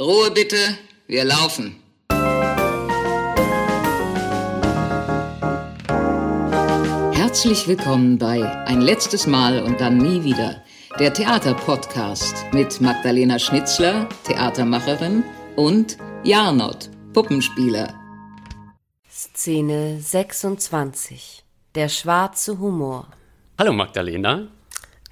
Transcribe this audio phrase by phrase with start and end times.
[0.00, 0.56] Ruhe bitte,
[1.08, 1.76] wir laufen.
[7.12, 10.64] Herzlich willkommen bei Ein letztes Mal und dann nie wieder,
[10.98, 15.22] der Theaterpodcast mit Magdalena Schnitzler, Theatermacherin,
[15.56, 17.92] und Jarnot, Puppenspieler.
[19.06, 21.44] Szene 26.
[21.74, 23.06] Der schwarze Humor.
[23.58, 24.48] Hallo Magdalena.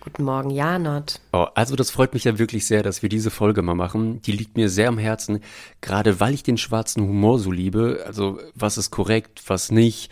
[0.09, 1.21] Guten Morgen, Janot.
[1.35, 4.23] Oh, also das freut mich ja wirklich sehr, dass wir diese Folge mal machen.
[4.23, 5.41] Die liegt mir sehr am Herzen,
[5.83, 8.03] gerade weil ich den schwarzen Humor so liebe.
[8.07, 10.11] Also was ist korrekt, was nicht.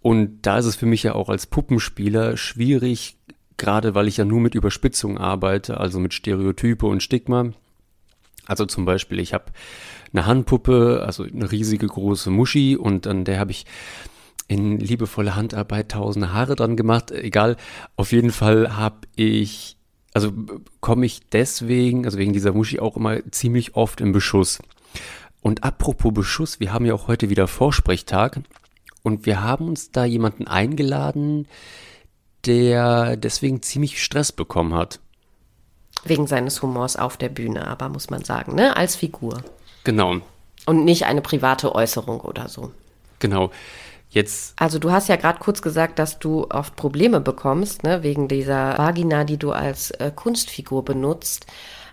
[0.00, 3.16] Und da ist es für mich ja auch als Puppenspieler schwierig,
[3.56, 7.50] gerade weil ich ja nur mit Überspitzung arbeite, also mit Stereotype und Stigma.
[8.46, 9.46] Also zum Beispiel, ich habe
[10.12, 13.66] eine Handpuppe, also eine riesige große Muschi und an der habe ich
[14.52, 17.10] in liebevoller Handarbeit tausende Haare dran gemacht.
[17.10, 17.56] Egal,
[17.96, 19.76] auf jeden Fall habe ich,
[20.12, 20.32] also
[20.80, 24.58] komme ich deswegen, also wegen dieser Muschi auch immer ziemlich oft im Beschuss.
[25.40, 28.40] Und apropos Beschuss, wir haben ja auch heute wieder Vorsprechtag
[29.02, 31.48] und wir haben uns da jemanden eingeladen,
[32.44, 35.00] der deswegen ziemlich Stress bekommen hat.
[36.04, 38.76] Wegen seines Humors auf der Bühne, aber muss man sagen, ne?
[38.76, 39.42] Als Figur.
[39.84, 40.16] Genau.
[40.66, 42.72] Und nicht eine private Äußerung oder so.
[43.18, 43.50] Genau.
[44.12, 44.52] Jetzt.
[44.58, 48.76] Also du hast ja gerade kurz gesagt, dass du oft Probleme bekommst, ne, wegen dieser
[48.76, 51.46] Vagina, die du als äh, Kunstfigur benutzt.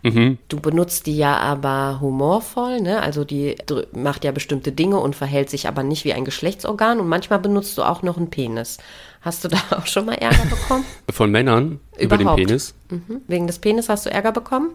[0.03, 0.37] Mhm.
[0.49, 3.01] Du benutzt die ja aber humorvoll, ne?
[3.01, 3.55] Also die
[3.93, 7.77] macht ja bestimmte Dinge und verhält sich aber nicht wie ein Geschlechtsorgan und manchmal benutzt
[7.77, 8.79] du auch noch einen Penis.
[9.21, 10.85] Hast du da auch schon mal Ärger bekommen?
[11.09, 12.01] Von Männern Überhaupt.
[12.01, 12.73] über den Penis?
[12.89, 13.21] Mhm.
[13.27, 14.71] Wegen des Penis hast du Ärger bekommen?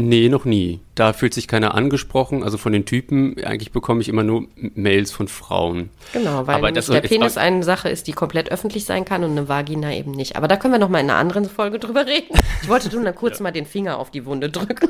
[0.00, 0.78] Nee, noch nie.
[0.94, 2.44] Da fühlt sich keiner angesprochen.
[2.44, 5.90] Also von den Typen, eigentlich bekomme ich immer nur Mails von Frauen.
[6.12, 9.48] Genau, weil Aber der Penis eine Sache ist, die komplett öffentlich sein kann und eine
[9.48, 10.36] Vagina eben nicht.
[10.36, 12.28] Aber da können wir noch mal in einer anderen Folge drüber reden.
[12.62, 13.42] Ich wollte nur kurz ja.
[13.42, 14.88] mal den Finger auf die Wunde drücken.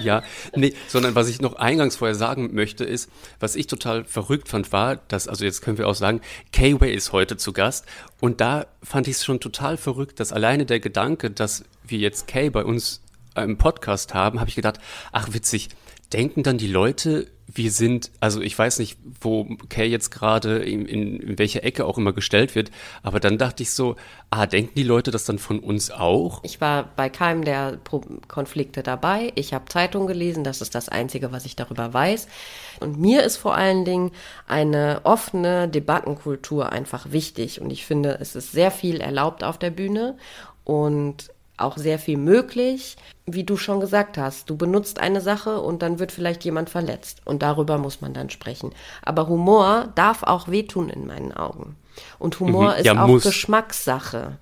[0.00, 0.22] Ja,
[0.56, 4.72] nee, sondern was ich noch eingangs vorher sagen möchte, ist, was ich total verrückt fand,
[4.72, 6.22] war, dass, also jetzt können wir auch sagen,
[6.52, 7.84] K-Way ist heute zu Gast.
[8.18, 12.26] Und da fand ich es schon total verrückt, dass alleine der Gedanke, dass wir jetzt
[12.26, 13.02] Kay bei uns
[13.36, 14.78] im Podcast haben, habe ich gedacht,
[15.12, 15.70] ach witzig,
[16.12, 20.86] denken dann die Leute, wir sind, also ich weiß nicht, wo Kay jetzt gerade in,
[20.86, 22.70] in, in welche Ecke auch immer gestellt wird,
[23.02, 23.96] aber dann dachte ich so,
[24.30, 26.42] ah, denken die Leute das dann von uns auch?
[26.44, 27.78] Ich war bei keinem der
[28.28, 29.32] Konflikte dabei.
[29.34, 32.28] Ich habe Zeitungen gelesen, das ist das Einzige, was ich darüber weiß.
[32.80, 34.12] Und mir ist vor allen Dingen
[34.46, 37.60] eine offene Debattenkultur einfach wichtig.
[37.60, 40.16] Und ich finde, es ist sehr viel erlaubt auf der Bühne.
[40.64, 41.31] Und
[41.62, 42.96] auch sehr viel möglich.
[43.26, 47.22] Wie du schon gesagt hast, du benutzt eine Sache und dann wird vielleicht jemand verletzt.
[47.24, 48.72] Und darüber muss man dann sprechen.
[49.02, 51.76] Aber Humor darf auch wehtun in meinen Augen.
[52.18, 53.22] Und Humor mhm, ja, ist auch muss.
[53.22, 54.38] Geschmackssache.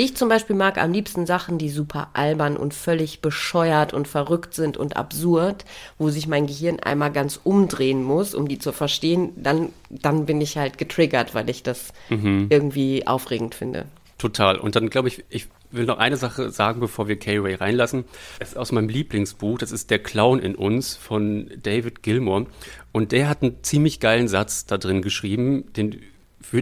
[0.00, 4.54] Ich zum Beispiel mag am liebsten Sachen, die super albern und völlig bescheuert und verrückt
[4.54, 5.64] sind und absurd,
[5.98, 9.32] wo sich mein Gehirn einmal ganz umdrehen muss, um die zu verstehen.
[9.34, 12.46] Dann, dann bin ich halt getriggert, weil ich das mhm.
[12.48, 13.86] irgendwie aufregend finde.
[14.18, 14.56] Total.
[14.58, 18.04] Und dann glaube ich, ich will noch eine Sache sagen, bevor wir K-Ray reinlassen.
[18.38, 22.46] Es ist aus meinem Lieblingsbuch, das ist Der Clown in uns von David Gilmore.
[22.92, 26.00] Und der hat einen ziemlich geilen Satz da drin geschrieben, den,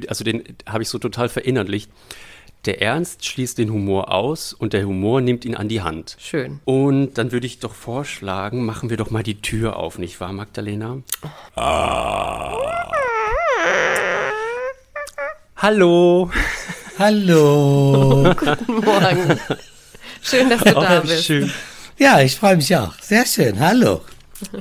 [0.09, 1.91] also den habe ich so total verinnerlicht.
[2.65, 6.16] Der Ernst schließt den Humor aus und der Humor nimmt ihn an die Hand.
[6.19, 6.59] Schön.
[6.65, 10.33] Und dann würde ich doch vorschlagen, machen wir doch mal die Tür auf, nicht wahr,
[10.33, 10.99] Magdalena?
[11.55, 11.61] Oh.
[11.61, 12.56] Ah.
[15.59, 16.31] Hallo.
[16.99, 18.34] Hallo.
[18.39, 19.41] Guten Morgen.
[20.23, 21.25] Schön, dass du oh, da bist.
[21.25, 21.53] Schön.
[21.99, 22.95] Ja, ich freue mich auch.
[23.03, 23.61] Sehr schön.
[23.61, 24.01] Hallo.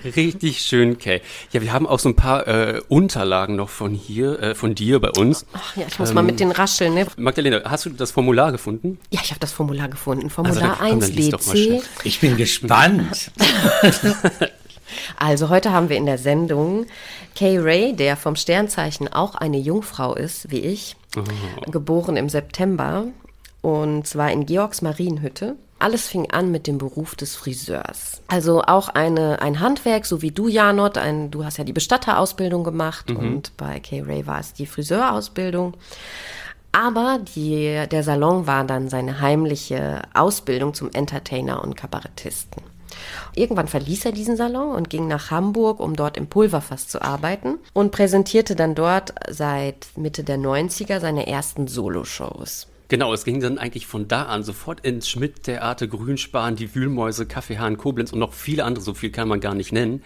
[0.04, 1.22] Richtig schön, Kay.
[1.54, 5.00] Ja, wir haben auch so ein paar äh, Unterlagen noch von hier, äh, von dir
[5.00, 5.46] bei uns.
[5.54, 6.94] Ach ja, ich muss ähm, mal mit den rascheln.
[6.94, 7.08] Ne?
[7.16, 9.00] Magdalena, hast du das Formular gefunden?
[9.12, 10.30] Ja, ich habe das Formular gefunden.
[10.30, 11.82] Formular also, 1 BC.
[12.04, 13.32] Ich bin gespannt.
[15.18, 16.86] also heute haben wir in der Sendung
[17.36, 21.72] Kay Ray, der vom Sternzeichen auch eine Jungfrau ist, wie ich, oh.
[21.72, 23.06] geboren im September
[23.62, 25.56] und zwar in Georgs Marienhütte.
[25.78, 28.22] Alles fing an mit dem Beruf des Friseurs.
[28.28, 30.98] Also auch eine, ein Handwerk, so wie du, Janot.
[30.98, 33.18] Ein, du hast ja die Bestatterausbildung gemacht mhm.
[33.18, 35.76] und bei Kay Ray war es die Friseurausbildung.
[36.72, 42.62] Aber die, der Salon war dann seine heimliche Ausbildung zum Entertainer und Kabarettisten.
[43.36, 47.60] Irgendwann verließ er diesen Salon und ging nach Hamburg, um dort im Pulverfass zu arbeiten
[47.74, 52.68] und präsentierte dann dort seit Mitte der 90er seine ersten Soloshows.
[52.88, 57.78] Genau, es ging dann eigentlich von da an sofort ins Schmidt-Theater, Grünspan, die Wühlmäuse, Kaffeehahn,
[57.78, 60.04] Koblenz und noch viele andere, so viel kann man gar nicht nennen.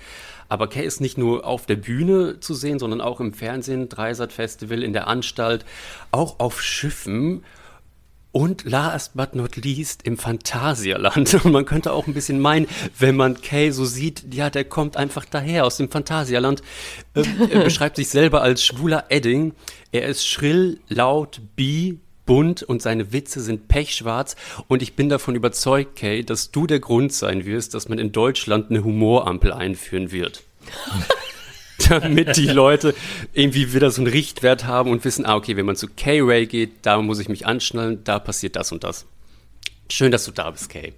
[0.47, 4.31] Aber Kay ist nicht nur auf der Bühne zu sehen, sondern auch im Fernsehen, Dreisat
[4.31, 5.65] Festival, in der Anstalt,
[6.11, 7.43] auch auf Schiffen
[8.31, 11.33] Und last but not least im Phantasialand.
[11.45, 12.67] Und man könnte auch ein bisschen meinen,
[12.97, 16.61] wenn man Kay so sieht, ja, der kommt einfach daher aus dem Phantasialand.
[17.15, 19.53] Äh, er beschreibt sich selber als schwuler Edding.
[19.91, 24.35] Er ist schrill, laut, bi, bunt und seine Witze sind pechschwarz.
[24.67, 28.11] Und ich bin davon überzeugt, Kay, dass du der Grund sein wirst, dass man in
[28.11, 30.43] Deutschland eine Humorampel einführen wird.
[31.89, 32.95] damit die Leute
[33.33, 36.71] irgendwie wieder so einen Richtwert haben und wissen, ah, okay, wenn man zu K-Ray geht,
[36.83, 39.05] da muss ich mich anschnallen, da passiert das und das.
[39.91, 40.93] Schön, dass du da bist, Kay.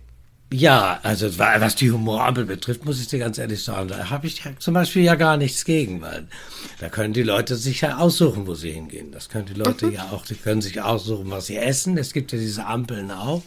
[0.53, 4.41] Ja, also was die Humorampel betrifft, muss ich dir ganz ehrlich sagen, da habe ich
[4.59, 6.27] zum Beispiel ja gar nichts gegen, weil
[6.81, 9.13] da können die Leute sich ja aussuchen, wo sie hingehen.
[9.13, 9.93] Das können die Leute mhm.
[9.93, 11.97] ja auch, die können sich aussuchen, was sie essen.
[11.97, 13.43] Es gibt ja diese Ampeln auch.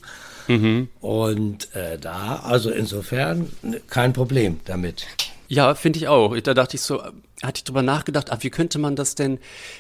[0.49, 0.89] Mhm.
[1.03, 3.53] Und äh, da, also insofern
[3.91, 5.07] kein Problem damit.
[5.49, 6.35] Ja, finde ich auch.
[6.39, 7.03] Da dachte ich so,
[7.47, 9.39] hatte ich drüber nachgedacht, ah, wie könnte man das denn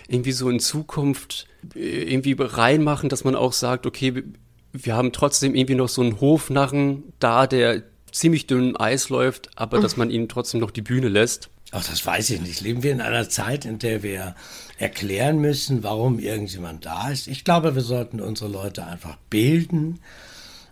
[0.08, 4.22] irgendwie so in Zukunft äh, irgendwie reinmachen, dass man auch sagt, okay,
[4.72, 9.80] wir haben trotzdem irgendwie noch so einen Hofnarren da, der ziemlich dünn Eis läuft, aber
[9.80, 11.50] dass man ihm trotzdem noch die Bühne lässt.
[11.72, 12.60] Ach, das weiß ich nicht.
[12.60, 14.36] Leben wir in einer Zeit, in der wir
[14.78, 17.26] erklären müssen, warum irgendjemand da ist?
[17.26, 20.00] Ich glaube, wir sollten unsere Leute einfach bilden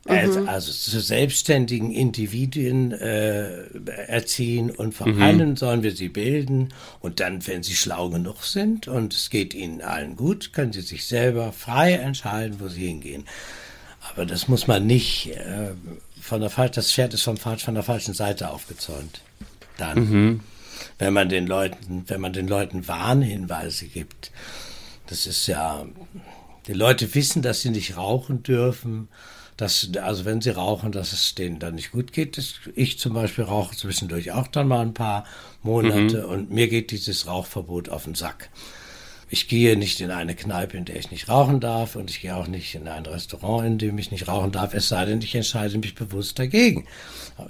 [0.08, 0.48] mhm.
[0.48, 3.64] also zu selbstständigen Individuen äh,
[4.06, 5.22] erziehen und vor mhm.
[5.22, 9.54] allem sollen wir sie bilden und dann, wenn sie schlau genug sind und es geht
[9.54, 13.24] ihnen allen gut, können sie sich selber frei entscheiden, wo sie hingehen.
[14.10, 15.70] Aber das muss man nicht äh,
[16.20, 19.20] von der falschen, das Pferd ist vom, von der falschen Seite aufgezäunt.
[19.78, 20.40] Dann, mhm.
[20.98, 24.32] wenn man den Leuten, wenn man den Leuten Warnhinweise gibt,
[25.06, 25.86] das ist ja,
[26.66, 29.08] die Leute wissen, dass sie nicht rauchen dürfen
[29.56, 32.38] dass, also wenn sie rauchen, dass es denen dann nicht gut geht.
[32.74, 35.24] Ich zum Beispiel rauche zwischendurch auch dann mal ein paar
[35.62, 36.30] Monate mhm.
[36.30, 38.50] und mir geht dieses Rauchverbot auf den Sack.
[39.28, 42.36] Ich gehe nicht in eine Kneipe, in der ich nicht rauchen darf und ich gehe
[42.36, 45.34] auch nicht in ein Restaurant, in dem ich nicht rauchen darf, es sei denn, ich
[45.34, 46.86] entscheide mich bewusst dagegen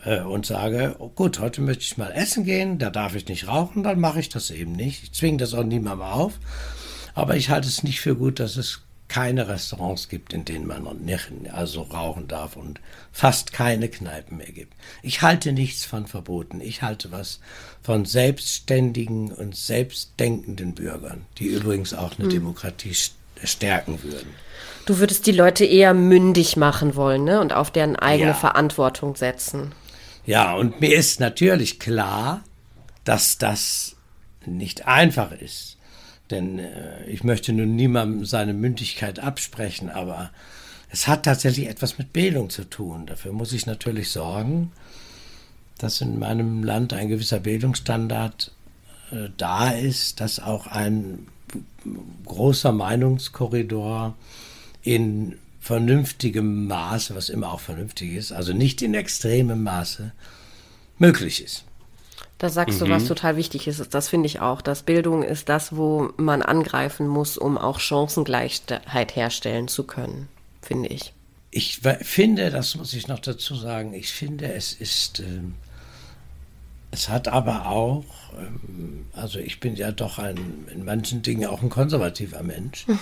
[0.04, 3.49] äh, und sage, oh gut, heute möchte ich mal essen gehen, da darf ich nicht
[3.49, 5.02] rauchen, dann mache ich das eben nicht.
[5.02, 6.38] Ich zwinge das auch niemandem auf,
[7.14, 8.82] aber ich halte es nicht für gut, dass es
[9.12, 12.81] keine Restaurants gibt, in denen man nicht, also rauchen darf und
[13.12, 14.73] fast keine Kneipen mehr gibt.
[15.03, 16.62] Ich halte nichts von Verboten.
[16.62, 17.41] Ich halte was
[17.82, 22.31] von selbstständigen und selbstdenkenden Bürgern, die übrigens auch eine hm.
[22.31, 22.97] Demokratie
[23.44, 24.31] stärken würden.
[24.87, 27.38] Du würdest die Leute eher mündig machen wollen, ne?
[27.43, 28.35] Und auf deren eigene ja.
[28.35, 29.75] Verantwortung setzen.
[30.25, 32.44] Ja, und mir ist natürlich klar,
[33.05, 33.94] dass das
[34.47, 35.76] nicht einfach ist.
[36.32, 40.31] Denn äh, ich möchte nun niemandem seine Mündigkeit absprechen, aber
[40.90, 43.06] es hat tatsächlich etwas mit Bildung zu tun.
[43.06, 44.73] Dafür muss ich natürlich sorgen,
[45.79, 48.52] dass in meinem Land ein gewisser Bildungsstandard
[49.12, 51.29] äh, da ist, dass auch ein
[52.25, 54.17] großer Meinungskorridor
[54.82, 60.12] in vernünftigem Maße, was immer auch vernünftig ist, also nicht in extremem Maße,
[60.99, 61.64] möglich ist.
[62.42, 62.86] Da sagst mhm.
[62.86, 63.08] du, was mhm.
[63.08, 63.94] total wichtig ist.
[63.94, 64.62] Das finde ich auch.
[64.62, 70.28] Dass Bildung ist das, wo man angreifen muss, um auch Chancengleichheit herstellen zu können,
[70.60, 71.12] finde ich.
[71.52, 75.24] Ich finde, das muss ich noch dazu sagen, ich finde, es ist, äh,
[76.90, 78.06] es hat aber auch,
[78.36, 82.88] ähm, also ich bin ja doch ein, in manchen Dingen auch ein konservativer Mensch.
[82.88, 82.98] Mhm.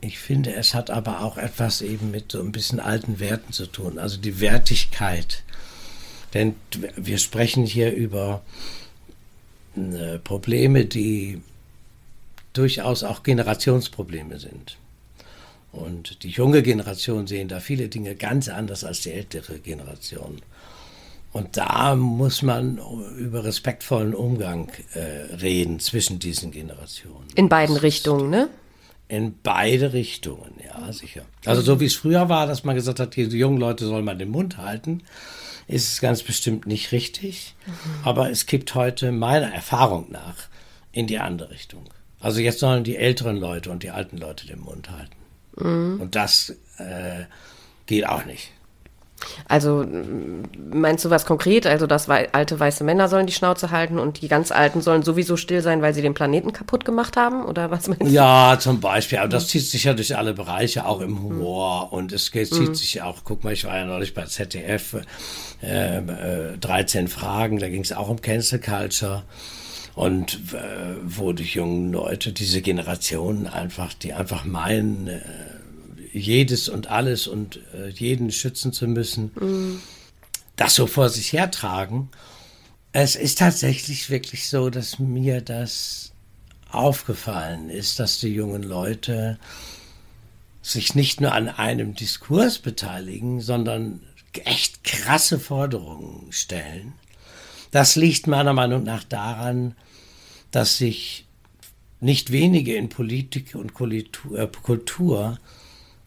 [0.00, 3.66] Ich finde, es hat aber auch etwas eben mit so ein bisschen alten Werten zu
[3.66, 4.00] tun.
[4.00, 5.44] Also die Wertigkeit
[6.34, 6.56] denn
[6.96, 8.42] wir sprechen hier über
[9.76, 11.40] äh, Probleme, die
[12.52, 14.76] durchaus auch Generationsprobleme sind.
[15.72, 20.40] Und die junge Generation sehen da viele Dinge ganz anders als die ältere Generation.
[21.32, 22.78] Und da muss man
[23.18, 27.26] über respektvollen Umgang äh, reden zwischen diesen Generationen.
[27.34, 28.48] In beiden Richtungen, ne?
[29.08, 31.22] In beide Richtungen, ja, sicher.
[31.44, 34.16] Also so wie es früher war, dass man gesagt hat, die jungen Leute sollen mal
[34.16, 35.02] den Mund halten
[35.66, 37.54] ist es ganz bestimmt nicht richtig.
[37.66, 37.72] Mhm.
[38.04, 40.48] Aber es kippt heute meiner Erfahrung nach
[40.92, 41.84] in die andere Richtung.
[42.20, 45.16] Also jetzt sollen die älteren Leute und die alten Leute den Mund halten.
[45.56, 46.00] Mhm.
[46.00, 47.24] Und das äh,
[47.86, 48.50] geht auch nicht.
[49.48, 49.84] Also
[50.72, 51.66] meinst du was konkret?
[51.66, 55.36] Also, dass alte weiße Männer sollen die Schnauze halten und die ganz Alten sollen sowieso
[55.36, 57.44] still sein, weil sie den Planeten kaputt gemacht haben?
[57.44, 58.08] Oder was meinst du?
[58.08, 59.18] Ja, zum Beispiel.
[59.18, 61.92] Aber das zieht sich ja durch alle Bereiche, auch im Humor.
[61.92, 62.74] Und es zieht mhm.
[62.74, 64.96] sich auch, guck mal, ich war ja neulich bei ZDF,
[65.62, 69.22] äh, äh, 13 Fragen, da ging es auch um Cancel Culture.
[69.94, 75.20] Und äh, wo die jungen Leute, diese Generationen einfach, die einfach meinen, äh,
[76.14, 79.80] jedes und alles und äh, jeden schützen zu müssen, mhm.
[80.56, 82.08] das so vor sich hertragen.
[82.92, 86.12] Es ist tatsächlich wirklich so, dass mir das
[86.70, 89.38] aufgefallen ist, dass die jungen Leute
[90.62, 94.00] sich nicht nur an einem Diskurs beteiligen, sondern
[94.44, 96.94] echt krasse Forderungen stellen.
[97.70, 99.74] Das liegt meiner Meinung nach daran,
[100.50, 101.26] dass sich
[102.00, 105.38] nicht wenige in Politik und äh, Kultur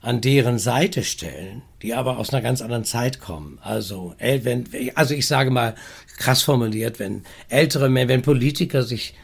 [0.02, 3.60] an deren Seite stellen, die aber aus einer ganz anderen Zeit kommen.
[3.62, 5.76] Also, wenn, also ich sage mal
[6.18, 9.16] krass formuliert, wenn ältere wenn Politiker sich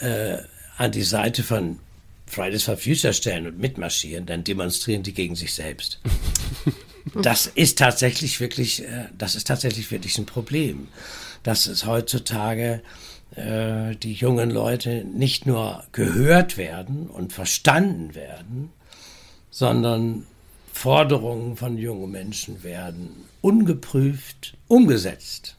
[0.00, 0.38] äh,
[0.76, 1.78] an die Seite von
[2.26, 6.00] Fridays for Future stellen und mitmarschieren, dann demonstrieren die gegen sich selbst.
[7.14, 10.88] Das ist tatsächlich wirklich, äh, das ist tatsächlich wirklich ein Problem,
[11.42, 12.82] dass es heutzutage
[13.34, 18.70] äh, die jungen Leute nicht nur gehört werden und verstanden werden,
[19.58, 20.24] sondern
[20.72, 25.56] Forderungen von jungen Menschen werden ungeprüft umgesetzt.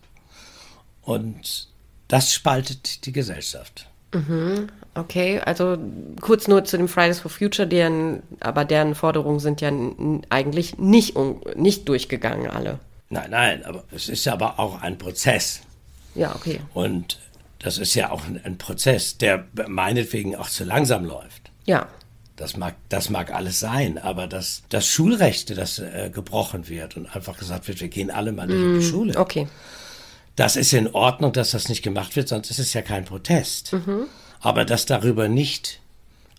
[1.02, 1.68] Und
[2.08, 3.90] das spaltet die Gesellschaft.
[4.14, 4.70] Mhm.
[4.96, 5.78] Okay, also
[6.22, 9.70] kurz nur zu den Fridays for Future, deren, aber deren Forderungen sind ja
[10.30, 11.18] eigentlich nicht,
[11.58, 12.80] nicht durchgegangen, alle.
[13.10, 15.60] Nein, nein, aber es ist aber auch ein Prozess.
[16.16, 16.62] Ja, okay.
[16.74, 17.20] Und
[17.60, 21.52] das ist ja auch ein, ein Prozess, der meinetwegen auch zu langsam läuft.
[21.66, 21.90] Ja.
[22.40, 27.14] Das mag, das mag alles sein, aber dass das Schulrechte, das äh, gebrochen wird und
[27.14, 29.18] einfach gesagt wird, wir gehen alle mal nicht mm, in die mm, Schule.
[29.18, 29.48] Okay.
[30.38, 33.74] Das ist in Ordnung, dass das nicht gemacht wird, sonst ist es ja kein Protest.
[33.74, 34.06] Mhm.
[34.40, 35.82] Aber dass darüber nicht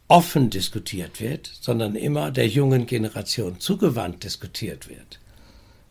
[0.09, 5.21] offen diskutiert wird, sondern immer der jungen Generation zugewandt diskutiert wird,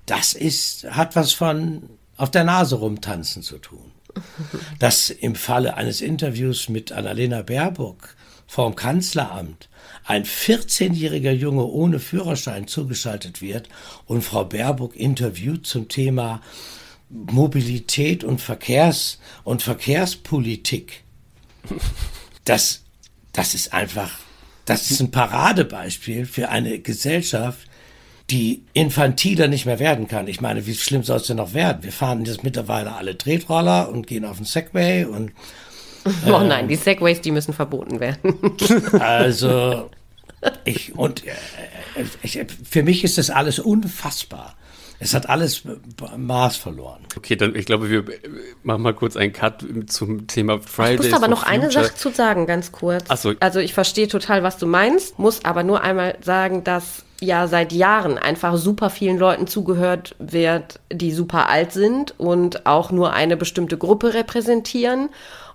[0.08, 1.84] das ist, hat was von
[2.18, 3.92] auf der Nase rumtanzen zu tun.
[4.80, 8.16] Dass im Falle eines Interviews mit Annalena Baerbock
[8.48, 9.69] vorm Kanzleramt
[10.10, 13.70] ein 14-jähriger Junge ohne Führerschein zugeschaltet wird
[14.08, 16.42] und Frau Baerbock interviewt zum Thema
[17.12, 21.04] Mobilität und Verkehrs- und Verkehrspolitik.
[22.46, 22.82] Das,
[23.32, 24.10] das ist einfach,
[24.66, 27.60] das ist ein Paradebeispiel für eine Gesellschaft,
[28.32, 30.28] die infantiler nicht mehr werden kann.
[30.28, 31.84] Ich meine, wie schlimm soll es denn noch werden?
[31.84, 35.30] Wir fahren jetzt mittlerweile alle Tretroller und gehen auf den Segway und
[36.06, 38.34] äh, Oh nein, die Segways, die müssen verboten werden.
[39.00, 39.92] Also
[40.66, 41.32] ich und äh,
[42.22, 44.56] ich, für mich ist das alles unfassbar.
[45.02, 45.64] Es hat alles
[46.18, 47.00] Maß verloren.
[47.16, 48.04] Okay, dann ich glaube, wir
[48.64, 51.06] machen mal kurz einen Cut zum Thema Fridays.
[51.06, 51.62] Ich muss aber noch Future.
[51.62, 53.06] eine Sache zu sagen, ganz kurz.
[53.08, 53.34] Ach so.
[53.40, 57.72] Also ich verstehe total, was du meinst, muss aber nur einmal sagen, dass ja seit
[57.72, 63.38] Jahren einfach super vielen Leuten zugehört wird, die super alt sind und auch nur eine
[63.38, 65.10] bestimmte Gruppe repräsentieren.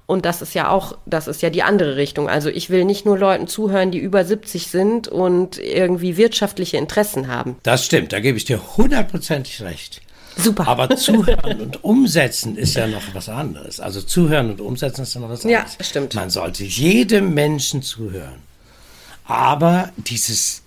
[0.06, 2.28] Und das ist ja auch, das ist ja die andere Richtung.
[2.28, 7.28] Also ich will nicht nur Leuten zuhören, die über 70 sind und irgendwie wirtschaftliche Interessen
[7.28, 7.56] haben.
[7.62, 10.02] Das stimmt, da gebe ich dir hundertprozentig recht.
[10.36, 10.68] Super.
[10.68, 13.80] Aber zuhören und umsetzen ist ja noch was anderes.
[13.80, 15.76] Also zuhören und umsetzen ist ja noch was anderes.
[15.78, 16.14] Ja, stimmt.
[16.14, 18.42] Man sollte jedem Menschen zuhören.
[19.24, 20.62] Aber dieses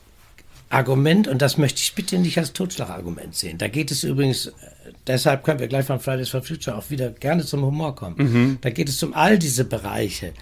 [0.69, 3.57] Argument, und das möchte ich bitte nicht als Totschlagargument sehen.
[3.57, 4.51] Da geht es übrigens,
[5.05, 8.15] deshalb können wir gleich von Fridays for Future auch wieder gerne zum Humor kommen.
[8.17, 8.57] Mhm.
[8.61, 10.33] Da geht es um all diese Bereiche.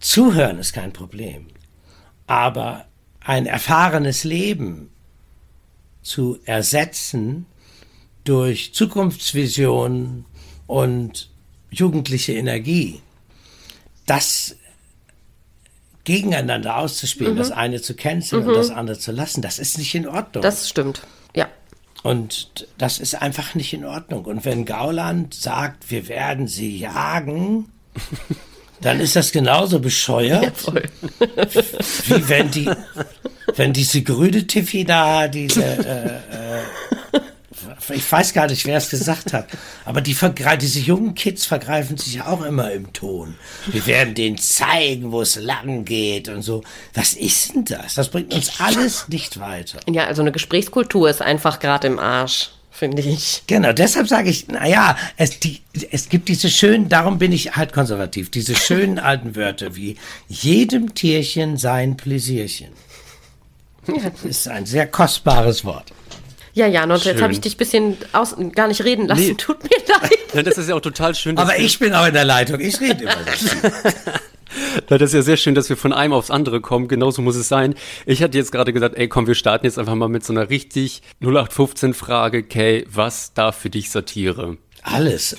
[0.00, 1.46] Zuhören ist kein Problem.
[2.26, 2.86] Aber
[3.20, 4.90] ein erfahrenes Leben
[6.02, 7.46] zu ersetzen
[8.24, 10.24] durch Zukunftsvisionen
[10.66, 11.30] und
[11.70, 13.00] jugendliche Energie,
[14.06, 14.56] das
[16.04, 17.38] gegeneinander auszuspielen, mhm.
[17.38, 18.48] das eine zu canceln mhm.
[18.48, 20.42] und das andere zu lassen, das ist nicht in Ordnung.
[20.42, 21.48] Das stimmt, ja.
[22.02, 24.24] Und das ist einfach nicht in Ordnung.
[24.24, 27.70] Und wenn Gauland sagt, wir werden sie jagen,
[28.80, 30.72] dann ist das genauso bescheuert, ja,
[32.06, 32.70] wie wenn die,
[33.56, 36.16] wenn diese grüne Tiffy da diese äh,
[37.16, 37.20] äh,
[37.94, 39.46] ich weiß gar nicht, wer es gesagt hat,
[39.84, 40.16] aber die
[40.60, 43.36] diese jungen Kids vergreifen sich ja auch immer im Ton.
[43.66, 46.62] Wir werden denen zeigen, wo es lang geht und so.
[46.94, 47.94] Was ist denn das?
[47.94, 49.80] Das bringt uns alles nicht weiter.
[49.88, 53.42] Ja, also eine Gesprächskultur ist einfach gerade im Arsch finde ich.
[53.46, 57.74] Genau, deshalb sage ich, naja, es, die, es gibt diese schönen, darum bin ich halt
[57.74, 62.70] konservativ, diese schönen alten Wörter wie jedem Tierchen sein Pläsierchen.
[63.86, 65.92] Das ist ein sehr kostbares Wort.
[66.52, 69.20] Ja, ja, und jetzt habe ich dich ein bisschen aus, gar nicht reden lassen.
[69.20, 69.34] Nee.
[69.34, 70.18] Tut mir leid.
[70.34, 71.38] Ja, das ist ja auch total schön.
[71.38, 72.60] Aber ich bin auch in der Leitung.
[72.60, 73.14] Ich rede immer.
[74.88, 76.88] Das ist ja sehr schön, dass wir von einem aufs andere kommen.
[76.88, 77.76] Genauso muss es sein.
[78.04, 80.50] Ich hatte jetzt gerade gesagt, ey, komm, wir starten jetzt einfach mal mit so einer
[80.50, 82.42] richtig 0815 Frage.
[82.42, 84.56] Kay, was darf für dich Satire?
[84.82, 85.36] Alles.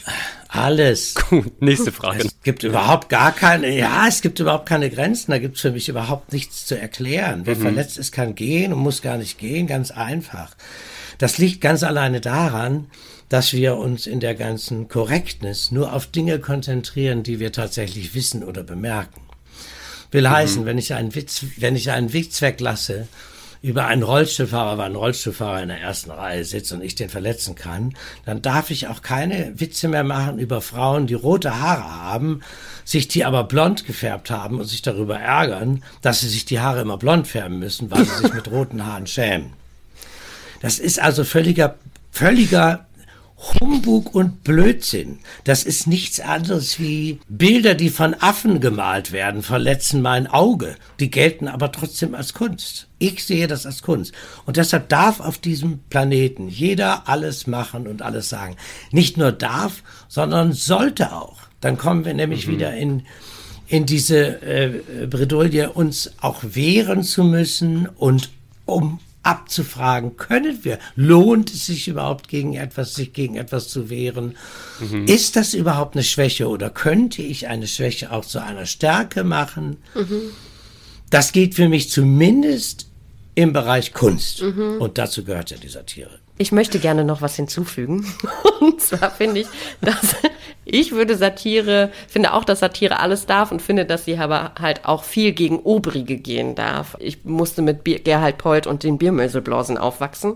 [0.48, 1.15] Alles.
[1.30, 2.25] Gut, nächste Frage.
[2.25, 5.32] Es gibt überhaupt gar keine, ja, es gibt überhaupt keine Grenzen.
[5.32, 7.41] Da gibt es für mich überhaupt nichts zu erklären.
[7.46, 7.62] Wer mhm.
[7.62, 9.68] verletzt ist, kann gehen und muss gar nicht gehen.
[9.68, 10.56] Ganz einfach.
[11.21, 12.87] Das liegt ganz alleine daran,
[13.29, 18.43] dass wir uns in der ganzen Korrektness nur auf Dinge konzentrieren, die wir tatsächlich wissen
[18.43, 19.21] oder bemerken.
[20.09, 20.31] Will mhm.
[20.31, 23.07] heißen, wenn ich einen Witz, wenn ich einen Witz weglasse
[23.61, 27.53] über einen Rollstuhlfahrer, weil ein Rollstuhlfahrer in der ersten Reihe sitzt und ich den verletzen
[27.53, 27.93] kann,
[28.25, 32.41] dann darf ich auch keine Witze mehr machen über Frauen, die rote Haare haben,
[32.83, 36.81] sich die aber blond gefärbt haben und sich darüber ärgern, dass sie sich die Haare
[36.81, 39.61] immer blond färben müssen, weil sie sich mit roten Haaren schämen.
[40.62, 41.75] Das ist also völliger,
[42.12, 42.86] völliger
[43.60, 45.20] Humbug und Blödsinn.
[45.44, 50.75] Das ist nichts anderes wie Bilder, die von Affen gemalt werden, verletzen mein Auge.
[51.00, 52.88] Die gelten aber trotzdem als Kunst.
[53.00, 54.13] Ich sehe das als Kunst.
[54.46, 58.56] Und deshalb darf auf diesem Planeten jeder alles machen und alles sagen.
[58.91, 61.38] Nicht nur darf, sondern sollte auch.
[61.62, 62.51] Dann kommen wir nämlich mhm.
[62.51, 63.03] wieder in,
[63.68, 68.30] in diese äh, Bredouille, uns auch wehren zu müssen und
[68.65, 74.35] um abzufragen, können wir, lohnt es sich überhaupt gegen etwas, sich gegen etwas zu wehren?
[74.79, 75.05] Mhm.
[75.05, 79.77] Ist das überhaupt eine Schwäche oder könnte ich eine Schwäche auch zu einer Stärke machen?
[79.93, 80.31] Mhm.
[81.09, 82.87] Das geht für mich zumindest
[83.35, 84.41] im Bereich Kunst.
[84.41, 84.77] Mhm.
[84.79, 86.20] Und dazu gehört ja die Satire.
[86.38, 88.05] Ich möchte gerne noch was hinzufügen.
[88.59, 89.47] Und zwar finde ich,
[89.81, 90.15] dass
[90.65, 94.85] ich würde Satire, finde auch, dass Satire alles darf und finde, dass sie aber halt
[94.85, 96.95] auch viel gegen Obrige gehen darf.
[97.00, 100.35] Ich musste mit Gerhard Polt und den Biermöselblasen aufwachsen.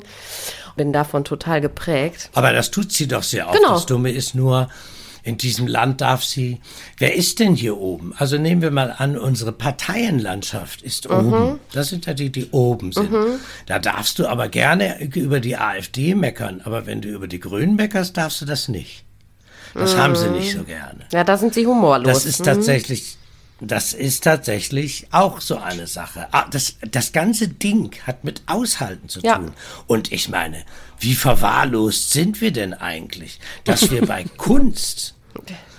[0.75, 2.29] Bin davon total geprägt.
[2.33, 3.57] Aber das tut sie doch sehr oft.
[3.57, 3.73] Genau.
[3.73, 4.67] Das Dumme ist nur,
[5.25, 6.59] in diesem Land darf sie.
[6.97, 8.13] Wer ist denn hier oben?
[8.15, 11.15] Also nehmen wir mal an, unsere Parteienlandschaft ist mhm.
[11.15, 11.59] oben.
[11.73, 13.11] Das sind ja die, die oben sind.
[13.11, 13.39] Mhm.
[13.65, 17.75] Da darfst du aber gerne über die AfD meckern, aber wenn du über die Grünen
[17.75, 19.03] meckerst, darfst du das nicht.
[19.73, 19.99] Das mhm.
[19.99, 21.05] haben sie nicht so gerne.
[21.11, 22.05] Ja, da sind sie humorlos.
[22.05, 22.45] Das ist mhm.
[22.45, 23.17] tatsächlich,
[23.59, 26.27] das ist tatsächlich auch so eine Sache.
[26.31, 29.37] Ah, das, das ganze Ding hat mit Aushalten zu ja.
[29.37, 29.53] tun.
[29.87, 30.65] Und ich meine,
[30.99, 35.15] wie verwahrlost sind wir denn eigentlich, dass wir bei Kunst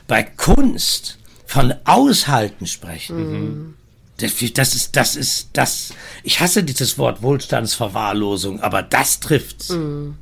[0.06, 3.16] bei Kunst von Aushalten sprechen.
[3.16, 3.74] Mhm.
[4.18, 5.92] Das, das, ist, das ist, das,
[6.22, 9.70] ich hasse dieses Wort Wohlstandsverwahrlosung, aber das trifft's.
[9.70, 10.16] Mhm.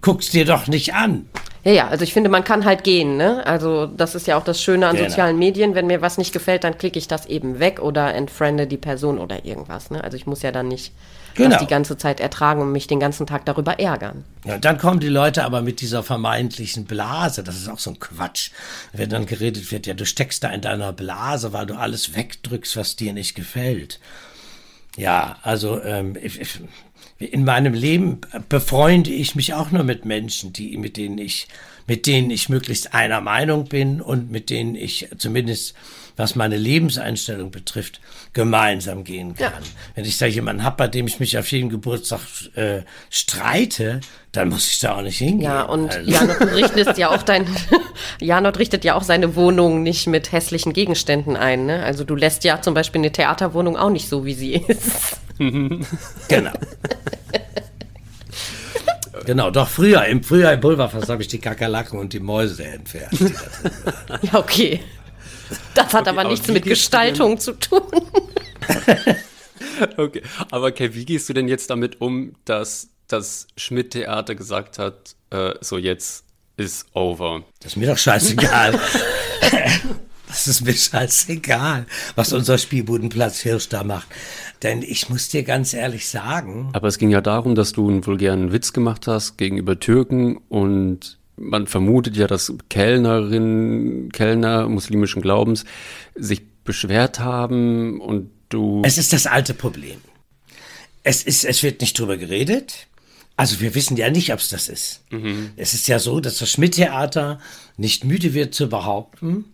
[0.00, 1.26] Guck's dir doch nicht an.
[1.64, 3.46] Ja, ja, also ich finde, man kann halt gehen, ne?
[3.46, 5.08] Also das ist ja auch das Schöne an genau.
[5.08, 5.74] sozialen Medien.
[5.74, 9.18] Wenn mir was nicht gefällt, dann klicke ich das eben weg oder entfriende die Person
[9.18, 10.02] oder irgendwas, ne?
[10.02, 10.92] Also ich muss ja dann nicht
[11.34, 11.50] genau.
[11.50, 14.24] das die ganze Zeit ertragen und mich den ganzen Tag darüber ärgern.
[14.44, 17.42] Ja, und dann kommen die Leute aber mit dieser vermeintlichen Blase.
[17.42, 18.50] Das ist auch so ein Quatsch.
[18.92, 22.76] Wenn dann geredet wird, ja, du steckst da in deiner Blase, weil du alles wegdrückst,
[22.76, 24.00] was dir nicht gefällt.
[24.96, 26.60] Ja, also ähm, ich, ich,
[27.20, 31.48] in meinem Leben befreunde ich mich auch nur mit Menschen, die, mit denen ich,
[31.86, 35.74] mit denen ich möglichst einer Meinung bin und mit denen ich zumindest
[36.20, 38.00] was meine Lebenseinstellung betrifft,
[38.32, 39.52] gemeinsam gehen kann.
[39.52, 39.68] Ja.
[39.94, 42.20] Wenn ich da jemanden habe, bei dem ich mich auf jeden Geburtstag
[42.54, 45.40] äh, streite, dann muss ich da auch nicht hingehen.
[45.40, 46.10] Ja, und also.
[46.10, 47.46] Janot richtet ja auch dein,
[48.20, 51.66] Janot richtet ja auch seine Wohnung nicht mit hässlichen Gegenständen ein.
[51.66, 51.82] Ne?
[51.82, 55.20] Also du lässt ja zum Beispiel eine Theaterwohnung auch nicht so, wie sie ist.
[56.28, 56.52] genau.
[59.26, 63.18] Genau, doch früher, im Frühjahr im Pulverfass habe ich die Kakerlaken und die Mäuse entfernt.
[64.22, 64.80] ja, okay.
[65.74, 67.82] Das hat okay, aber nichts mit Gestaltung zu tun.
[69.96, 75.16] okay, aber okay, wie gehst du denn jetzt damit um, dass das Schmidt-Theater gesagt hat,
[75.30, 76.24] äh, so jetzt
[76.56, 77.42] ist over?
[77.60, 78.78] Das ist mir doch scheißegal.
[80.30, 84.06] Das ist mir scheißegal, was unser Spielbudenplatz Hirsch da macht.
[84.62, 86.70] Denn ich muss dir ganz ehrlich sagen.
[86.72, 91.18] Aber es ging ja darum, dass du einen vulgären Witz gemacht hast gegenüber Türken und
[91.40, 95.64] man vermutet ja, dass Kellnerinnen, Kellner muslimischen Glaubens
[96.14, 98.82] sich beschwert haben und du.
[98.84, 100.00] Es ist das alte Problem.
[101.02, 102.86] Es ist, es wird nicht drüber geredet.
[103.36, 105.02] Also wir wissen ja nicht, ob es das ist.
[105.10, 105.52] Mhm.
[105.56, 107.40] Es ist ja so, dass das Schmidt-Theater
[107.78, 109.46] nicht müde wird zu behaupten,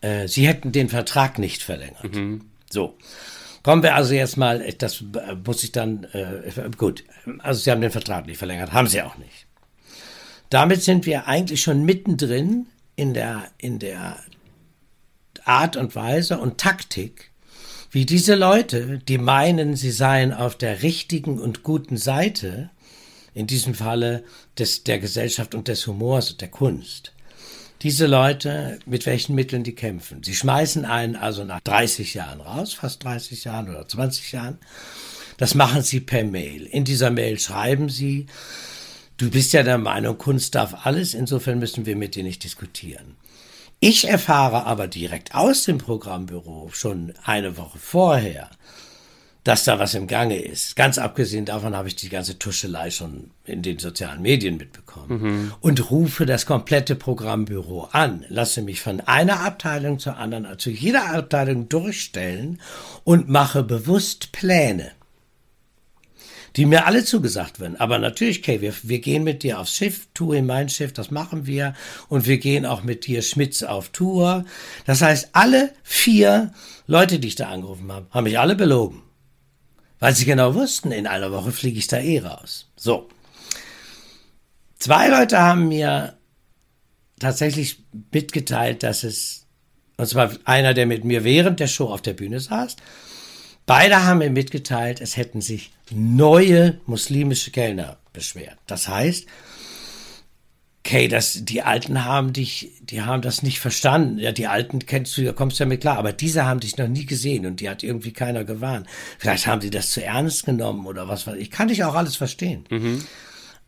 [0.00, 2.14] äh, sie hätten den Vertrag nicht verlängert.
[2.14, 2.42] Mhm.
[2.70, 2.96] So.
[3.64, 5.04] Kommen wir also jetzt mal, das
[5.44, 7.04] muss ich dann, äh, gut,
[7.40, 9.46] also sie haben den Vertrag nicht verlängert, haben sie auch nicht.
[10.50, 14.18] Damit sind wir eigentlich schon mittendrin in der, in der
[15.44, 17.30] Art und Weise und Taktik,
[17.92, 22.70] wie diese Leute, die meinen, sie seien auf der richtigen und guten Seite,
[23.32, 24.24] in diesem Falle
[24.58, 27.12] des, der Gesellschaft und des Humors und der Kunst,
[27.82, 30.22] diese Leute, mit welchen Mitteln die kämpfen.
[30.22, 34.58] Sie schmeißen einen also nach 30 Jahren raus, fast 30 Jahren oder 20 Jahren.
[35.38, 36.66] Das machen sie per Mail.
[36.66, 38.26] In dieser Mail schreiben sie,
[39.20, 43.16] Du bist ja der Meinung, Kunst darf alles, insofern müssen wir mit dir nicht diskutieren.
[43.78, 48.48] Ich erfahre aber direkt aus dem Programmbüro schon eine Woche vorher,
[49.44, 50.74] dass da was im Gange ist.
[50.74, 55.22] Ganz abgesehen davon habe ich die ganze Tuschelei schon in den sozialen Medien mitbekommen.
[55.22, 55.52] Mhm.
[55.60, 61.10] Und rufe das komplette Programmbüro an, lasse mich von einer Abteilung zur anderen, zu jeder
[61.10, 62.58] Abteilung durchstellen
[63.04, 64.92] und mache bewusst Pläne.
[66.56, 67.78] Die mir alle zugesagt werden.
[67.78, 71.10] Aber natürlich, Kay, wir, wir gehen mit dir aufs Schiff, Tour in mein Schiff, das
[71.10, 71.74] machen wir.
[72.08, 74.44] Und wir gehen auch mit dir Schmitz auf Tour.
[74.86, 76.52] Das heißt, alle vier
[76.86, 79.02] Leute, die ich da angerufen habe, haben mich alle belogen.
[80.00, 82.70] Weil sie genau wussten, in einer Woche fliege ich da eh raus.
[82.74, 83.08] So.
[84.78, 86.16] Zwei Leute haben mir
[87.18, 89.46] tatsächlich mitgeteilt, dass es,
[89.98, 92.76] und zwar einer, der mit mir während der Show auf der Bühne saß,
[93.66, 98.56] beide haben mir mitgeteilt, es hätten sich neue muslimische Kellner beschwert.
[98.66, 99.26] Das heißt,
[100.84, 104.18] okay, das, die Alten haben dich, die haben das nicht verstanden.
[104.18, 105.98] Ja, die Alten kennst du, da kommst du damit klar.
[105.98, 108.86] Aber diese haben dich noch nie gesehen und die hat irgendwie keiner gewarnt.
[109.18, 111.50] Vielleicht haben sie das zu ernst genommen oder was weiß ich.
[111.50, 112.64] Kann ich auch alles verstehen.
[112.70, 113.04] Mhm.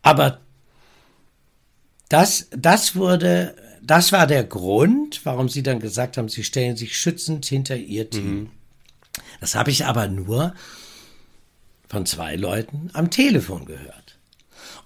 [0.02, 0.40] Aber
[2.08, 6.98] das, das wurde, das war der Grund, warum sie dann gesagt haben, sie stellen sich
[6.98, 8.34] schützend hinter ihr Team.
[8.34, 8.50] Mhm.
[9.40, 10.54] Das habe ich aber nur
[11.92, 14.16] von zwei Leuten am Telefon gehört.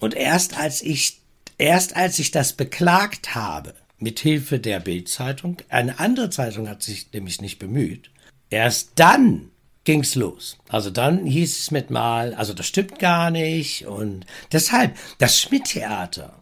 [0.00, 1.20] Und erst als ich,
[1.56, 7.12] erst als ich das beklagt habe, mit Hilfe der Bildzeitung, eine andere Zeitung hat sich
[7.12, 8.10] nämlich nicht bemüht,
[8.50, 9.50] erst dann
[9.84, 10.58] ging's los.
[10.68, 16.35] Also dann hieß es mit mal, also das stimmt gar nicht und deshalb das Schmidt-Theater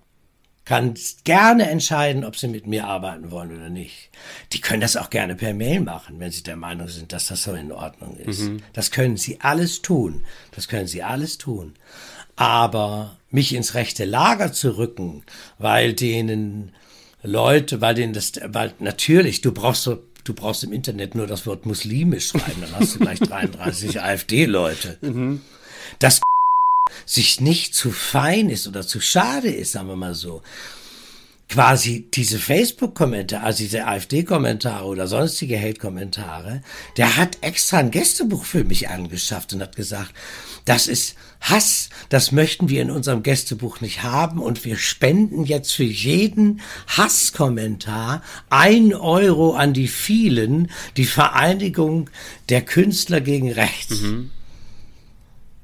[0.65, 4.09] kann gerne entscheiden, ob sie mit mir arbeiten wollen oder nicht.
[4.53, 7.43] Die können das auch gerne per Mail machen, wenn sie der Meinung sind, dass das
[7.43, 8.41] so in Ordnung ist.
[8.41, 8.63] Mhm.
[8.73, 10.25] Das können sie alles tun.
[10.53, 11.75] Das können sie alles tun.
[12.37, 15.23] Aber mich ins rechte Lager zu rücken,
[15.59, 16.73] weil denen
[17.23, 21.47] Leute, weil denen das, weil natürlich, du brauchst so du brauchst im Internet nur das
[21.47, 24.97] Wort muslimisch schreiben, dann hast du gleich 33 AfD-Leute.
[25.03, 25.43] Mhm.
[25.99, 26.21] Das
[27.07, 30.43] sich nicht zu fein ist oder zu schade ist, sagen wir mal so,
[31.49, 36.63] quasi diese Facebook-Kommentare, also diese AfD-Kommentare oder sonstige Hate-Kommentare,
[36.97, 40.13] der hat extra ein Gästebuch für mich angeschafft und hat gesagt,
[40.65, 45.73] das ist Hass, das möchten wir in unserem Gästebuch nicht haben und wir spenden jetzt
[45.73, 52.09] für jeden Hasskommentar ein Euro an die vielen, die Vereinigung
[52.49, 54.01] der Künstler gegen Rechts.
[54.01, 54.31] Mhm.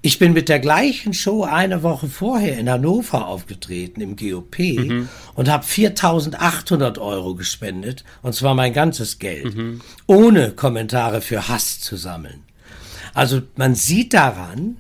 [0.03, 5.09] Ich bin mit der gleichen Show eine Woche vorher in Hannover aufgetreten im GOP mhm.
[5.35, 9.83] und habe 4.800 Euro gespendet, und zwar mein ganzes Geld, mhm.
[10.07, 12.45] ohne Kommentare für Hass zu sammeln.
[13.13, 14.77] Also man sieht daran,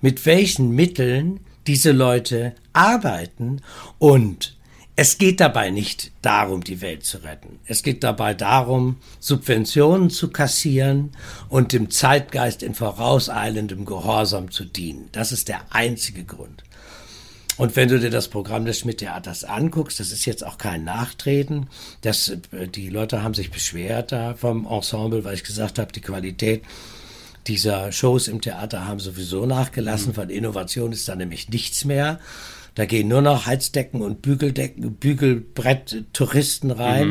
[0.00, 3.60] mit welchen Mitteln diese Leute arbeiten
[3.98, 4.56] und
[5.00, 7.60] es geht dabei nicht darum, die Welt zu retten.
[7.66, 11.12] Es geht dabei darum, Subventionen zu kassieren
[11.48, 15.08] und dem Zeitgeist in vorauseilendem Gehorsam zu dienen.
[15.12, 16.64] Das ist der einzige Grund.
[17.58, 21.68] Und wenn du dir das Programm des Schmidt-Theaters anguckst, das ist jetzt auch kein Nachtreten,
[22.00, 22.32] das,
[22.74, 26.64] die Leute haben sich beschwert da vom Ensemble, weil ich gesagt habe, die Qualität
[27.46, 30.08] dieser Shows im Theater haben sowieso nachgelassen.
[30.08, 30.14] Mhm.
[30.14, 32.18] Von Innovation ist da nämlich nichts mehr.
[32.78, 37.08] Da gehen nur noch Heizdecken und Bügeldecken, Bügelbrett-Touristen rein.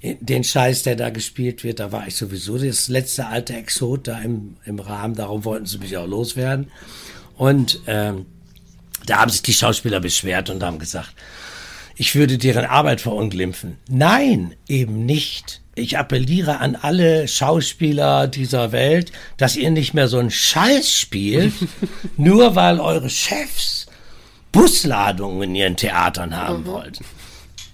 [0.00, 0.18] Mhm.
[0.20, 4.20] Den Scheiß, der da gespielt wird, da war ich sowieso das letzte alte Exot da
[4.20, 5.16] im, im Rahmen.
[5.16, 6.70] Darum wollten sie mich auch loswerden.
[7.36, 8.26] Und ähm,
[9.04, 11.12] da haben sich die Schauspieler beschwert und haben gesagt,
[11.96, 13.78] ich würde deren Arbeit verunglimpfen.
[13.88, 15.60] Nein, eben nicht.
[15.74, 21.52] Ich appelliere an alle Schauspieler dieser Welt, dass ihr nicht mehr so einen Scheiß spielt,
[22.16, 23.88] nur weil eure Chefs
[24.54, 26.66] Busladungen in ihren Theatern haben mhm.
[26.66, 27.04] wollten.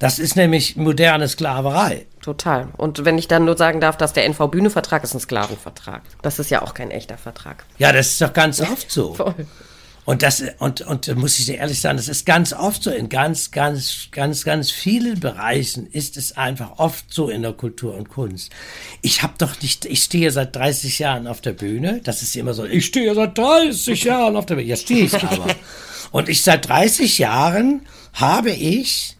[0.00, 2.06] Das ist nämlich moderne Sklaverei.
[2.22, 2.68] Total.
[2.78, 6.02] Und wenn ich dann nur sagen darf, dass der NV-Bühne-Vertrag ist ein Sklavenvertrag.
[6.22, 7.64] Das ist ja auch kein echter Vertrag.
[7.78, 9.14] Ja, das ist doch ganz oft so.
[9.14, 9.34] Voll.
[10.06, 12.90] Und das, und, und muss ich dir ehrlich sagen, das ist ganz oft so.
[12.90, 17.94] In ganz, ganz, ganz, ganz vielen Bereichen ist es einfach oft so in der Kultur
[17.94, 18.50] und Kunst.
[19.02, 22.00] Ich habe doch nicht, ich stehe seit 30 Jahren auf der Bühne.
[22.02, 24.68] Das ist immer so, ich stehe seit 30 Jahren auf der Bühne.
[24.68, 25.46] Ja, stehe ich aber.
[26.10, 27.82] Und ich seit 30 Jahren
[28.14, 29.16] habe ich,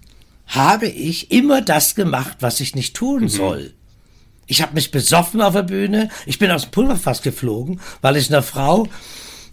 [0.47, 3.29] habe ich immer das gemacht, was ich nicht tun mhm.
[3.29, 3.75] soll.
[4.47, 6.09] Ich habe mich besoffen auf der Bühne.
[6.27, 8.89] Ich bin aus dem Pulverfass geflogen, weil ich einer Frau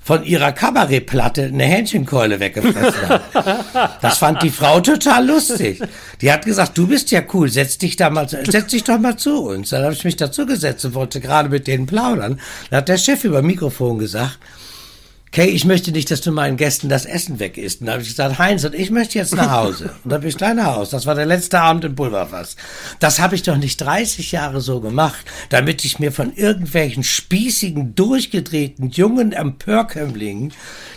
[0.07, 3.99] von ihrer Kabarettplatte eine Hähnchenkeule weggefressen hat.
[4.01, 5.81] Das fand die Frau total lustig.
[6.21, 9.17] Die hat gesagt, du bist ja cool, setz dich da mal, setz dich doch mal
[9.17, 9.69] zu uns.
[9.69, 12.39] Dann habe ich mich dazu gesetzt und wollte gerade mit denen plaudern.
[12.69, 14.39] Da hat der Chef über Mikrofon gesagt,
[15.37, 17.81] Kay, ich möchte nicht, dass du meinen Gästen das Essen weg isst.
[17.81, 19.91] Und da habe ich gesagt, Heinz, und ich möchte jetzt nach Hause.
[20.03, 20.89] Und da bin ich gleich nach Hause.
[20.89, 22.55] Das war der letzte Abend im Pulverfass.
[22.99, 27.93] Das habe ich doch nicht 30 Jahre so gemacht, damit ich mir von irgendwelchen spießigen,
[27.93, 30.53] durchgedrehten, jungen Empörkömmlingen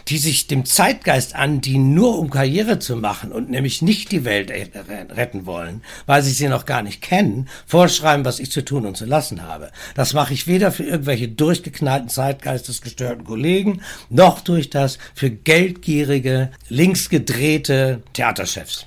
[0.08, 4.50] die sich dem Zeitgeist andienen, nur um Karriere zu machen und nämlich nicht die Welt
[4.50, 8.96] retten wollen, weil sie sie noch gar nicht kennen, vorschreiben, was ich zu tun und
[8.96, 9.70] zu lassen habe.
[9.94, 16.50] Das mache ich weder für irgendwelche durchgeknallten, zeitgeistesgestörten Kollegen, noch auch durch das für geldgierige,
[16.68, 18.86] linksgedrehte Theaterchefs.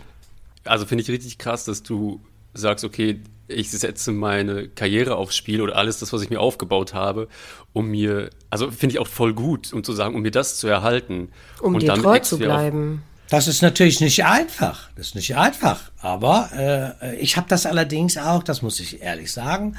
[0.64, 2.22] Also finde ich richtig krass, dass du
[2.54, 6.94] sagst, okay, ich setze meine Karriere aufs Spiel oder alles das, was ich mir aufgebaut
[6.94, 7.28] habe,
[7.74, 10.68] um mir, also finde ich auch voll gut, um zu sagen, um mir das zu
[10.68, 11.30] erhalten.
[11.62, 13.04] Um und dir treu zu bleiben.
[13.30, 14.90] Das ist natürlich nicht einfach.
[14.96, 15.92] Das ist nicht einfach.
[16.02, 19.76] Aber äh, ich habe das allerdings auch, das muss ich ehrlich sagen.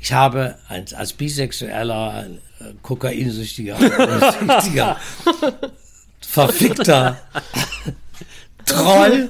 [0.00, 2.26] Ich habe als, als bisexueller,
[2.82, 3.76] kokainsüchtiger,
[4.40, 4.96] süchtiger,
[6.20, 7.18] verfickter
[8.64, 9.28] Troll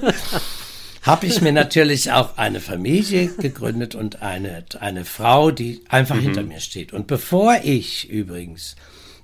[1.03, 6.21] habe ich mir natürlich auch eine Familie gegründet und eine, eine Frau, die einfach mhm.
[6.21, 6.91] hinter mir steht.
[6.91, 8.75] Und bevor ich übrigens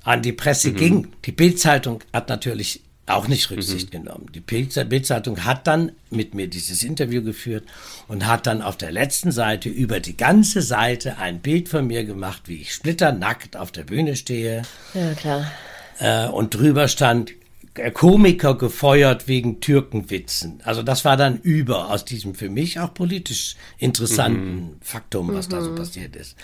[0.03, 0.75] an die Presse mhm.
[0.75, 4.03] ging, die Bildzeitung hat natürlich auch nicht Rücksicht mhm.
[4.03, 4.31] genommen.
[4.33, 7.65] Die Bildzeitung hat dann mit mir dieses Interview geführt
[8.07, 12.05] und hat dann auf der letzten Seite über die ganze Seite ein Bild von mir
[12.05, 14.61] gemacht, wie ich splitternackt auf der Bühne stehe.
[14.93, 15.51] Ja, klar.
[15.99, 17.33] Äh, und drüber stand
[17.93, 20.61] Komiker gefeuert wegen Türkenwitzen.
[20.63, 24.75] Also das war dann über aus diesem für mich auch politisch interessanten mhm.
[24.81, 25.51] Faktum, was mhm.
[25.51, 25.75] da so mhm.
[25.75, 26.35] passiert ist.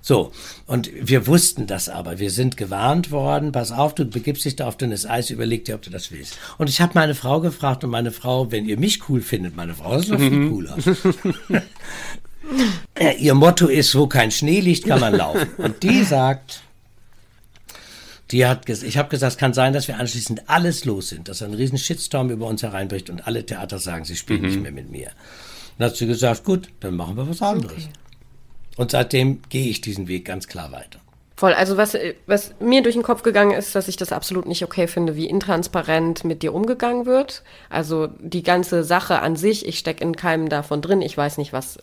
[0.00, 0.32] So,
[0.66, 2.18] und wir wussten das aber.
[2.18, 5.74] Wir sind gewarnt worden, pass auf, du begibst dich da auf dünnes Eis, überleg dir,
[5.74, 6.38] ob du das willst.
[6.56, 9.74] Und ich habe meine Frau gefragt und meine Frau, wenn ihr mich cool findet, meine
[9.74, 10.50] Frau ist noch viel mhm.
[10.50, 10.76] cooler.
[13.18, 15.48] ihr Motto ist, wo kein Schnee liegt, kann man laufen.
[15.58, 16.62] Und die sagt,
[18.30, 21.42] die hat ich habe gesagt, es kann sein, dass wir anschließend alles los sind, dass
[21.42, 24.48] ein riesen Shitstorm über uns hereinbricht und alle Theater sagen, sie spielen mhm.
[24.48, 25.10] nicht mehr mit mir.
[25.78, 27.84] Dann hat sie gesagt, gut, dann machen wir was anderes.
[27.84, 27.88] Okay.
[28.76, 31.00] Und seitdem gehe ich diesen Weg ganz klar weiter.
[31.38, 31.54] Voll.
[31.54, 31.96] Also was,
[32.26, 35.26] was mir durch den Kopf gegangen ist, dass ich das absolut nicht okay finde, wie
[35.26, 37.44] intransparent mit dir umgegangen wird.
[37.70, 41.00] Also die ganze Sache an sich, ich stecke in keinem davon drin.
[41.00, 41.78] Ich weiß nicht, was,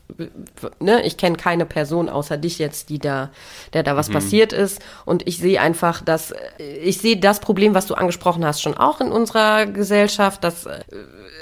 [0.81, 3.31] ne, ich kenne keine Person außer dich jetzt, die da,
[3.71, 4.15] der da was mhm.
[4.15, 4.81] passiert ist.
[5.05, 8.99] Und ich sehe einfach, dass, ich sehe das Problem, was du angesprochen hast, schon auch
[8.99, 10.81] in unserer Gesellschaft, dass äh,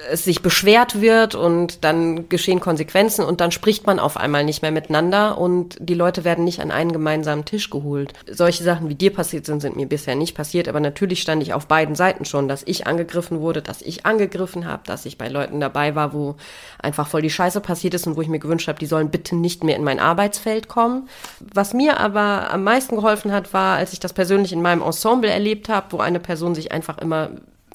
[0.09, 4.61] es sich beschwert wird und dann geschehen Konsequenzen und dann spricht man auf einmal nicht
[4.61, 8.13] mehr miteinander und die Leute werden nicht an einen gemeinsamen Tisch geholt.
[8.29, 11.53] Solche Sachen, wie dir passiert sind, sind mir bisher nicht passiert, aber natürlich stand ich
[11.53, 15.27] auf beiden Seiten schon, dass ich angegriffen wurde, dass ich angegriffen habe, dass ich bei
[15.27, 16.35] Leuten dabei war, wo
[16.79, 19.35] einfach voll die Scheiße passiert ist und wo ich mir gewünscht habe, die sollen bitte
[19.35, 21.07] nicht mehr in mein Arbeitsfeld kommen.
[21.53, 25.29] Was mir aber am meisten geholfen hat, war, als ich das persönlich in meinem Ensemble
[25.29, 27.31] erlebt habe, wo eine Person sich einfach immer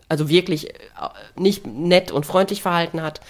[0.09, 0.75] also wirklich äh,
[1.37, 3.21] nicht nett und freundlich verhalten hat.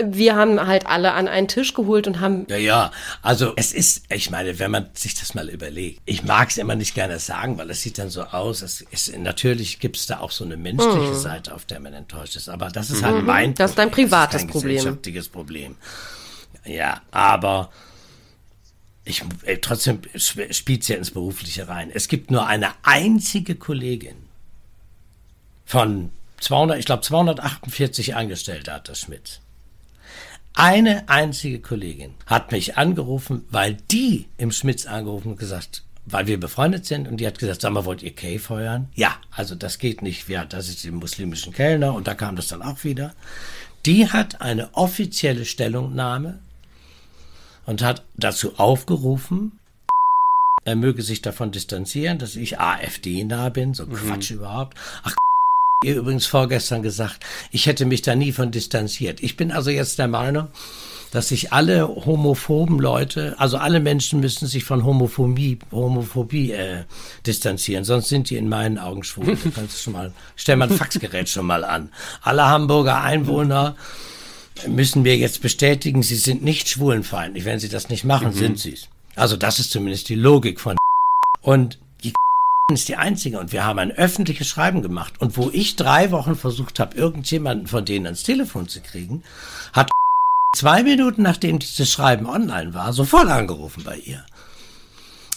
[0.00, 2.46] Wir haben halt alle an einen Tisch geholt und haben.
[2.48, 6.50] Ja, ja, also es ist, ich meine, wenn man sich das mal überlegt, ich mag
[6.50, 9.96] es immer nicht gerne sagen, weil es sieht dann so aus, es ist, natürlich gibt
[9.96, 11.18] es da auch so eine menschliche mhm.
[11.18, 13.26] Seite, auf der man enttäuscht ist, aber das ist halt mhm.
[13.26, 14.76] mein Das ist dein privates das ist Problem.
[14.76, 15.74] gesellschaftliches Problem.
[16.64, 17.70] Ja, aber
[19.04, 21.90] ich, äh, trotzdem spielt es ja ins Berufliche rein.
[21.92, 24.27] Es gibt nur eine einzige Kollegin,
[25.68, 29.40] von 200, ich glaube 248 Angestellte hat das Schmidt.
[30.54, 36.40] Eine einzige Kollegin hat mich angerufen, weil die im Schmitz angerufen und gesagt, weil wir
[36.40, 38.88] befreundet sind und die hat gesagt, sag mal, wollt ihr Kay feuern?
[38.94, 40.26] Ja, also das geht nicht.
[40.30, 43.14] Ja, das ist die muslimischen Kellner und da kam das dann auch wieder.
[43.84, 46.38] Die hat eine offizielle Stellungnahme
[47.66, 49.58] und hat dazu aufgerufen,
[50.64, 53.94] er möge sich davon distanzieren, dass ich AfD-nah bin, so mhm.
[53.94, 54.76] Quatsch überhaupt.
[55.02, 55.14] Ach,
[55.84, 59.22] ihr übrigens vorgestern gesagt, ich hätte mich da nie von distanziert.
[59.22, 60.48] Ich bin also jetzt der Meinung,
[61.12, 66.84] dass sich alle homophoben Leute, also alle Menschen müssen sich von Homophobie, Homophobie äh,
[67.26, 69.36] distanzieren, sonst sind die in meinen Augen schwul.
[69.44, 71.90] Du kannst schon mal, stell mal ein Faxgerät schon mal an.
[72.22, 73.76] Alle Hamburger Einwohner
[74.66, 77.44] müssen mir jetzt bestätigen, sie sind nicht schwulenfeindlich.
[77.44, 78.34] Wenn sie das nicht machen, mhm.
[78.34, 78.88] sind sie es.
[79.14, 80.76] Also das ist zumindest die Logik von
[81.40, 81.78] und
[82.74, 85.14] ist die einzige und wir haben ein öffentliches Schreiben gemacht.
[85.20, 89.22] Und wo ich drei Wochen versucht habe, irgendjemanden von denen ans Telefon zu kriegen,
[89.72, 89.90] hat
[90.56, 94.22] zwei Minuten nachdem dieses Schreiben online war, sofort angerufen bei ihr.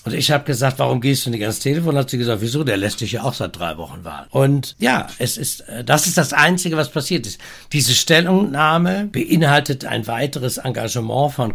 [0.04, 1.96] Und ich habe gesagt, warum gehst du nicht ans Telefon?
[1.96, 2.64] Hat sie gesagt, wieso?
[2.64, 4.28] Der lässt dich ja auch seit drei Wochen warten.
[4.32, 7.40] Und ja, es ist, äh, das ist das Einzige, was passiert ist.
[7.72, 11.54] Diese Stellungnahme beinhaltet ein weiteres Engagement von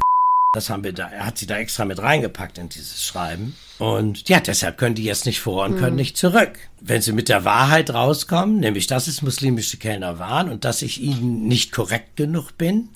[0.56, 3.54] das haben wir da, er hat sie da extra mit reingepackt in dieses Schreiben.
[3.78, 5.96] Und ja, deshalb können die jetzt nicht vor und können mhm.
[5.96, 6.52] nicht zurück.
[6.80, 11.00] Wenn sie mit der Wahrheit rauskommen, nämlich dass es muslimische Kellner waren und dass ich
[11.02, 12.88] ihnen nicht korrekt genug bin,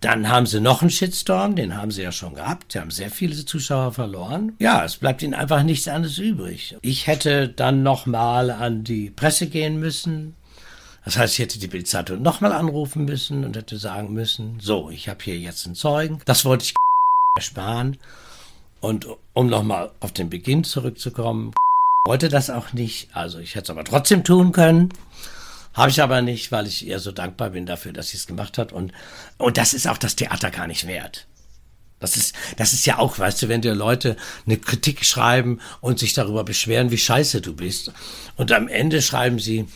[0.00, 2.72] dann haben sie noch einen Shitstorm, den haben sie ja schon gehabt.
[2.72, 4.52] Sie haben sehr viele Zuschauer verloren.
[4.58, 6.76] Ja, es bleibt ihnen einfach nichts anderes übrig.
[6.80, 10.34] Ich hätte dann nochmal an die Presse gehen müssen.
[11.04, 15.08] Das heißt, ich hätte die Bildzeitung nochmal anrufen müssen und hätte sagen müssen, so, ich
[15.08, 16.20] habe hier jetzt einen Zeugen.
[16.24, 16.74] Das wollte ich
[17.36, 17.98] ersparen.
[18.80, 21.52] Und um nochmal auf den Beginn zurückzukommen,
[22.06, 23.14] wollte das auch nicht.
[23.14, 24.90] Also ich hätte es aber trotzdem tun können.
[25.74, 28.58] Habe ich aber nicht, weil ich ihr so dankbar bin dafür, dass sie es gemacht
[28.58, 28.72] hat.
[28.72, 28.92] Und,
[29.36, 31.26] und das ist auch das Theater gar nicht wert.
[31.98, 35.98] Das ist, das ist ja auch, weißt du, wenn dir Leute eine Kritik schreiben und
[35.98, 37.92] sich darüber beschweren, wie scheiße du bist.
[38.36, 39.66] Und am Ende schreiben sie,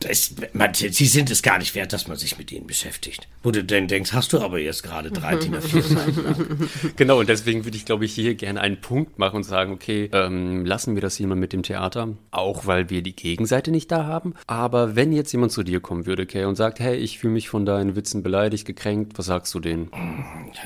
[0.00, 3.28] das, man, sie sind es gar nicht wert, dass man sich mit ihnen beschäftigt.
[3.42, 7.28] Wo du denn denkst, hast du aber jetzt gerade drei DIN A4 Seiten Genau, und
[7.28, 10.94] deswegen würde ich, glaube ich, hier gerne einen Punkt machen und sagen, okay, ähm, lassen
[10.94, 14.34] wir das hier mal mit dem Theater, auch weil wir die Gegenseite nicht da haben.
[14.46, 17.50] Aber wenn jetzt jemand zu dir kommen würde, Kay, und sagt, hey, ich fühle mich
[17.50, 19.90] von deinen Witzen beleidigt, gekränkt, was sagst du denen?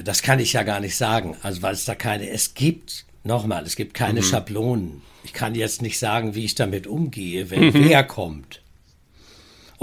[0.05, 3.65] Das kann ich ja gar nicht sagen, also weil es da keine, es gibt, nochmal,
[3.65, 4.25] es gibt keine mhm.
[4.25, 5.03] Schablonen.
[5.25, 7.73] Ich kann jetzt nicht sagen, wie ich damit umgehe, wenn mhm.
[7.75, 8.61] wer kommt.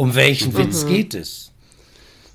[0.01, 0.57] Um welchen mhm.
[0.57, 1.51] Witz geht es?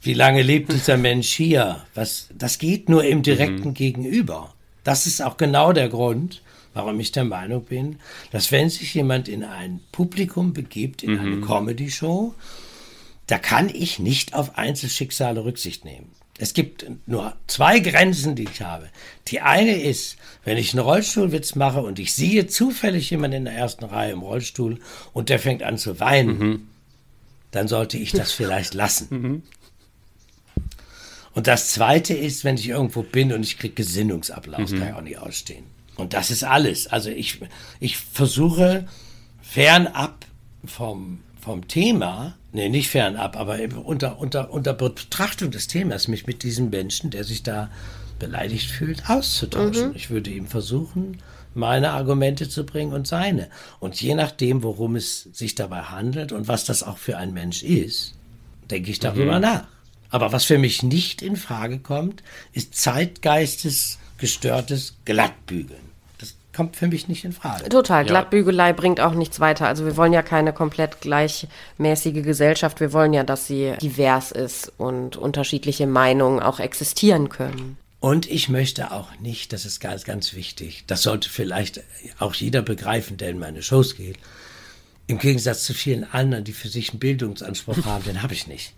[0.00, 1.84] Wie lange lebt dieser Mensch hier?
[1.96, 3.74] Was, das geht nur im direkten mhm.
[3.74, 4.54] Gegenüber.
[4.84, 6.42] Das ist auch genau der Grund,
[6.74, 7.98] warum ich der Meinung bin,
[8.30, 11.18] dass wenn sich jemand in ein Publikum begibt, in mhm.
[11.18, 12.34] eine Comedy-Show,
[13.26, 16.12] da kann ich nicht auf Einzelschicksale Rücksicht nehmen.
[16.38, 18.88] Es gibt nur zwei Grenzen, die ich habe.
[19.26, 23.54] Die eine ist, wenn ich einen Rollstuhlwitz mache und ich sehe zufällig jemanden in der
[23.54, 24.78] ersten Reihe im Rollstuhl
[25.12, 26.68] und der fängt an zu weinen, mhm
[27.50, 29.08] dann sollte ich das vielleicht lassen.
[29.10, 29.42] Mhm.
[31.34, 34.78] Und das Zweite ist, wenn ich irgendwo bin und ich kriege Gesinnungsapplaus, mhm.
[34.78, 35.64] kann ich auch nicht ausstehen.
[35.96, 36.86] Und das ist alles.
[36.86, 37.40] Also ich,
[37.78, 38.86] ich versuche
[39.42, 40.24] fernab
[40.64, 46.42] vom, vom Thema, nee, nicht fernab, aber unter, unter, unter Betrachtung des Themas, mich mit
[46.42, 47.70] diesem Menschen, der sich da
[48.18, 49.90] beleidigt fühlt, auszutauschen.
[49.90, 49.96] Mhm.
[49.96, 51.18] Ich würde ihm versuchen,
[51.56, 53.48] meine Argumente zu bringen und seine.
[53.80, 57.62] Und je nachdem, worum es sich dabei handelt und was das auch für ein Mensch
[57.62, 58.14] ist,
[58.70, 59.42] denke ich darüber mhm.
[59.42, 59.64] nach.
[60.10, 65.80] Aber was für mich nicht in Frage kommt, ist zeitgeistesgestörtes Glattbügeln.
[66.18, 67.68] Das kommt für mich nicht in Frage.
[67.68, 68.02] Total.
[68.02, 68.08] Ja.
[68.08, 69.66] Glattbügelei bringt auch nichts weiter.
[69.66, 72.80] Also wir wollen ja keine komplett gleichmäßige Gesellschaft.
[72.80, 77.76] Wir wollen ja, dass sie divers ist und unterschiedliche Meinungen auch existieren können.
[77.98, 81.82] Und ich möchte auch nicht, das ist ganz, ganz wichtig, das sollte vielleicht
[82.18, 84.18] auch jeder begreifen, der in meine Shows geht.
[85.06, 88.74] Im Gegensatz zu vielen anderen, die für sich einen Bildungsanspruch haben, den habe ich nicht.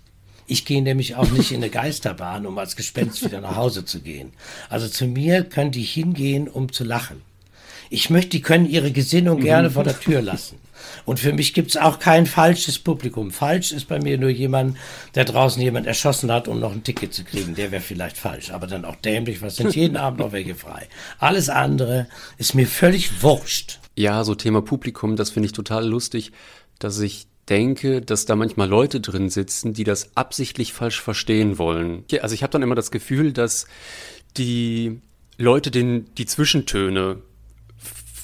[0.46, 4.00] Ich gehe nämlich auch nicht in eine Geisterbahn, um als Gespenst wieder nach Hause zu
[4.00, 4.32] gehen.
[4.70, 7.20] Also zu mir können die hingehen, um zu lachen.
[7.90, 10.58] Ich möchte, die können ihre Gesinnung gerne vor der Tür lassen.
[11.04, 13.30] Und für mich gibt es auch kein falsches Publikum.
[13.30, 14.76] Falsch ist bei mir nur jemand,
[15.14, 17.54] der draußen jemand erschossen hat, um noch ein Ticket zu kriegen.
[17.54, 20.88] Der wäre vielleicht falsch, aber dann auch dämlich, was sind jeden Abend noch welche frei.
[21.18, 23.80] Alles andere ist mir völlig wurscht.
[23.96, 26.32] Ja, so Thema Publikum, das finde ich total lustig,
[26.78, 32.04] dass ich denke, dass da manchmal Leute drin sitzen, die das absichtlich falsch verstehen wollen.
[32.20, 33.66] Also ich habe dann immer das Gefühl, dass
[34.36, 35.00] die
[35.38, 37.22] Leute den, die Zwischentöne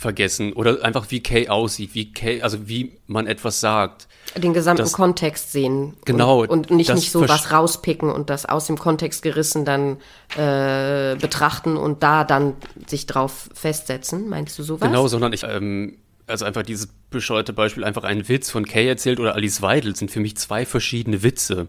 [0.04, 4.06] vergessen oder einfach wie Kay aussieht, wie Kay, also wie man etwas sagt.
[4.36, 5.94] Den gesamten das, Kontext sehen.
[6.04, 6.42] Genau.
[6.42, 9.96] Und, und nicht, nicht so was rauspicken und das aus dem Kontext gerissen dann
[10.36, 12.54] äh, betrachten und da dann
[12.86, 14.28] sich drauf festsetzen.
[14.28, 14.86] Meinst du sowas?
[14.86, 19.20] Genau, sondern ich, ähm, also einfach dieses bescheuerte Beispiel, einfach einen Witz von Kay erzählt
[19.20, 21.68] oder Alice Weidel sind für mich zwei verschiedene Witze.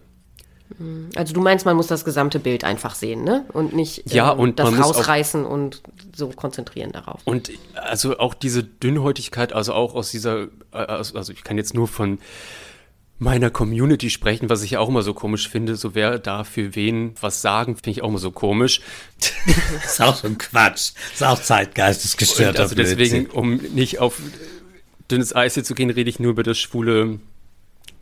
[1.15, 3.45] Also du meinst, man muss das gesamte Bild einfach sehen, ne?
[3.53, 5.83] Und nicht ja, ähm, und das rausreißen und
[6.15, 7.21] so konzentrieren darauf.
[7.23, 11.87] Und also auch diese Dünnhäutigkeit, also auch aus dieser, äh, also ich kann jetzt nur
[11.87, 12.17] von
[13.19, 17.13] meiner Community sprechen, was ich auch immer so komisch finde, so wer da für wen
[17.21, 18.81] was sagen, finde ich auch immer so komisch.
[19.85, 20.93] ist auch so ein Quatsch.
[21.13, 22.59] Ist auch zeitgeistesgestört.
[22.59, 24.19] Also deswegen, um nicht auf
[25.09, 27.19] dünnes Eis hier zu gehen, rede ich nur über das schwule,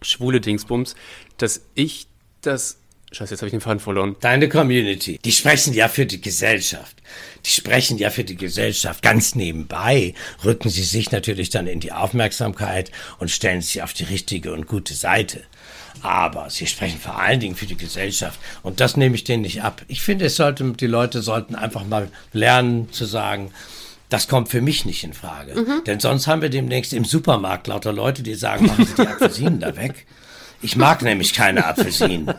[0.01, 0.95] schwule Dingsbums,
[1.37, 2.07] dass ich
[2.45, 2.77] das
[3.13, 4.15] Scheiße, jetzt habe ich den Faden verloren.
[4.21, 6.97] Deine Community, die sprechen ja für die Gesellschaft.
[7.45, 9.03] Die sprechen ja für die Gesellschaft.
[9.03, 14.05] Ganz nebenbei rücken sie sich natürlich dann in die Aufmerksamkeit und stellen sich auf die
[14.05, 15.41] richtige und gute Seite.
[16.01, 18.39] Aber sie sprechen vor allen Dingen für die Gesellschaft.
[18.63, 19.83] Und das nehme ich denen nicht ab.
[19.87, 23.51] Ich finde, es sollte, die Leute sollten einfach mal lernen zu sagen,
[24.09, 25.53] das kommt für mich nicht in Frage.
[25.53, 25.83] Mhm.
[25.85, 29.59] Denn sonst haben wir demnächst im Supermarkt lauter Leute, die sagen, machen Sie die Apfelsinen
[29.59, 30.07] da weg.
[30.63, 32.33] Ich mag nämlich keine Apfelsinen.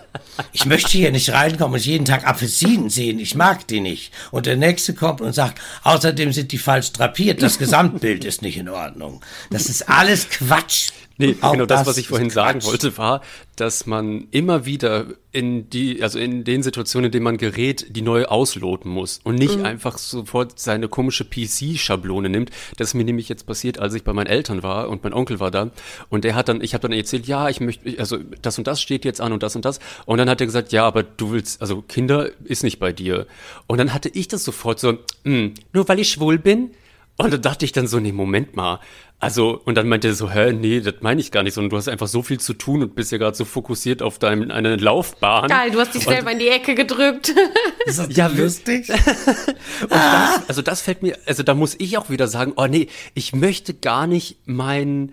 [0.53, 3.19] Ich möchte hier nicht reinkommen und jeden Tag Apfelsinen sehen.
[3.19, 4.13] Ich mag die nicht.
[4.31, 7.43] Und der Nächste kommt und sagt, außerdem sind die falsch drapiert.
[7.43, 9.21] Das Gesamtbild ist nicht in Ordnung.
[9.51, 10.89] Das ist alles Quatsch.
[11.17, 13.21] Nee, Auch genau das, das, was ich vorhin sagen wollte, war,
[13.55, 18.03] dass man immer wieder in die, also in den Situationen, in denen man gerät, die
[18.03, 19.65] neu ausloten muss und nicht mhm.
[19.65, 22.51] einfach sofort seine komische PC-Schablone nimmt.
[22.79, 25.39] Das ist mir nämlich jetzt passiert, als ich bei meinen Eltern war und mein Onkel
[25.39, 25.71] war da
[26.09, 28.83] und der hat dann, ich habe dann erzählt, ja, ich möchte, also das und das
[28.83, 31.31] steht jetzt an und das und das und dann hat er gesagt, ja, aber du
[31.31, 33.27] willst, also Kinder ist nicht bei dir
[33.69, 36.71] und dann hatte ich das sofort so, mh, hm, nur weil ich schwul bin
[37.17, 38.81] Und da dachte ich dann so, nee, Moment mal.
[39.21, 41.77] Also, und dann meinte er so, hä, nee, das meine ich gar nicht, sondern du
[41.77, 44.77] hast einfach so viel zu tun und bist ja gerade so fokussiert auf deine eine
[44.77, 45.49] Laufbahn.
[45.49, 47.33] Geil, du hast dich selber in die Ecke gedrückt.
[47.87, 48.89] Ist das ja lustig?
[49.83, 52.89] und das, also das fällt mir, also da muss ich auch wieder sagen, oh nee,
[53.15, 55.13] ich möchte gar nicht mein,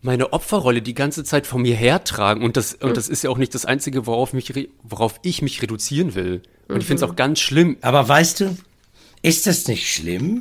[0.00, 3.38] meine Opferrolle die ganze Zeit vor mir hertragen und das, und das ist ja auch
[3.38, 6.42] nicht das Einzige, worauf, mich, worauf ich mich reduzieren will.
[6.66, 6.80] Und mhm.
[6.80, 7.76] ich finde es auch ganz schlimm.
[7.82, 8.56] Aber weißt du,
[9.22, 10.40] ist das nicht schlimm?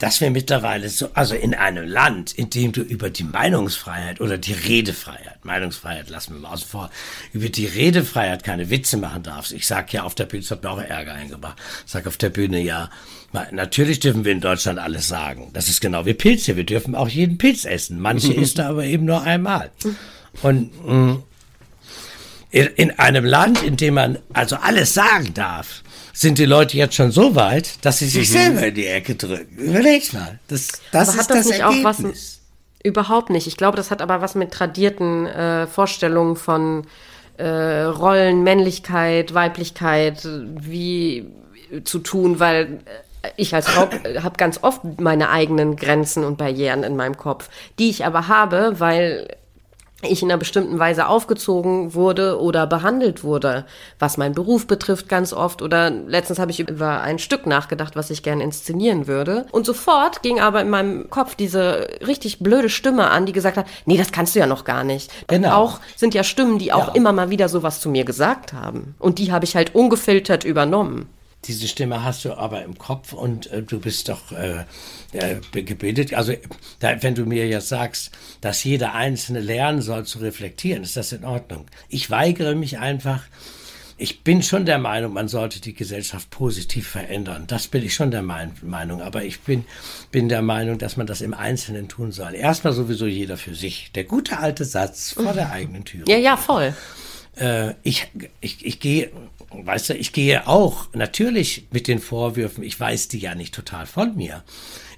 [0.00, 4.38] Dass wir mittlerweile so, also in einem Land, in dem du über die Meinungsfreiheit oder
[4.38, 6.90] die Redefreiheit, Meinungsfreiheit lassen wir mal außen vor,
[7.32, 9.52] über die Redefreiheit keine Witze machen darfst.
[9.52, 12.16] Ich sag ja auf der Bühne, das hat mir auch Ärger eingebracht, ich sag auf
[12.16, 12.90] der Bühne ja,
[13.50, 15.50] natürlich dürfen wir in Deutschland alles sagen.
[15.52, 18.00] Das ist genau wie Pilze, wir dürfen auch jeden Pilz essen.
[18.00, 19.70] Manche isst er aber eben nur einmal.
[20.42, 21.22] Und mh, mm,
[22.50, 25.82] in einem Land, in dem man also alles sagen darf,
[26.20, 28.32] sind die Leute jetzt schon so weit, dass sie sich mhm.
[28.32, 29.56] selber in die Ecke drücken.
[29.56, 30.40] Überleg mal.
[30.48, 31.86] Das, das aber ist das, das nicht Ergebnis.
[31.86, 32.40] Auch was,
[32.82, 33.46] überhaupt nicht.
[33.46, 36.88] Ich glaube, das hat aber was mit tradierten äh, Vorstellungen von
[37.36, 40.26] äh, Rollen, Männlichkeit, Weiblichkeit,
[40.60, 41.26] wie
[41.84, 42.80] zu tun, weil
[43.22, 43.82] äh, ich als Frau
[44.22, 47.48] habe ganz oft meine eigenen Grenzen und Barrieren in meinem Kopf,
[47.78, 49.28] die ich aber habe, weil
[50.02, 53.64] ich in einer bestimmten Weise aufgezogen wurde oder behandelt wurde,
[53.98, 58.10] was meinen Beruf betrifft ganz oft oder letztens habe ich über ein Stück nachgedacht, was
[58.10, 63.10] ich gerne inszenieren würde und sofort ging aber in meinem Kopf diese richtig blöde Stimme
[63.10, 65.10] an, die gesagt hat, nee, das kannst du ja noch gar nicht.
[65.26, 65.54] Genau.
[65.56, 66.94] Auch sind ja Stimmen, die auch ja.
[66.94, 71.08] immer mal wieder sowas zu mir gesagt haben und die habe ich halt ungefiltert übernommen.
[71.44, 74.64] Diese Stimme hast du aber im Kopf und äh, du bist doch äh, äh,
[75.52, 76.14] gebildet.
[76.14, 76.34] Also
[76.80, 81.24] wenn du mir jetzt sagst, dass jeder Einzelne lernen soll zu reflektieren, ist das in
[81.24, 81.66] Ordnung.
[81.88, 83.22] Ich weigere mich einfach.
[84.00, 87.44] Ich bin schon der Meinung, man sollte die Gesellschaft positiv verändern.
[87.48, 89.02] Das bin ich schon der Meinung.
[89.02, 89.64] Aber ich bin,
[90.12, 92.36] bin der Meinung, dass man das im Einzelnen tun soll.
[92.36, 93.90] Erstmal sowieso jeder für sich.
[93.96, 96.04] Der gute alte Satz vor der eigenen Tür.
[96.06, 96.74] Ja, ja, voll.
[97.34, 98.06] Äh, ich,
[98.40, 99.10] ich, ich gehe
[99.50, 103.86] weißt du, ich gehe auch natürlich mit den Vorwürfen, ich weiß die ja nicht total
[103.86, 104.44] von mir.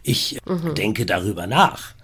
[0.03, 0.75] Ich mhm.
[0.75, 1.95] denke darüber nach.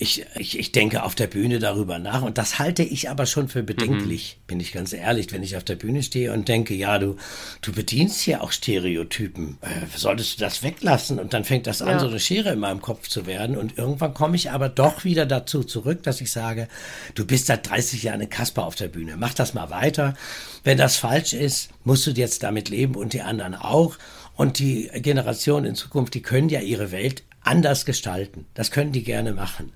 [0.00, 3.48] Ich, ich, ich denke auf der Bühne darüber nach und das halte ich aber schon
[3.48, 4.46] für bedenklich, mhm.
[4.46, 7.16] bin ich ganz ehrlich, wenn ich auf der Bühne stehe und denke, ja, du,
[7.62, 9.58] du bedienst hier auch Stereotypen.
[9.60, 11.18] Äh, solltest du das weglassen?
[11.18, 11.98] Und dann fängt das an, ja.
[11.98, 13.56] so eine Schere in meinem Kopf zu werden.
[13.56, 16.68] Und irgendwann komme ich aber doch wieder dazu zurück, dass ich sage,
[17.16, 19.16] du bist seit 30 Jahren ein Kasper auf der Bühne.
[19.16, 20.14] Mach das mal weiter.
[20.62, 23.98] Wenn das falsch ist, musst du jetzt damit leben und die anderen auch.
[24.38, 28.46] Und die Generationen in Zukunft, die können ja ihre Welt anders gestalten.
[28.54, 29.72] Das können die gerne machen.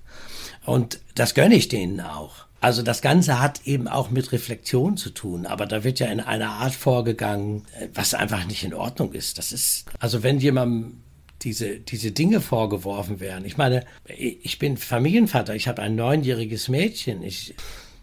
[0.64, 2.46] Und das gönne ich denen auch.
[2.60, 6.20] Also das Ganze hat eben auch mit Reflexion zu tun, aber da wird ja in
[6.20, 9.36] einer Art vorgegangen, was einfach nicht in Ordnung ist.
[9.36, 11.02] Das ist, also wenn jemandem
[11.42, 13.44] diese, diese Dinge vorgeworfen werden.
[13.44, 17.24] Ich meine, ich bin Familienvater, ich habe ein neunjähriges Mädchen.
[17.24, 17.56] Ich,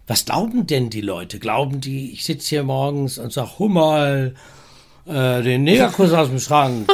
[0.08, 1.40] was glauben denn die Leute?
[1.40, 4.32] Glauben die, ich sitze hier morgens und sage, Hummer,
[5.10, 6.90] äh, den Negerkuss aus dem Schrank.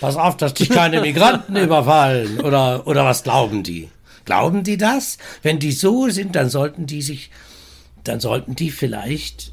[0.00, 2.40] pass auf, dass dich keine Migranten überfallen.
[2.40, 3.88] Oder, oder was glauben die?
[4.24, 5.18] Glauben die das?
[5.42, 7.30] Wenn die so sind, dann sollten die sich,
[8.04, 9.52] dann sollten die vielleicht,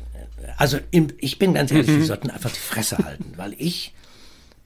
[0.57, 1.99] also im, ich bin ganz ehrlich, mhm.
[1.99, 3.93] die sollten einfach die Fresse halten, weil ich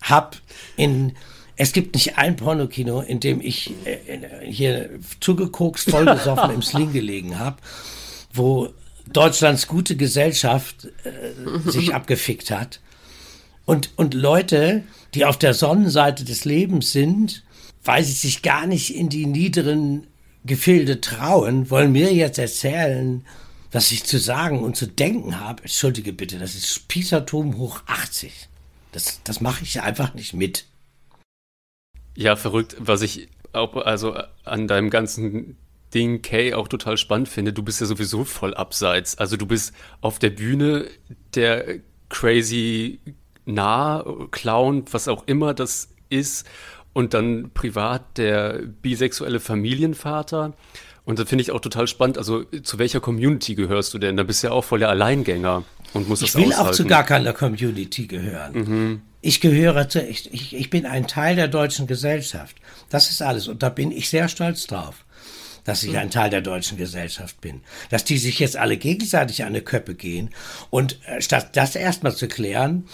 [0.01, 0.37] hab
[0.75, 1.13] in,
[1.55, 7.39] es gibt nicht ein Pornokino, in dem ich äh, hier zugekokst, vollgesoffen im Sling gelegen
[7.39, 7.57] habe,
[8.31, 8.69] wo
[9.11, 12.79] Deutschlands gute Gesellschaft äh, sich abgefickt hat.
[13.65, 14.83] Und, und Leute,
[15.13, 17.43] die auf der Sonnenseite des Lebens sind,
[17.83, 20.07] weil sie sich gar nicht in die niederen
[20.43, 23.25] Gefilde trauen, wollen mir jetzt erzählen,
[23.71, 25.63] was ich zu sagen und zu denken habe.
[25.63, 28.49] Entschuldige bitte, das ist Spießertum hoch 80.
[28.91, 30.65] Das, das mache ich einfach nicht mit.
[32.15, 32.75] Ja, verrückt.
[32.79, 35.57] Was ich auch, also an deinem ganzen
[35.95, 39.17] Ding, Kay, auch total spannend finde, du bist ja sowieso voll abseits.
[39.17, 40.85] Also du bist auf der Bühne
[41.33, 41.79] der
[42.09, 42.99] crazy
[43.45, 46.45] nah Clown, was auch immer das ist
[46.93, 50.53] und dann privat der bisexuelle Familienvater.
[51.05, 54.17] Und da finde ich auch total spannend, also zu welcher Community gehörst du denn?
[54.17, 56.69] Da bist du ja auch voll der Alleingänger und musst ich das Ich will aushalten.
[56.69, 58.53] auch zu gar keiner Community gehören.
[58.53, 59.01] Mhm.
[59.21, 62.57] Ich gehöre zu, ich, ich, ich bin ein Teil der deutschen Gesellschaft.
[62.89, 63.47] Das ist alles.
[63.47, 65.04] Und da bin ich sehr stolz drauf
[65.65, 67.61] dass ich ein Teil der deutschen Gesellschaft bin.
[67.89, 70.29] Dass die sich jetzt alle gegenseitig an die Köppe gehen.
[70.69, 72.85] Und äh, statt das erstmal zu klären,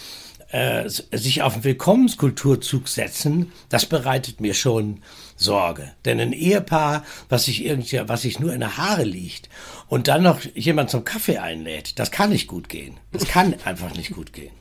[0.51, 5.01] äh, sich auf den Willkommenskulturzug setzen, das bereitet mir schon
[5.37, 5.91] Sorge.
[6.05, 9.49] Denn ein Ehepaar, was sich irgendwie, was sich nur in der Haare liegt
[9.87, 12.97] und dann noch jemand zum Kaffee einlädt, das kann nicht gut gehen.
[13.11, 14.51] Das kann einfach nicht gut gehen.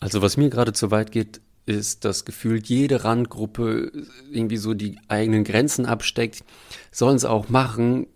[0.00, 3.90] Also was mir gerade zu weit geht, ist, dass gefühlt jede Randgruppe
[4.30, 6.44] irgendwie so die eigenen Grenzen absteckt.
[6.90, 8.06] Sollen sie auch machen,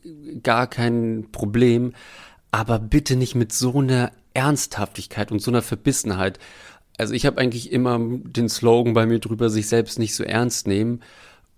[0.43, 1.95] gar kein Problem.
[2.51, 6.39] Aber bitte nicht mit so einer Ernsthaftigkeit und so einer Verbissenheit.
[6.99, 10.67] Also ich habe eigentlich immer den Slogan bei mir drüber, sich selbst nicht so ernst
[10.67, 11.01] nehmen.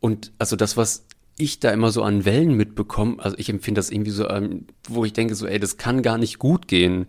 [0.00, 1.04] Und also das, was
[1.36, 5.04] ich da immer so an Wellen mitbekomme, also ich empfinde das irgendwie so, ähm, wo
[5.04, 7.06] ich denke so, ey, das kann gar nicht gut gehen.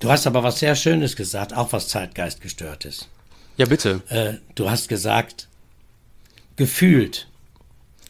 [0.00, 3.08] Du hast aber was sehr Schönes gesagt, auch was Zeitgeist gestört ist.
[3.56, 4.02] Ja, bitte.
[4.08, 5.48] Äh, du hast gesagt,
[6.56, 7.28] gefühlt.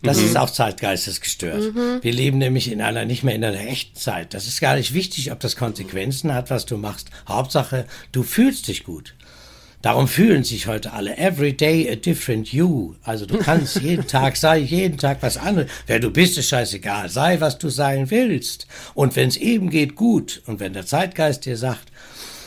[0.03, 0.27] Das mhm.
[0.27, 1.75] ist auch zeitgeistesgestört.
[1.75, 1.99] Mhm.
[2.03, 4.35] Wir leben nämlich in einer, nicht mehr in einer echten Zeit.
[4.35, 7.11] Das ist gar nicht wichtig, ob das Konsequenzen hat, was du machst.
[7.27, 9.15] Hauptsache, du fühlst dich gut.
[9.81, 11.19] Darum fühlen sich heute alle.
[11.19, 12.95] Every day a different you.
[13.03, 15.71] Also du kannst jeden Tag, sei jeden Tag was anderes.
[15.87, 17.11] Wer du bist, ist scheißegal.
[17.11, 18.67] Sei, was du sein willst.
[18.95, 20.41] Und wenn es eben geht, gut.
[20.47, 21.93] Und wenn der Zeitgeist dir sagt,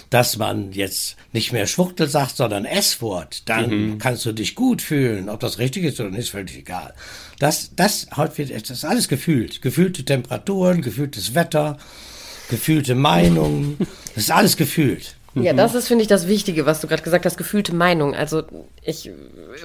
[0.09, 3.97] dass man jetzt nicht mehr Schwuchtel sagt, sondern S-Wort, dann mhm.
[3.97, 5.29] kannst du dich gut fühlen.
[5.29, 6.93] Ob das richtig ist oder nicht, ist völlig egal.
[7.39, 9.61] Das, das, heute wird, das ist alles gefühlt.
[9.61, 11.77] Gefühlte Temperaturen, gefühltes Wetter,
[12.49, 13.77] gefühlte Meinungen.
[14.15, 15.15] Das ist alles gefühlt.
[15.35, 18.15] Ja, das ist, finde ich, das Wichtige, was du gerade gesagt hast, gefühlte Meinung.
[18.15, 18.43] Also
[18.81, 19.11] ich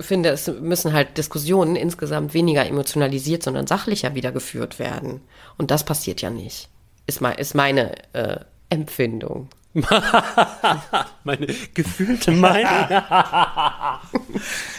[0.00, 5.22] finde, es müssen halt Diskussionen insgesamt weniger emotionalisiert, sondern sachlicher wieder geführt werden.
[5.56, 6.68] Und das passiert ja nicht.
[7.06, 9.48] Ist, ist meine äh, Empfindung.
[11.24, 13.02] meine gefühlte Meinung.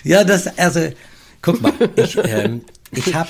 [0.04, 0.90] ja, das, also,
[1.42, 3.30] guck mal, ich, ähm, ich habe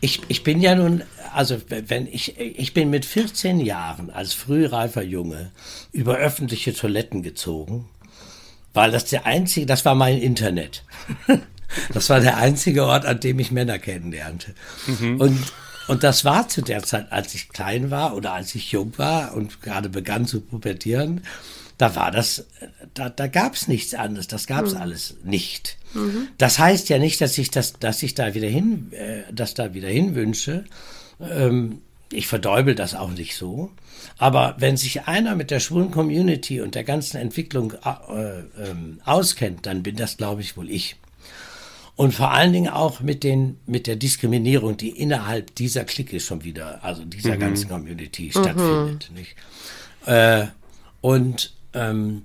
[0.00, 1.02] ich, ich bin ja nun,
[1.34, 5.52] also wenn ich, ich bin mit 14 Jahren als frühreifer Junge
[5.92, 7.88] über öffentliche Toiletten gezogen,
[8.74, 10.84] weil das der einzige, das war mein Internet.
[11.92, 14.54] Das war der einzige Ort, an dem ich Männer kennenlernte.
[14.86, 15.20] Mhm.
[15.20, 15.52] Und,
[15.88, 19.34] und das war zu der Zeit, als ich klein war oder als ich jung war
[19.34, 21.22] und gerade begann zu pubertieren,
[21.78, 22.46] da war das,
[22.94, 24.80] da, da gab es nichts anderes, das gab es mhm.
[24.80, 25.76] alles nicht.
[25.94, 26.28] Mhm.
[26.38, 29.74] Das heißt ja nicht, dass ich das, dass ich da wieder hin, äh, das da
[29.74, 30.64] wieder hinwünsche.
[31.20, 31.82] Ähm,
[32.12, 33.70] ich verdeubel das auch nicht so.
[34.18, 38.44] Aber wenn sich einer mit der schwulen Community und der ganzen Entwicklung äh, äh,
[39.04, 40.96] auskennt, dann bin das, glaube ich, wohl ich.
[41.96, 46.44] Und vor allen Dingen auch mit, den, mit der Diskriminierung, die innerhalb dieser Clique schon
[46.44, 47.40] wieder, also dieser mhm.
[47.40, 49.10] ganzen Community stattfindet.
[49.14, 49.34] Nicht?
[50.04, 50.46] Äh,
[51.00, 52.22] und ähm,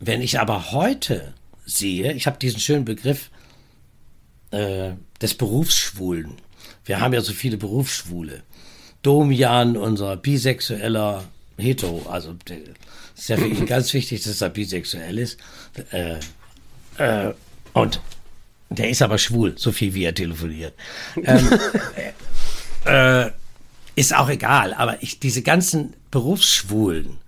[0.00, 1.34] wenn ich aber heute
[1.66, 3.30] sehe, ich habe diesen schönen Begriff
[4.50, 6.32] äh, des Berufsschwulen.
[6.84, 8.42] Wir haben ja so viele Berufsschwule.
[9.02, 11.24] Domian, unser bisexueller
[11.58, 12.34] Hetero, also
[13.16, 15.38] ist ja für ihn ganz wichtig, dass er bisexuell ist.
[15.92, 16.18] Äh,
[16.98, 17.34] äh,
[17.72, 18.00] und
[18.70, 20.74] der ist aber schwul, so viel wie er telefoniert.
[21.22, 21.48] Ähm,
[22.84, 23.30] äh,
[23.96, 27.18] ist auch egal, aber ich, diese ganzen Berufsschwulen,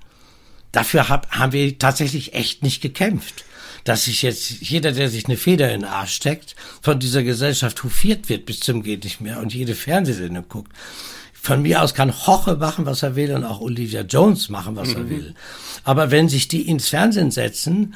[0.72, 3.45] dafür hab, haben wir tatsächlich echt nicht gekämpft.
[3.84, 7.84] Dass sich jetzt jeder, der sich eine Feder in den Arsch steckt, von dieser Gesellschaft
[7.84, 10.72] hofiert wird bis zum geht nicht mehr und jede Fernsehsendung guckt.
[11.32, 14.89] Von mir aus kann Hoche machen, was er will und auch Olivia Jones machen, was
[14.89, 14.97] mhm.
[14.97, 15.34] er will.
[15.84, 17.95] Aber wenn sich die ins Fernsehen setzen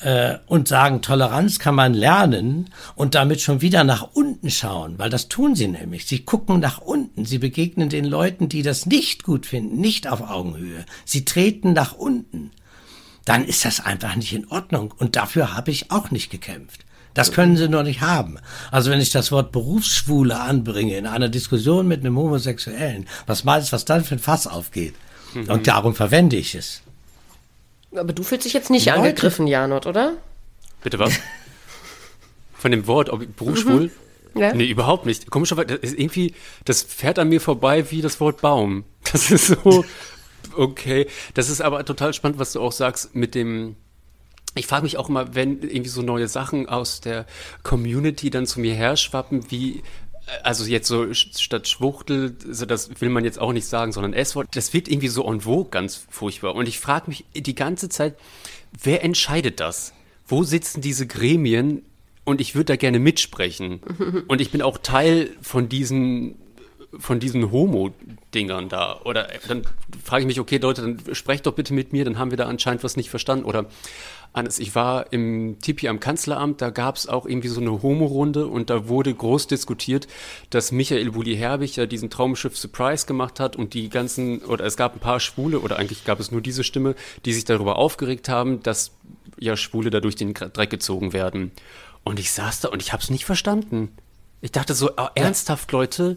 [0.00, 5.10] äh, und sagen, Toleranz kann man lernen und damit schon wieder nach unten schauen, weil
[5.10, 6.06] das tun sie nämlich.
[6.06, 10.28] Sie gucken nach unten, sie begegnen den Leuten, die das nicht gut finden, nicht auf
[10.28, 10.84] Augenhöhe.
[11.04, 12.50] Sie treten nach unten.
[13.24, 16.84] Dann ist das einfach nicht in Ordnung und dafür habe ich auch nicht gekämpft.
[17.12, 18.38] Das können sie noch nicht haben.
[18.70, 23.68] Also wenn ich das Wort Berufsschwule anbringe in einer Diskussion mit einem Homosexuellen, was meinst
[23.68, 24.94] du, was dann für ein Fass aufgeht?
[25.34, 25.50] Mhm.
[25.50, 26.82] Und darum verwende ich es.
[27.94, 28.98] Aber du fühlst dich jetzt nicht Leute.
[28.98, 30.14] angegriffen, Janot, oder?
[30.82, 31.12] Bitte was?
[32.54, 33.90] Von dem Wort, ob berufsschwul?
[34.34, 34.40] Mhm.
[34.40, 34.54] Ja.
[34.54, 35.30] Nee, überhaupt nicht.
[35.30, 36.34] Komischerweise, das ist irgendwie,
[36.64, 38.84] das fährt an mir vorbei wie das Wort Baum.
[39.12, 39.84] Das ist so,
[40.56, 41.08] okay.
[41.34, 43.74] Das ist aber total spannend, was du auch sagst mit dem,
[44.54, 47.26] ich frage mich auch immer, wenn irgendwie so neue Sachen aus der
[47.64, 49.82] Community dann zu mir herschwappen, wie
[50.42, 54.48] also jetzt so statt Schwuchtel, also das will man jetzt auch nicht sagen, sondern S-Wort,
[54.54, 56.54] das wird irgendwie so en vogue ganz furchtbar.
[56.54, 58.16] Und ich frage mich die ganze Zeit,
[58.82, 59.92] wer entscheidet das?
[60.26, 61.82] Wo sitzen diese Gremien?
[62.24, 63.80] Und ich würde da gerne mitsprechen.
[64.28, 66.36] Und ich bin auch Teil von diesen
[66.98, 69.00] von diesen Homo-Dingern da.
[69.04, 69.62] Oder dann
[70.02, 72.46] frage ich mich, okay, Leute, dann sprecht doch bitte mit mir, dann haben wir da
[72.46, 73.44] anscheinend was nicht verstanden.
[73.44, 73.66] Oder
[74.32, 78.46] Hannes, ich war im Tipi am Kanzleramt, da gab es auch irgendwie so eine Homo-Runde
[78.46, 80.06] und da wurde groß diskutiert,
[80.50, 84.94] dass Michael Bulli-Herbig ja diesen Traumschiff Surprise gemacht hat und die ganzen, oder es gab
[84.94, 88.62] ein paar Schwule, oder eigentlich gab es nur diese Stimme, die sich darüber aufgeregt haben,
[88.62, 88.92] dass
[89.38, 91.50] ja Schwule da durch den Dreck gezogen werden.
[92.04, 93.90] Und ich saß da und ich habe es nicht verstanden.
[94.40, 96.16] Ich dachte so, oh, ernsthaft, Leute,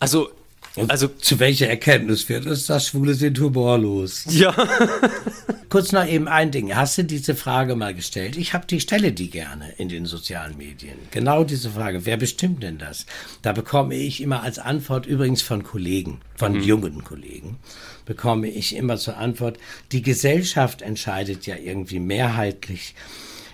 [0.00, 0.30] also
[0.74, 4.24] Und also zu welcher Erkenntnis führt es, dass Schwule sind humorlos?
[4.30, 4.54] Ja.
[5.68, 6.74] Kurz noch eben ein Ding.
[6.74, 8.36] Hast du diese Frage mal gestellt?
[8.36, 10.96] Ich habe die stelle die gerne in den sozialen Medien.
[11.10, 12.06] Genau diese Frage.
[12.06, 13.06] Wer bestimmt denn das?
[13.42, 16.62] Da bekomme ich immer als Antwort übrigens von Kollegen, von mhm.
[16.62, 17.58] jungen Kollegen,
[18.06, 19.58] bekomme ich immer zur Antwort,
[19.92, 22.94] die Gesellschaft entscheidet ja irgendwie mehrheitlich,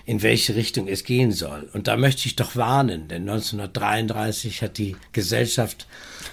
[0.09, 1.69] in welche Richtung es gehen soll.
[1.71, 5.85] Und da möchte ich doch warnen, denn 1933 hat die Gesellschaft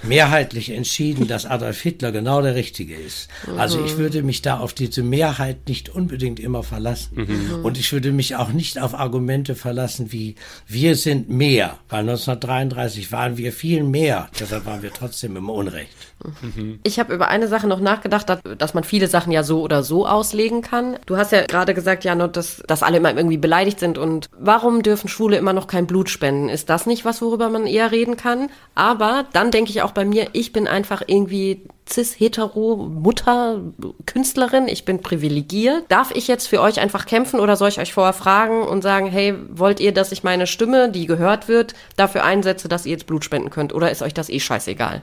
[0.02, 3.28] mehrheitlich entschieden, dass Adolf Hitler genau der Richtige ist.
[3.58, 7.26] Also ich würde mich da auf diese Mehrheit nicht unbedingt immer verlassen.
[7.26, 7.64] Mhm.
[7.64, 13.12] Und ich würde mich auch nicht auf Argumente verlassen wie wir sind mehr, weil 1933
[13.12, 15.96] waren wir viel mehr, deshalb waren wir trotzdem im Unrecht.
[16.42, 16.80] Mhm.
[16.82, 18.26] Ich habe über eine Sache noch nachgedacht,
[18.58, 20.96] dass man viele Sachen ja so oder so auslegen kann.
[21.06, 23.98] Du hast ja gerade gesagt, Jan, dass, dass alle immer irgendwie beleidigt sind.
[23.98, 26.48] Und warum dürfen Schwule immer noch kein Blut spenden?
[26.48, 28.48] Ist das nicht was, worüber man eher reden kann?
[28.74, 33.60] Aber dann denke ich auch bei mir, ich bin einfach irgendwie cis-hetero Mutter,
[34.06, 35.84] Künstlerin, ich bin privilegiert.
[35.88, 39.06] Darf ich jetzt für euch einfach kämpfen oder soll ich euch vorher fragen und sagen,
[39.06, 43.06] hey, wollt ihr, dass ich meine Stimme, die gehört wird, dafür einsetze, dass ihr jetzt
[43.06, 43.72] Blut spenden könnt?
[43.72, 45.02] Oder ist euch das eh scheißegal?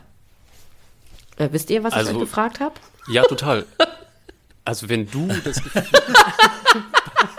[1.37, 2.75] Äh, wisst ihr, was also, ich euch gefragt habe?
[3.07, 3.65] Ja, total.
[4.65, 5.61] Also wenn du das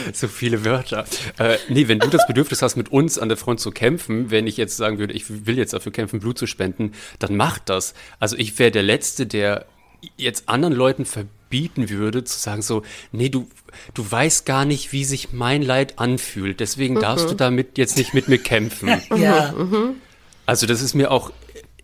[0.12, 1.04] so viele Wörter.
[1.38, 4.46] Äh, nee, wenn du das Bedürfnis hast, mit uns an der Front zu kämpfen, wenn
[4.46, 7.94] ich jetzt sagen würde, ich will jetzt dafür kämpfen, Blut zu spenden, dann mach das.
[8.18, 9.66] Also ich wäre der Letzte, der
[10.16, 12.82] jetzt anderen Leuten verbieten würde, zu sagen so,
[13.12, 13.48] nee, du,
[13.94, 17.00] du weißt gar nicht, wie sich mein Leid anfühlt, deswegen mhm.
[17.00, 18.88] darfst du damit jetzt nicht mit mir kämpfen.
[19.16, 19.52] ja.
[19.52, 19.96] Mhm.
[20.46, 21.32] Also das ist mir auch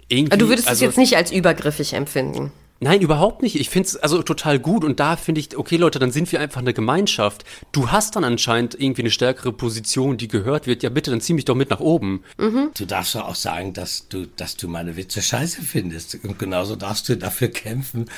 [0.08, 0.36] irgendwie.
[0.38, 2.52] Du würdest also, es jetzt nicht als übergriffig empfinden.
[2.78, 3.56] Nein, überhaupt nicht.
[3.56, 6.40] Ich finde es also total gut und da finde ich, okay Leute, dann sind wir
[6.40, 7.44] einfach eine Gemeinschaft.
[7.72, 10.82] Du hast dann anscheinend irgendwie eine stärkere Position, die gehört wird.
[10.82, 12.22] Ja bitte, dann zieh mich doch mit nach oben.
[12.36, 12.70] Mhm.
[12.76, 16.18] Du darfst doch auch sagen, dass du, dass du meine Witze scheiße findest.
[16.22, 18.10] Und genauso darfst du dafür kämpfen,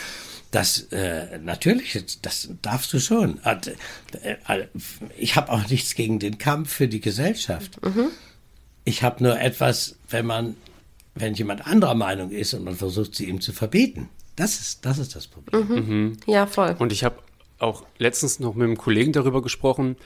[0.50, 3.40] dass äh, natürlich, das darfst du schon.
[3.44, 3.56] Äh,
[4.48, 4.66] äh,
[5.16, 7.80] ich habe auch nichts gegen den Kampf für die Gesellschaft.
[7.84, 8.08] Mhm.
[8.84, 10.56] Ich habe nur etwas, wenn man,
[11.14, 14.08] wenn jemand anderer Meinung ist und man versucht, sie ihm zu verbieten.
[14.38, 15.68] Das ist das, ist das Problem.
[15.68, 15.74] Mhm.
[15.74, 16.16] Mhm.
[16.26, 16.76] Ja, voll.
[16.78, 17.16] Und ich habe
[17.58, 19.96] auch letztens noch mit einem Kollegen darüber gesprochen.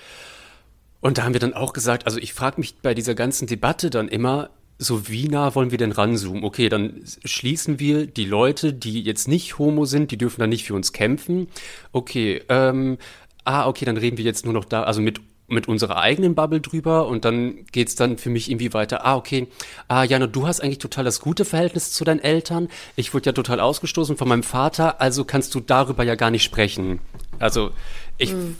[1.02, 3.90] Und da haben wir dann auch gesagt, also ich frage mich bei dieser ganzen Debatte
[3.90, 6.44] dann immer, so wie nah wollen wir denn ranzoomen?
[6.44, 10.64] Okay, dann schließen wir die Leute, die jetzt nicht homo sind, die dürfen dann nicht
[10.64, 11.48] für uns kämpfen.
[11.92, 12.96] Okay, ähm,
[13.44, 16.60] ah, okay, dann reden wir jetzt nur noch da, also mit mit unserer eigenen Bubble
[16.60, 19.04] drüber und dann geht es dann für mich irgendwie weiter.
[19.04, 19.48] Ah, okay.
[19.88, 22.68] Ah, Jana, du hast eigentlich total das gute Verhältnis zu deinen Eltern.
[22.96, 26.44] Ich wurde ja total ausgestoßen von meinem Vater, also kannst du darüber ja gar nicht
[26.44, 27.00] sprechen.
[27.38, 27.72] Also
[28.18, 28.56] ich, mhm.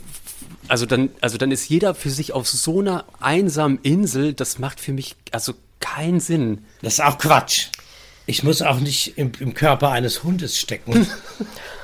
[0.67, 4.33] also dann, also dann ist jeder für sich auf so einer einsamen Insel.
[4.33, 6.65] Das macht für mich also keinen Sinn.
[6.81, 7.69] Das ist auch Quatsch.
[8.25, 11.07] Ich muss auch nicht im, im Körper eines Hundes stecken,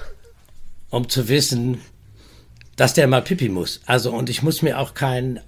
[0.90, 1.82] um zu wissen,
[2.80, 3.82] dass der mal pipi muss.
[3.86, 5.42] Also, und ich muss mir auch kein,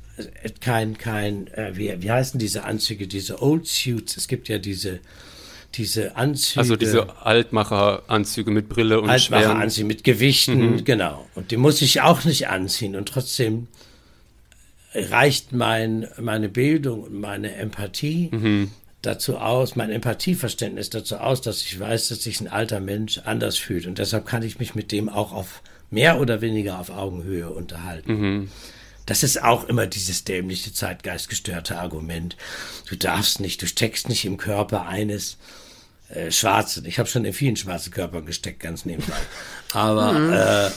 [0.60, 4.18] kein, kein, äh, wie, wie heißen diese Anzüge, diese Old Suits?
[4.18, 5.00] Es gibt ja diese,
[5.76, 6.60] diese Anzüge.
[6.60, 10.84] Also diese Altmacher-Anzüge mit Brille und Altmacher-Anzüge mit Gewichten, mhm.
[10.84, 11.26] genau.
[11.34, 12.98] Und die muss ich auch nicht anziehen.
[12.98, 13.68] Und trotzdem
[14.94, 18.72] reicht mein, meine Bildung und meine Empathie mhm.
[19.04, 23.58] dazu aus, mein Empathieverständnis dazu aus, dass ich weiß, dass sich ein alter Mensch anders
[23.58, 23.88] fühlt.
[23.88, 25.62] Und deshalb kann ich mich mit dem auch auf
[25.92, 28.14] mehr oder weniger auf Augenhöhe unterhalten.
[28.14, 28.52] Mhm.
[29.06, 32.38] Das ist auch immer dieses dämliche, zeitgeistgestörte Argument.
[32.88, 35.38] Du darfst nicht, du steckst nicht im Körper eines
[36.10, 36.86] äh, Schwarzen.
[36.86, 39.18] Ich habe schon in vielen schwarzen Körpern gesteckt, ganz nebenbei.
[39.74, 40.34] Aber mhm.
[40.34, 40.70] äh,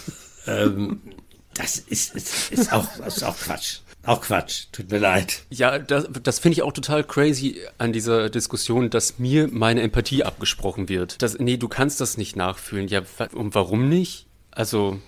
[0.46, 1.00] ähm,
[1.54, 3.78] das ist, ist, ist, auch, ist auch Quatsch.
[4.02, 5.44] Auch Quatsch, tut mir leid.
[5.50, 10.24] Ja, das, das finde ich auch total crazy an dieser Diskussion, dass mir meine Empathie
[10.24, 11.22] abgesprochen wird.
[11.22, 12.88] Das, nee, du kannst das nicht nachfühlen.
[12.88, 13.02] Ja,
[13.32, 14.23] und warum nicht?
[14.54, 14.98] Also,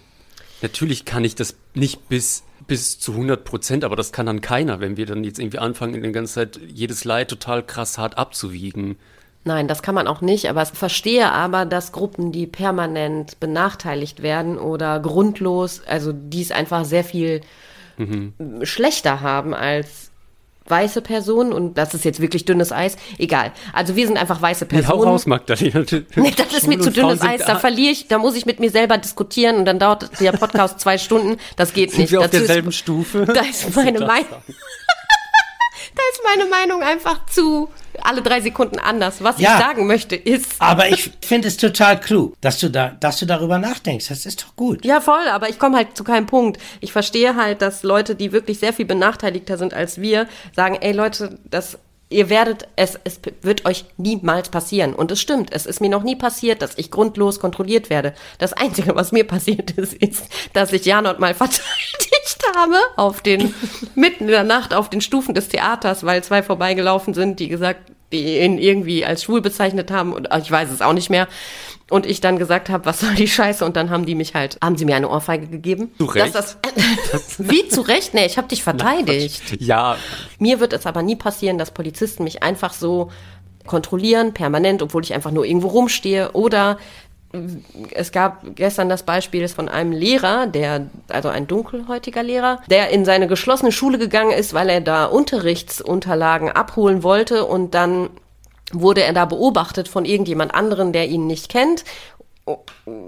[0.63, 4.81] natürlich kann ich das nicht bis, bis zu 100 Prozent, aber das kann dann keiner,
[4.81, 8.19] wenn wir dann jetzt irgendwie anfangen, in der ganzen Zeit jedes Leid total krass hart
[8.19, 8.97] abzuwiegen.
[9.45, 14.21] Nein, das kann man auch nicht, aber ich verstehe aber, dass Gruppen, die permanent benachteiligt
[14.21, 17.43] werden oder grundlos, also die es einfach sehr viel
[17.97, 18.33] mhm.
[18.65, 20.11] schlechter haben als
[20.71, 22.97] weiße Personen und das ist jetzt wirklich dünnes Eis.
[23.19, 23.53] Egal.
[23.73, 24.99] Also wir sind einfach weiße Personen.
[24.99, 25.85] Nee, hau raus, Magdalena.
[26.17, 27.45] Nee, das ist mir zu dünnes Eis.
[27.45, 30.81] Da verliere ich, da muss ich mit mir selber diskutieren und dann dauert der Podcast
[30.81, 31.39] zwei Stunden.
[31.57, 32.13] Das geht sind nicht.
[32.13, 33.25] Wir auf Dazu derselben ist, Stufe.
[33.27, 34.27] Da ist meine Meinung.
[35.95, 37.69] da ist meine Meinung einfach zu
[38.03, 39.23] alle drei Sekunden anders.
[39.23, 40.55] Was ja, ich sagen möchte ist.
[40.59, 44.09] Aber ich finde es total klug, dass du da, dass du darüber nachdenkst.
[44.09, 44.85] Das ist doch gut.
[44.85, 46.61] Ja, voll, aber ich komme halt zu keinem Punkt.
[46.81, 50.93] Ich verstehe halt, dass Leute, die wirklich sehr viel benachteiligter sind als wir, sagen, ey
[50.93, 51.79] Leute, das
[52.09, 54.95] ihr werdet, es, es wird euch niemals passieren.
[54.95, 58.15] Und es stimmt, es ist mir noch nie passiert, dass ich grundlos kontrolliert werde.
[58.39, 62.16] Das Einzige, was mir passiert ist, ist, dass ich Janot mal verteidigt
[62.55, 63.55] habe auf den,
[63.95, 67.91] mitten in der Nacht auf den Stufen des Theaters, weil zwei vorbeigelaufen sind, die gesagt,
[68.13, 71.29] die ihn irgendwie als schwul bezeichnet haben und ich weiß es auch nicht mehr.
[71.89, 73.65] Und ich dann gesagt habe, was soll die Scheiße?
[73.65, 75.93] Und dann haben die mich halt, haben sie mir eine Ohrfeige gegeben.
[75.99, 76.35] Zu Recht?
[76.35, 76.59] Das,
[77.39, 78.13] wie zu Recht?
[78.13, 79.61] Nee, ich habe dich verteidigt.
[79.61, 79.97] Ja.
[80.41, 83.11] Mir wird es aber nie passieren, dass Polizisten mich einfach so
[83.67, 86.33] kontrollieren, permanent, obwohl ich einfach nur irgendwo rumstehe.
[86.33, 86.79] Oder
[87.93, 93.05] es gab gestern das Beispiel von einem Lehrer, der, also ein dunkelhäutiger Lehrer, der in
[93.05, 98.11] seine geschlossene Schule gegangen ist, weil er da Unterrichtsunterlagen abholen wollte und dann
[98.73, 101.85] wurde er da beobachtet von irgendjemand anderen, der ihn nicht kennt.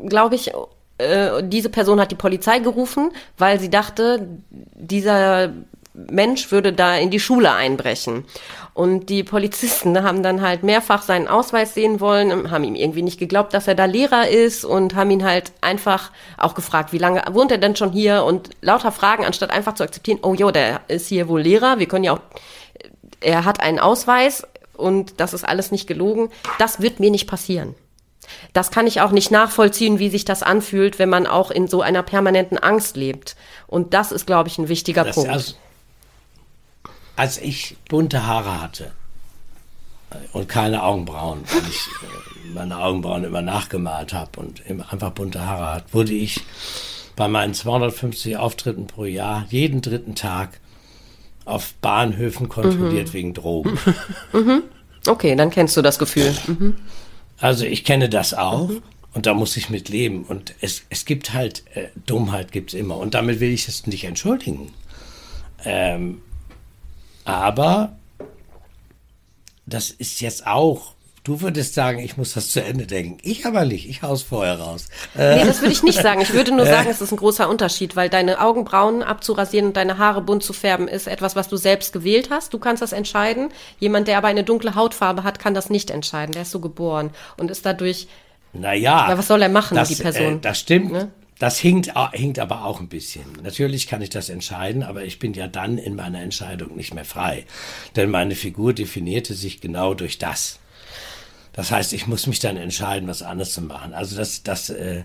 [0.06, 0.52] Glaube ich,
[0.98, 5.52] äh, diese Person hat die Polizei gerufen, weil sie dachte, dieser
[6.10, 8.24] Mensch würde da in die Schule einbrechen.
[8.74, 13.18] Und die Polizisten haben dann halt mehrfach seinen Ausweis sehen wollen, haben ihm irgendwie nicht
[13.18, 17.22] geglaubt, dass er da Lehrer ist und haben ihn halt einfach auch gefragt, wie lange
[17.32, 20.82] wohnt er denn schon hier und lauter Fragen, anstatt einfach zu akzeptieren, oh jo, der
[20.86, 22.20] ist hier wohl Lehrer, wir können ja auch,
[23.20, 24.44] er hat einen Ausweis,
[24.78, 26.30] und das ist alles nicht gelogen.
[26.58, 27.74] Das wird mir nicht passieren.
[28.52, 31.82] Das kann ich auch nicht nachvollziehen, wie sich das anfühlt, wenn man auch in so
[31.82, 33.36] einer permanenten Angst lebt.
[33.66, 35.30] Und das ist, glaube ich, ein wichtiger das Punkt.
[35.30, 35.54] Also,
[37.18, 38.92] als ich bunte Haare hatte
[40.32, 45.74] und keine Augenbrauen, weil ich äh, meine Augenbrauen immer nachgemalt habe und einfach bunte Haare
[45.74, 46.40] hatte, wurde ich
[47.16, 50.60] bei meinen 250 Auftritten pro Jahr jeden dritten Tag
[51.44, 53.12] auf Bahnhöfen kontrolliert mhm.
[53.12, 53.78] wegen Drogen.
[54.32, 54.62] Mhm.
[55.06, 56.34] Okay, dann kennst du das Gefühl.
[56.46, 56.76] Mhm.
[57.38, 58.82] Also ich kenne das auch mhm.
[59.14, 60.24] und da muss ich mit leben.
[60.24, 62.98] Und es, es gibt halt, äh, Dummheit gibt es immer.
[62.98, 64.72] Und damit will ich es nicht entschuldigen.
[65.64, 66.20] Ähm,
[67.28, 67.96] aber
[69.66, 70.94] das ist jetzt auch
[71.28, 73.18] Du würdest sagen, ich muss das zu Ende denken.
[73.22, 73.86] Ich aber nicht.
[73.86, 74.88] Ich hau's vorher raus.
[75.14, 76.22] Nee, das würde ich nicht sagen.
[76.22, 76.70] Ich würde nur äh.
[76.70, 80.54] sagen, es ist ein großer Unterschied, weil deine Augenbrauen abzurasieren und deine Haare bunt zu
[80.54, 82.54] färben ist etwas, was du selbst gewählt hast.
[82.54, 83.50] Du kannst das entscheiden.
[83.78, 86.32] Jemand, der aber eine dunkle Hautfarbe hat, kann das nicht entscheiden.
[86.32, 88.08] Der ist so geboren und ist dadurch.
[88.54, 89.10] Naja.
[89.10, 90.36] Ja, was soll er machen, das, die Person?
[90.36, 90.92] Äh, das stimmt.
[90.92, 91.10] Ne?
[91.38, 93.24] Das hinkt, hinkt aber auch ein bisschen.
[93.42, 97.04] Natürlich kann ich das entscheiden, aber ich bin ja dann in meiner Entscheidung nicht mehr
[97.04, 97.46] frei.
[97.94, 100.58] Denn meine Figur definierte sich genau durch das.
[101.52, 103.94] Das heißt, ich muss mich dann entscheiden, was anderes zu machen.
[103.94, 105.04] Also das, das, äh,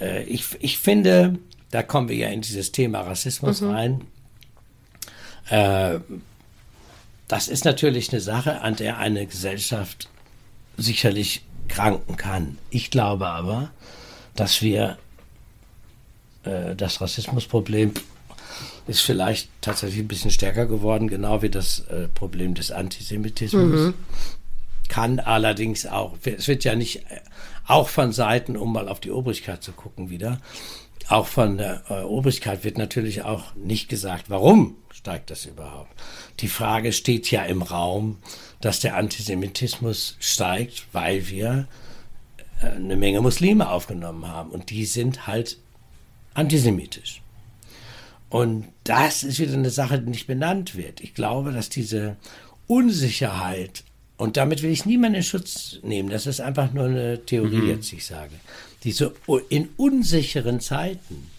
[0.00, 1.38] äh, ich, ich finde,
[1.70, 3.70] da kommen wir ja in dieses Thema Rassismus mhm.
[3.70, 4.00] rein.
[5.48, 6.00] Äh,
[7.28, 10.08] das ist natürlich eine Sache, an der eine Gesellschaft
[10.76, 12.58] sicherlich kranken kann.
[12.70, 13.70] Ich glaube aber,
[14.36, 14.98] dass wir
[16.76, 17.92] das Rassismusproblem
[18.86, 23.86] ist vielleicht tatsächlich ein bisschen stärker geworden, genau wie das äh, Problem des Antisemitismus.
[23.86, 23.94] Mhm
[24.88, 27.02] kann allerdings auch, es wird ja nicht,
[27.66, 30.40] auch von Seiten, um mal auf die Obrigkeit zu gucken wieder,
[31.08, 35.90] auch von der äh, Obrigkeit wird natürlich auch nicht gesagt, warum steigt das überhaupt.
[36.40, 38.18] Die Frage steht ja im Raum,
[38.60, 41.68] dass der Antisemitismus steigt, weil wir
[42.60, 45.58] äh, eine Menge Muslime aufgenommen haben und die sind halt
[46.36, 47.22] antisemitisch.
[48.28, 51.00] Und das ist wieder eine Sache, die nicht benannt wird.
[51.00, 52.16] Ich glaube, dass diese
[52.66, 53.84] Unsicherheit
[54.16, 56.08] und damit will ich niemanden in Schutz nehmen.
[56.08, 57.68] Das ist einfach nur eine Theorie mhm.
[57.68, 58.32] jetzt, ich sage.
[58.82, 59.12] Diese
[59.48, 61.30] in unsicheren Zeiten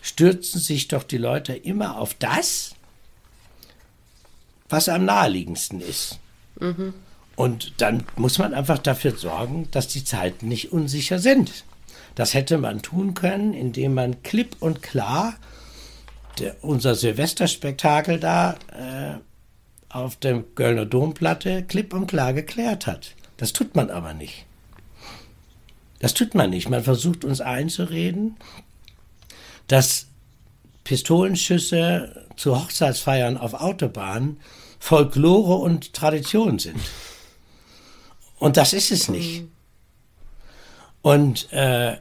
[0.00, 2.74] stürzen sich doch die Leute immer auf das,
[4.68, 6.18] was am naheliegendsten ist.
[6.58, 6.94] Mhm.
[7.36, 11.64] Und dann muss man einfach dafür sorgen, dass die Zeiten nicht unsicher sind.
[12.14, 15.34] Das hätte man tun können, indem man klipp und klar
[16.38, 19.18] der, unser Silvesterspektakel da äh,
[19.88, 23.14] auf der Kölner Domplatte klipp und klar geklärt hat.
[23.36, 24.46] Das tut man aber nicht.
[26.00, 26.68] Das tut man nicht.
[26.68, 28.36] Man versucht uns einzureden,
[29.68, 30.08] dass
[30.84, 34.38] Pistolenschüsse zu Hochzeitsfeiern auf Autobahnen
[34.78, 36.80] Folklore und Tradition sind.
[38.38, 39.44] Und das ist es nicht.
[41.00, 41.96] Und äh,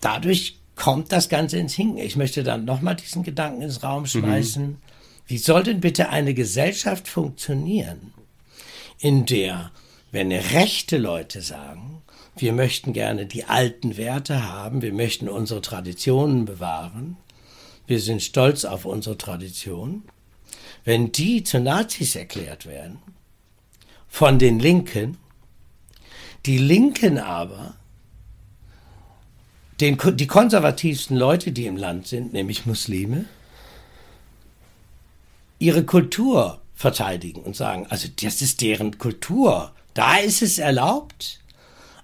[0.00, 1.98] dadurch kommt das Ganze ins Hinken.
[1.98, 4.06] Ich möchte dann nochmal diesen Gedanken ins Raum mhm.
[4.06, 4.66] schmeißen.
[4.66, 4.76] Mhm.
[5.26, 8.14] Wie soll denn bitte eine Gesellschaft funktionieren,
[8.98, 9.70] in der,
[10.10, 12.02] wenn rechte Leute sagen,
[12.36, 17.16] wir möchten gerne die alten Werte haben, wir möchten unsere Traditionen bewahren,
[17.86, 20.04] wir sind stolz auf unsere Tradition,
[20.84, 22.98] wenn die zu Nazis erklärt werden,
[24.08, 25.18] von den Linken,
[26.46, 27.74] die Linken aber,
[29.80, 33.26] den, die konservativsten Leute, die im Land sind, nämlich Muslime,
[35.58, 39.72] ihre Kultur verteidigen und sagen, also das ist deren Kultur.
[39.94, 41.40] Da ist es erlaubt,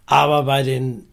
[0.06, 1.06] aber bei den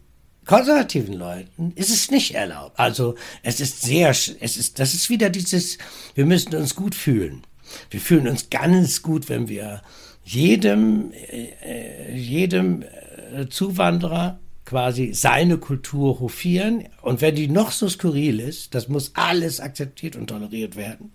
[0.46, 2.78] konservativen Leuten ist es nicht erlaubt.
[2.78, 5.78] Also es ist sehr, es ist, das ist wieder dieses,
[6.14, 7.42] wir müssen uns gut fühlen.
[7.90, 9.82] Wir fühlen uns ganz gut, wenn wir
[10.24, 16.88] jedem, äh, jedem äh, Zuwanderer quasi seine Kultur hofieren.
[17.02, 21.12] Und wenn die noch so skurril ist, das muss alles akzeptiert und toleriert werden.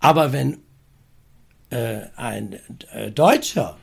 [0.00, 0.58] Aber wenn
[1.70, 2.58] äh, ein
[2.92, 3.78] äh, Deutscher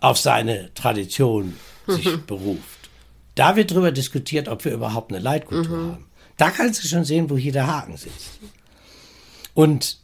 [0.00, 1.54] auf seine Tradition
[1.86, 2.90] sich beruft,
[3.34, 5.92] da wird darüber diskutiert, ob wir überhaupt eine Leitkultur mhm.
[5.92, 6.06] haben.
[6.36, 8.40] Da kannst du schon sehen, wo hier der Haken sitzt.
[9.54, 9.98] Und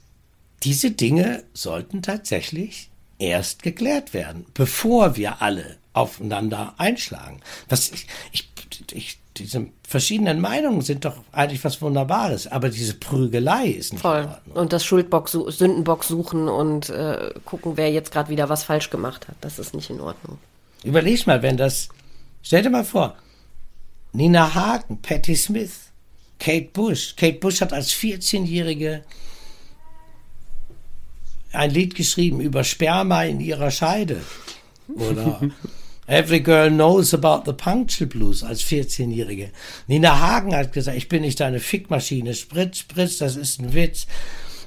[0.63, 7.41] diese Dinge sollten tatsächlich erst geklärt werden, bevor wir alle aufeinander einschlagen.
[7.69, 8.49] Was ich, ich,
[8.93, 14.29] ich, diese verschiedenen Meinungen sind doch eigentlich was Wunderbares, aber diese Prügelei ist nicht Voll.
[14.55, 19.29] Und das Schuldbock, Sündenbock suchen und äh, gucken, wer jetzt gerade wieder was falsch gemacht
[19.29, 20.39] hat, das ist nicht in Ordnung.
[20.85, 21.89] Überleg mal, wenn das
[22.43, 23.15] Stell dir mal vor,
[24.13, 25.91] Nina Hagen, Patti Smith,
[26.39, 27.15] Kate Bush.
[27.17, 29.05] Kate Bush hat als 14-Jährige
[31.53, 34.23] ein Lied geschrieben über Sperma in ihrer Scheide.
[34.95, 35.41] Oder
[36.09, 39.51] Every Girl Knows About the Punctual Blues als 14-Jährige.
[39.87, 42.35] Nina Hagen hat gesagt, ich bin nicht deine Fickmaschine.
[42.35, 44.07] Spritz, Spritz, das ist ein Witz.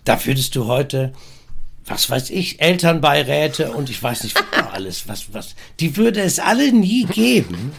[0.05, 1.11] Da würdest du heute
[1.85, 6.39] was weiß ich, Elternbeiräte und ich weiß nicht, was alles, was, was, die würde es
[6.39, 7.73] alle nie geben,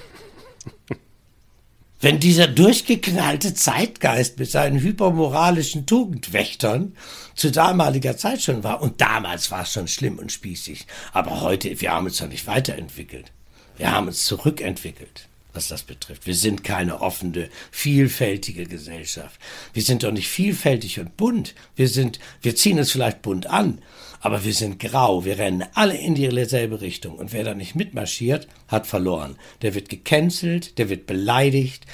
[2.00, 6.96] wenn dieser durchgeknallte Zeitgeist mit seinen hypermoralischen Tugendwächtern
[7.34, 8.82] zu damaliger Zeit schon war.
[8.82, 10.86] Und damals war es schon schlimm und spießig.
[11.12, 13.30] Aber heute, wir haben uns doch nicht weiterentwickelt.
[13.76, 16.26] Wir haben uns zurückentwickelt was das betrifft.
[16.26, 19.40] Wir sind keine offene, vielfältige Gesellschaft.
[19.72, 21.54] Wir sind doch nicht vielfältig und bunt.
[21.76, 23.78] Wir sind, wir ziehen es vielleicht bunt an,
[24.20, 25.24] aber wir sind grau.
[25.24, 27.16] Wir rennen alle in dieselbe Richtung.
[27.16, 29.36] Und wer da nicht mitmarschiert, hat verloren.
[29.60, 31.84] Der wird gecancelt, der wird beleidigt,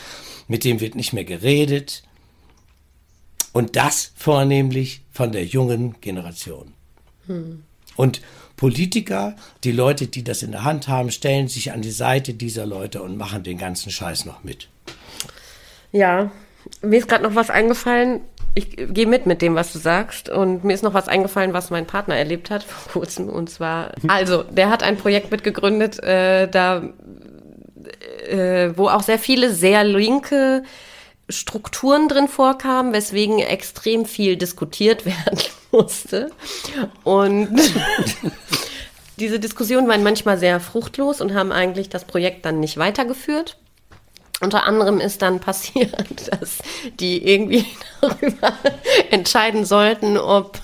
[0.46, 2.02] mit dem wird nicht mehr geredet.
[3.52, 6.74] Und das vornehmlich von der jungen Generation.
[7.26, 7.64] Hm.
[7.96, 8.20] Und
[8.58, 12.66] Politiker, die Leute, die das in der Hand haben, stellen sich an die Seite dieser
[12.66, 14.68] Leute und machen den ganzen Scheiß noch mit.
[15.92, 16.30] Ja,
[16.82, 18.20] mir ist gerade noch was eingefallen.
[18.54, 20.28] Ich gehe mit mit dem, was du sagst.
[20.28, 23.28] Und mir ist noch was eingefallen, was mein Partner erlebt hat vor kurzem.
[23.28, 26.82] Und zwar, also, der hat ein Projekt mitgegründet, äh, da,
[28.28, 30.64] äh, wo auch sehr viele sehr linke
[31.28, 36.30] Strukturen drin vorkamen, weswegen extrem viel diskutiert werden musste.
[37.04, 37.50] Und
[39.16, 43.58] diese Diskussionen waren manchmal sehr fruchtlos und haben eigentlich das Projekt dann nicht weitergeführt.
[44.40, 46.58] Unter anderem ist dann passiert, dass
[47.00, 47.66] die irgendwie
[48.00, 48.52] darüber
[49.10, 50.60] entscheiden sollten, ob,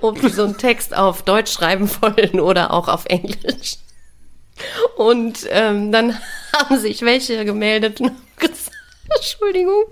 [0.00, 3.76] ob sie so einen Text auf Deutsch schreiben wollen oder auch auf Englisch.
[4.96, 6.18] Und ähm, dann
[6.52, 8.77] haben sich welche gemeldet und gesagt,
[9.16, 9.84] Entschuldigung.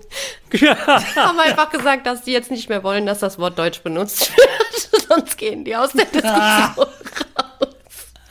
[1.15, 5.07] haben einfach gesagt, dass sie jetzt nicht mehr wollen, dass das Wort Deutsch benutzt wird.
[5.09, 6.73] Sonst gehen die aus der Diskussion ah.
[6.77, 6.87] raus.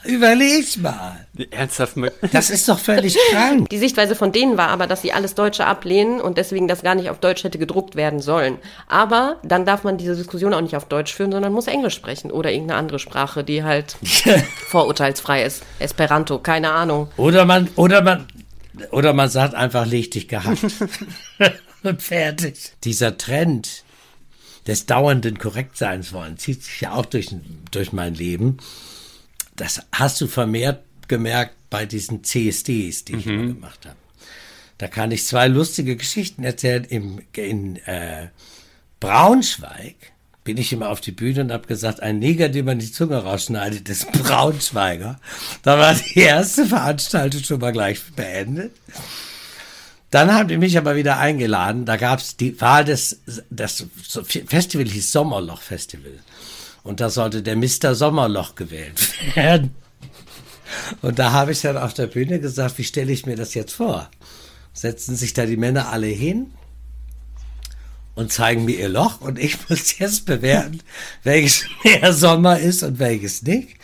[0.07, 1.27] Überleg mal.
[1.51, 1.95] Ernsthaft?
[2.31, 3.69] Das ist doch völlig krank.
[3.69, 6.95] Die Sichtweise von denen war aber, dass sie alles Deutsche ablehnen und deswegen das gar
[6.95, 8.57] nicht auf Deutsch hätte gedruckt werden sollen.
[8.87, 12.31] Aber dann darf man diese Diskussion auch nicht auf Deutsch führen, sondern muss Englisch sprechen
[12.31, 13.97] oder irgendeine andere Sprache, die halt
[14.67, 15.63] vorurteilsfrei ist.
[15.79, 17.09] Esperanto, keine Ahnung.
[17.17, 18.27] Oder man, oder man,
[18.91, 20.63] oder man sagt einfach, leg dich gehackt.
[21.83, 22.73] und fertig.
[22.83, 23.83] Dieser Trend
[24.67, 27.33] des dauernden Korrektseins wollen zieht sich ja auch durch,
[27.71, 28.57] durch mein Leben.
[29.55, 33.33] Das hast du vermehrt gemerkt bei diesen CSDs, die ich mhm.
[33.33, 33.97] immer gemacht habe.
[34.77, 36.83] Da kann ich zwei lustige Geschichten erzählen.
[36.83, 38.27] Im, in äh,
[38.99, 39.95] Braunschweig
[40.47, 43.17] bin ich immer auf die Bühne und habe gesagt, ein Neger, dem man die Zunge
[43.17, 45.19] rausschneidet, ist Braunschweiger.
[45.61, 48.71] Da war die erste Veranstaltung schon mal gleich beendet.
[50.09, 51.83] Dann haben die mich aber wieder eingeladen.
[51.83, 53.19] Da gab es die Wahl des,
[53.49, 53.87] das
[54.23, 56.13] Festival hieß Sommerloch Festival.
[56.81, 57.93] Und da sollte der Mr.
[57.93, 58.95] Sommerloch gewählt
[59.35, 59.75] werden.
[61.01, 63.73] Und da habe ich dann auf der Bühne gesagt, wie stelle ich mir das jetzt
[63.73, 64.09] vor?
[64.71, 66.53] Setzen sich da die Männer alle hin
[68.17, 70.81] und zeigen mir ihr Loch und ich muss jetzt bewerten,
[71.23, 73.77] welches mehr Sommer ist und welches nicht.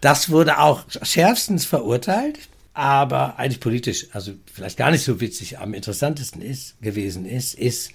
[0.00, 2.38] Das wurde auch schärfstens verurteilt,
[2.72, 5.58] aber eigentlich politisch, also vielleicht gar nicht so witzig.
[5.58, 7.90] Am interessantesten ist gewesen ist, ist,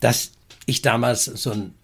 [0.00, 0.32] dass
[0.64, 1.74] ich damals so ein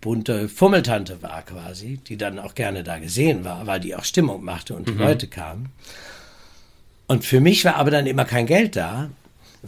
[0.00, 4.42] bunte Fummeltante war quasi, die dann auch gerne da gesehen war, weil die auch Stimmung
[4.42, 4.98] machte und die mhm.
[4.98, 5.68] Leute kamen.
[7.06, 9.10] Und für mich war aber dann immer kein Geld da,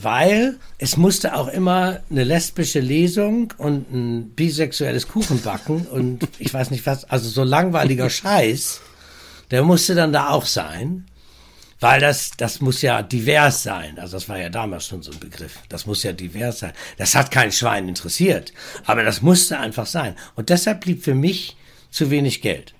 [0.02, 6.70] weil es musste auch immer eine lesbische Lesung und ein bisexuelles Kuchenbacken und ich weiß
[6.70, 8.80] nicht was, also so langweiliger Scheiß,
[9.50, 11.06] der musste dann da auch sein.
[11.80, 14.00] Weil das, das muss ja divers sein.
[14.00, 15.60] Also das war ja damals schon so ein Begriff.
[15.68, 16.72] Das muss ja divers sein.
[16.96, 18.52] Das hat kein Schwein interessiert.
[18.84, 20.16] Aber das musste einfach sein.
[20.34, 21.56] Und deshalb blieb für mich
[21.92, 22.74] zu wenig Geld.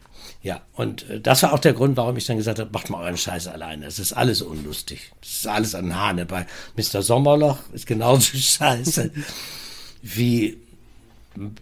[0.48, 3.02] Ja, und äh, das war auch der Grund, warum ich dann gesagt habe, macht mal
[3.04, 3.84] euren Scheiß alleine.
[3.84, 5.12] Es ist alles unlustig.
[5.20, 6.24] Es ist alles an Hahne.
[6.24, 7.02] Bei Mr.
[7.02, 9.10] Sommerloch ist genauso scheiße
[10.00, 10.56] wie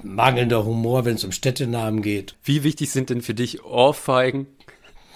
[0.04, 2.36] mangelnder Humor, wenn es um Städtenamen geht.
[2.44, 4.46] Wie wichtig sind denn für dich Ohrfeigen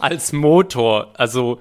[0.00, 1.12] als Motor?
[1.16, 1.60] Also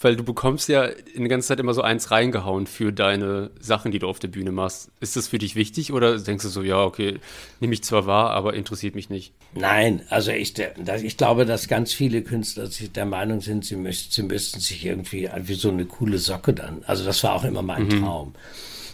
[0.00, 3.90] weil du bekommst ja in der ganzen Zeit immer so eins reingehauen für deine Sachen,
[3.90, 4.90] die du auf der Bühne machst.
[5.00, 7.18] Ist das für dich wichtig oder denkst du so, ja, okay,
[7.60, 9.32] nehme ich zwar wahr, aber interessiert mich nicht?
[9.54, 10.54] Nein, also ich,
[11.02, 15.28] ich glaube, dass ganz viele Künstler der Meinung sind, sie, müssten, sie müssten sich irgendwie
[15.36, 16.82] wie so eine coole Socke dann.
[16.86, 18.02] Also das war auch immer mein mhm.
[18.02, 18.34] Traum.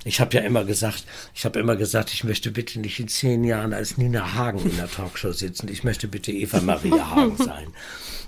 [0.07, 3.43] Ich habe ja immer gesagt, ich habe immer gesagt, ich möchte bitte nicht in zehn
[3.43, 5.69] Jahren als Nina Hagen in der Talkshow sitzen.
[5.69, 7.69] Ich möchte bitte Eva Maria Hagen sein.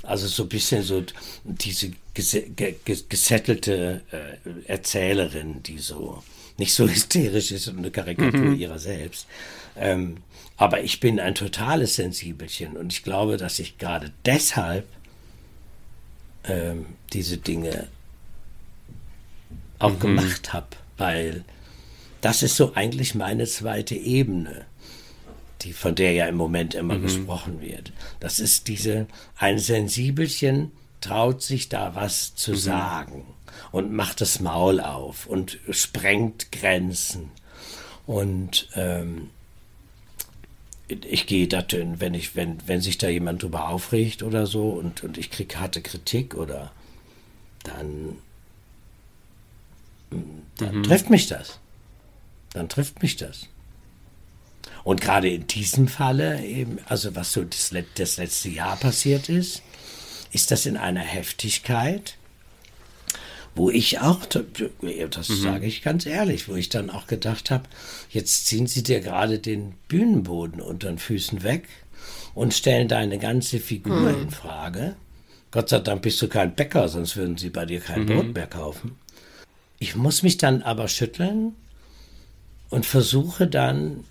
[0.06, 1.02] Also so ein bisschen so
[1.44, 6.22] diese gesettelte äh, Erzählerin, die so
[6.58, 8.58] nicht so hysterisch ist und eine Karikatur mhm.
[8.58, 9.26] ihrer selbst.
[9.76, 10.18] Ähm,
[10.56, 14.86] aber ich bin ein totales Sensibelchen und ich glaube, dass ich gerade deshalb
[16.44, 17.88] ähm, diese Dinge
[19.78, 20.00] auch mhm.
[20.00, 21.44] gemacht habe, weil
[22.20, 24.64] das ist so eigentlich meine zweite Ebene
[25.66, 27.02] die, von der ja im Moment immer mhm.
[27.02, 27.92] gesprochen wird.
[28.20, 29.06] Das ist diese,
[29.36, 32.56] ein Sensibelchen traut sich da was zu mhm.
[32.56, 33.26] sagen
[33.72, 37.30] und macht das Maul auf und sprengt Grenzen.
[38.06, 39.30] Und ähm,
[40.88, 45.02] ich gehe da, wenn ich, wenn, wenn sich da jemand drüber aufregt oder so und,
[45.02, 46.70] und ich kriege harte Kritik oder
[47.64, 48.18] dann,
[50.58, 50.82] dann mhm.
[50.84, 51.58] trifft mich das.
[52.52, 53.48] Dann trifft mich das.
[54.86, 59.62] Und gerade in diesem Falle, eben, also was so das, das letzte Jahr passiert ist,
[60.30, 62.16] ist das in einer Heftigkeit,
[63.56, 65.42] wo ich auch, das mhm.
[65.42, 67.64] sage ich ganz ehrlich, wo ich dann auch gedacht habe,
[68.10, 71.66] jetzt ziehen sie dir gerade den Bühnenboden unter den Füßen weg
[72.36, 74.22] und stellen deine ganze Figur mhm.
[74.22, 74.94] in Frage.
[75.50, 78.06] Gott sei Dank bist du kein Bäcker, sonst würden sie bei dir kein mhm.
[78.06, 78.96] Brot mehr kaufen.
[79.80, 81.56] Ich muss mich dann aber schütteln
[82.70, 84.04] und versuche dann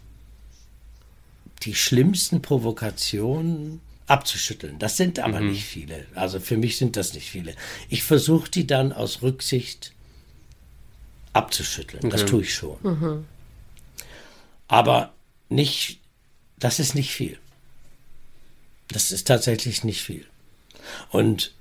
[1.63, 4.77] die schlimmsten Provokationen abzuschütteln.
[4.79, 5.51] Das sind aber mhm.
[5.51, 6.05] nicht viele.
[6.13, 7.55] Also für mich sind das nicht viele.
[7.89, 9.93] Ich versuche die dann aus Rücksicht
[11.33, 12.05] abzuschütteln.
[12.05, 12.11] Okay.
[12.11, 12.77] Das tue ich schon.
[12.83, 13.25] Mhm.
[14.67, 15.13] Aber
[15.49, 15.99] nicht,
[16.57, 17.37] das ist nicht viel.
[18.89, 20.25] Das ist tatsächlich nicht viel.
[21.09, 21.53] Und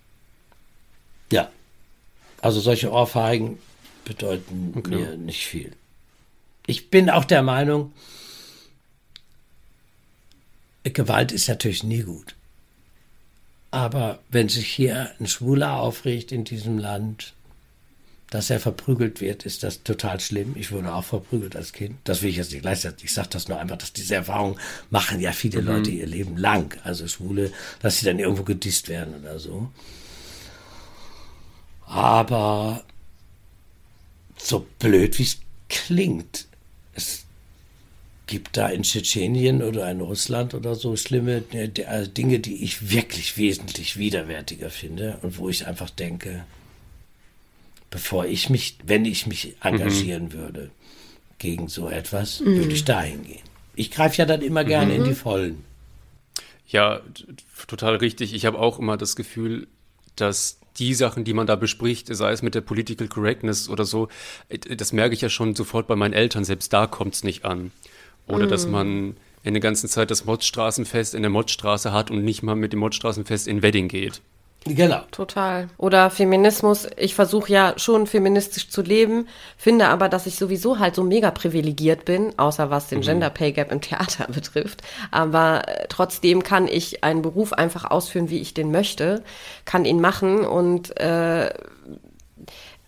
[1.33, 1.51] ja,
[2.43, 3.59] also solche Ohrfeigen
[4.05, 4.97] bedeuten okay.
[4.97, 5.73] mir nicht viel.
[6.67, 7.93] Ich bin auch der Meinung,
[10.85, 12.35] Gewalt ist natürlich nie gut.
[13.71, 17.33] Aber wenn sich hier ein Schwuler aufregt in diesem Land,
[18.31, 20.55] dass er verprügelt wird, ist das total schlimm.
[20.57, 21.97] Ich wurde auch verprügelt als Kind.
[22.05, 23.05] Das will ich jetzt nicht gleichzeitig.
[23.05, 24.59] Ich sage das nur einfach, dass diese Erfahrung
[24.91, 25.69] machen ja viele mhm.
[25.69, 26.77] Leute ihr Leben lang.
[26.85, 29.71] Also Schwule, dass sie dann irgendwo gedisst werden oder so.
[31.87, 32.85] Aber
[34.37, 36.47] so blöd wie es klingt,
[36.95, 37.24] es
[38.27, 42.91] gibt da in Tschetschenien oder in Russland oder so schlimme äh, äh, Dinge, die ich
[42.91, 46.45] wirklich wesentlich widerwärtiger finde und wo ich einfach denke,
[47.91, 50.33] bevor ich mich, wenn ich mich engagieren mhm.
[50.33, 50.71] würde
[51.39, 52.57] gegen so etwas, mhm.
[52.57, 53.43] würde ich dahin gehen.
[53.77, 55.01] Ich greife ja dann immer gerne mhm.
[55.01, 55.65] in die Vollen.
[56.67, 57.03] Ja,
[57.67, 58.33] total richtig.
[58.33, 59.69] Ich habe auch immer das Gefühl,
[60.17, 64.09] dass die Sachen, die man da bespricht, sei es mit der Political Correctness oder so,
[64.49, 67.45] äh, das merke ich ja schon sofort bei meinen Eltern, selbst da kommt es nicht
[67.45, 67.71] an.
[68.27, 68.51] Oder mm.
[68.51, 72.57] dass man in der ganzen Zeit das Mottstraßenfest in der Mottstraße hat und nicht mal
[72.57, 74.23] mit dem Mottstraßenfest in Wedding geht.
[74.67, 75.01] Genau.
[75.11, 75.69] Total.
[75.77, 76.89] Oder Feminismus.
[76.97, 81.31] Ich versuche ja schon feministisch zu leben, finde aber, dass ich sowieso halt so mega
[81.31, 83.03] privilegiert bin, außer was den mhm.
[83.03, 84.83] Gender Pay Gap im Theater betrifft.
[85.11, 89.23] Aber äh, trotzdem kann ich einen Beruf einfach ausführen, wie ich den möchte,
[89.67, 91.51] kann ihn machen und äh,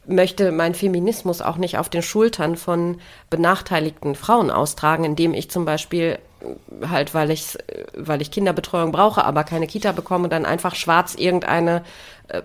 [0.06, 3.00] möchte mein Feminismus auch nicht auf den Schultern von
[3.30, 7.56] benachteiligten Frauen austragen, indem ich zum Beispiel äh, halt, weil ich,
[7.96, 11.82] weil ich Kinderbetreuung brauche, aber keine Kita bekomme, dann einfach schwarz irgendeine
[12.28, 12.42] äh,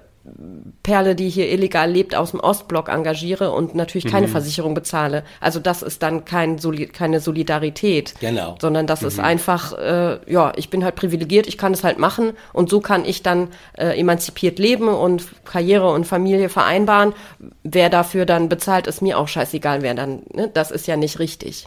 [0.83, 4.31] Perle, die hier illegal lebt, aus dem Ostblock engagiere und natürlich keine Mhm.
[4.31, 5.23] Versicherung bezahle.
[5.39, 8.13] Also das ist dann kein Soli keine Solidarität.
[8.19, 8.55] Genau.
[8.61, 12.33] Sondern das ist einfach, äh, ja, ich bin halt privilegiert, ich kann es halt machen
[12.53, 13.47] und so kann ich dann
[13.77, 17.13] äh, emanzipiert leben und Karriere und Familie vereinbaren.
[17.63, 20.49] Wer dafür dann bezahlt, ist mir auch scheißegal, wer dann, ne?
[20.53, 21.65] das ist ja nicht richtig.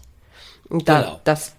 [0.69, 1.21] Und da, Genau.
[1.25, 1.55] das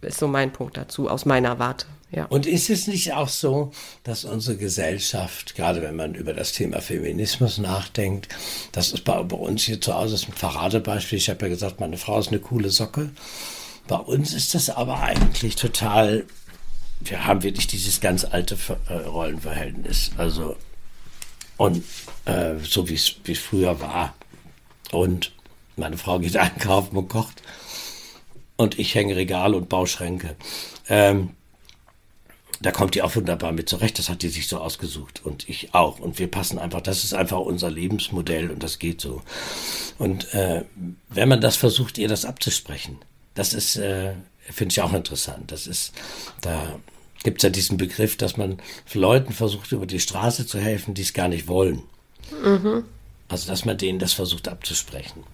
[0.00, 1.86] ist so mein Punkt dazu, aus meiner Warte.
[2.12, 2.26] Ja.
[2.26, 3.72] Und ist es nicht auch so,
[4.04, 8.28] dass unsere Gesellschaft, gerade wenn man über das Thema Feminismus nachdenkt,
[8.70, 11.16] das ist bei, bei uns hier zu Hause ist ein Paradebeispiel.
[11.16, 13.10] Ich habe ja gesagt, meine Frau ist eine coole Socke.
[13.88, 16.26] Bei uns ist das aber eigentlich total,
[17.00, 18.58] wir haben wirklich dieses ganz alte
[18.88, 20.10] äh, Rollenverhältnis.
[20.18, 20.56] Also,
[21.56, 21.82] und
[22.26, 24.14] äh, so wie es wie es früher war.
[24.90, 25.32] Und
[25.76, 27.42] meine Frau geht einkaufen und kocht.
[28.56, 30.36] Und ich hänge Regale und Bauschränke.
[30.90, 31.30] Ähm,
[32.62, 33.98] da kommt die auch wunderbar mit zurecht.
[33.98, 35.98] Das hat die sich so ausgesucht und ich auch.
[35.98, 39.22] Und wir passen einfach, das ist einfach unser Lebensmodell und das geht so.
[39.98, 40.64] Und äh,
[41.08, 42.98] wenn man das versucht, ihr das abzusprechen,
[43.34, 44.14] das ist, äh,
[44.50, 45.50] finde ich auch interessant.
[45.50, 45.92] Das ist,
[46.40, 46.78] da
[47.24, 48.58] gibt es ja diesen Begriff, dass man
[48.94, 51.82] Leuten versucht, über die Straße zu helfen, die es gar nicht wollen.
[53.28, 55.24] Also, dass man denen das versucht abzusprechen.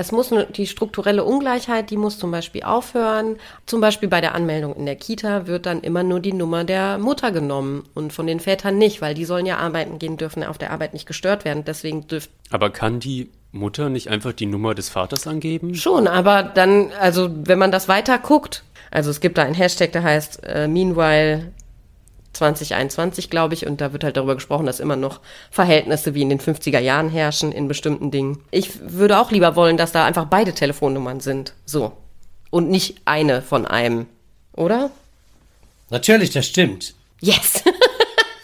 [0.00, 3.36] Es muss nur- die strukturelle Ungleichheit, die muss zum Beispiel aufhören.
[3.66, 6.96] Zum Beispiel bei der Anmeldung in der Kita wird dann immer nur die Nummer der
[6.96, 10.56] Mutter genommen und von den Vätern nicht, weil die sollen ja arbeiten gehen, dürfen auf
[10.56, 11.64] der Arbeit nicht gestört werden.
[11.66, 15.74] Deswegen dürft Aber kann die Mutter nicht einfach die Nummer des Vaters angeben?
[15.74, 19.92] schon, aber dann, also wenn man das weiter guckt, also es gibt da einen Hashtag,
[19.92, 21.52] der heißt äh, Meanwhile
[22.32, 25.20] 2021, glaube ich, und da wird halt darüber gesprochen, dass immer noch
[25.50, 28.42] Verhältnisse wie in den 50er Jahren herrschen in bestimmten Dingen.
[28.50, 31.54] Ich würde auch lieber wollen, dass da einfach beide Telefonnummern sind.
[31.66, 31.92] So.
[32.50, 34.06] Und nicht eine von einem.
[34.54, 34.90] Oder?
[35.90, 36.94] Natürlich, das stimmt.
[37.20, 37.62] Yes!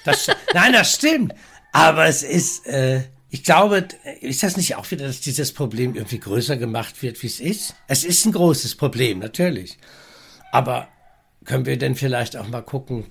[0.04, 1.34] Das, nein, das stimmt.
[1.72, 3.88] Aber es ist, äh, ich glaube,
[4.20, 7.74] ist das nicht auch wieder, dass dieses Problem irgendwie größer gemacht wird, wie es ist?
[7.88, 9.78] Es ist ein großes Problem, natürlich.
[10.52, 10.86] Aber
[11.44, 13.06] können wir denn vielleicht auch mal gucken,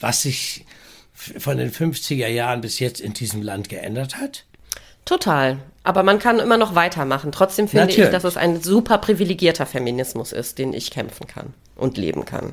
[0.00, 0.64] was sich
[1.12, 4.44] von den 50er Jahren bis jetzt in diesem Land geändert hat?
[5.04, 5.58] Total.
[5.82, 7.32] Aber man kann immer noch weitermachen.
[7.32, 8.06] Trotzdem finde Natürlich.
[8.06, 12.52] ich, dass es ein super privilegierter Feminismus ist, den ich kämpfen kann und leben kann.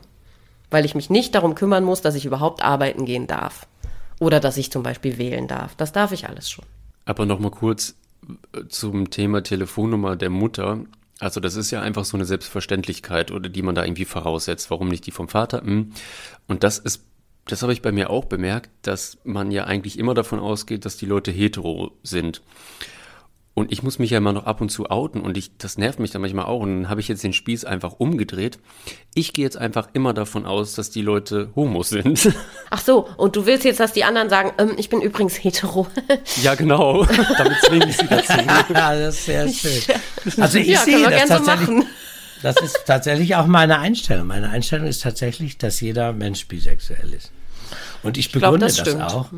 [0.69, 3.67] Weil ich mich nicht darum kümmern muss, dass ich überhaupt arbeiten gehen darf.
[4.19, 5.75] Oder dass ich zum Beispiel wählen darf.
[5.75, 6.65] Das darf ich alles schon.
[7.05, 7.95] Aber noch mal kurz
[8.53, 10.79] äh, zum Thema Telefonnummer der Mutter.
[11.19, 14.71] Also das ist ja einfach so eine Selbstverständlichkeit oder die man da irgendwie voraussetzt.
[14.71, 15.61] Warum nicht die vom Vater?
[15.61, 15.93] Hm.
[16.47, 17.03] Und das ist,
[17.47, 20.97] das habe ich bei mir auch bemerkt, dass man ja eigentlich immer davon ausgeht, dass
[20.97, 22.41] die Leute hetero sind.
[23.53, 25.97] Und ich muss mich ja immer noch ab und zu outen und ich, das nervt
[25.99, 26.59] mich dann manchmal auch.
[26.59, 28.59] Und dann habe ich jetzt den Spieß einfach umgedreht.
[29.15, 32.31] Ich gehe jetzt einfach immer davon aus, dass die Leute homo sind.
[32.69, 35.87] Ach so, und du willst jetzt, dass die anderen sagen, ähm, ich bin übrigens hetero.
[36.43, 37.03] ja, genau.
[37.39, 38.33] Damit zwinge ich sie dazu.
[38.33, 39.95] Ja, das ist sehr schön.
[40.39, 41.67] Also ich Ja, sehe das so tatsächlich.
[41.69, 41.85] machen.
[42.43, 44.27] das ist tatsächlich auch meine Einstellung.
[44.27, 47.31] Meine Einstellung ist tatsächlich, dass jeder Mensch bisexuell ist.
[48.03, 49.03] Und ich glaub, begründe das das, stimmt.
[49.03, 49.29] auch.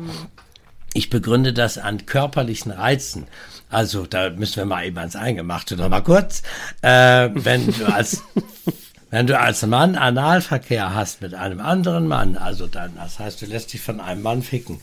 [0.92, 3.26] Ich begründe das an körperlichen Reizen.
[3.68, 6.42] Also da müssen wir mal eben ans Eingemachte noch mal kurz.
[6.82, 8.22] Äh, wenn du als
[9.10, 13.46] wenn du als Mann Analverkehr hast mit einem anderen Mann, also dann, das heißt, du
[13.46, 14.80] lässt dich von einem Mann ficken,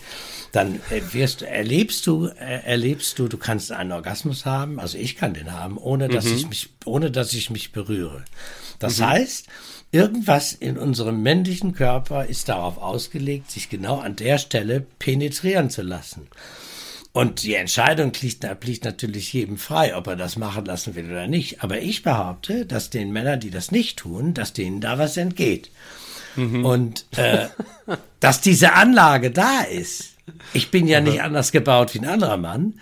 [0.52, 5.16] dann äh, wirst, erlebst du, äh, erlebst du, du kannst einen Orgasmus haben, also ich
[5.16, 8.24] kann den haben, ohne dass ich mich, ohne dass ich mich berühre.
[8.80, 9.48] Das heißt,
[9.92, 15.82] irgendwas in unserem männlichen Körper ist darauf ausgelegt, sich genau an der Stelle penetrieren zu
[15.82, 16.28] lassen.
[17.14, 21.28] Und die Entscheidung liegt, liegt natürlich jedem frei, ob er das machen lassen will oder
[21.28, 21.64] nicht.
[21.64, 25.72] Aber ich behaupte, dass den Männern, die das nicht tun, dass denen da was entgeht.
[26.64, 27.48] Und äh,
[28.20, 30.14] dass diese Anlage da ist.
[30.54, 32.80] Ich bin ja nicht anders gebaut wie ein anderer Mann.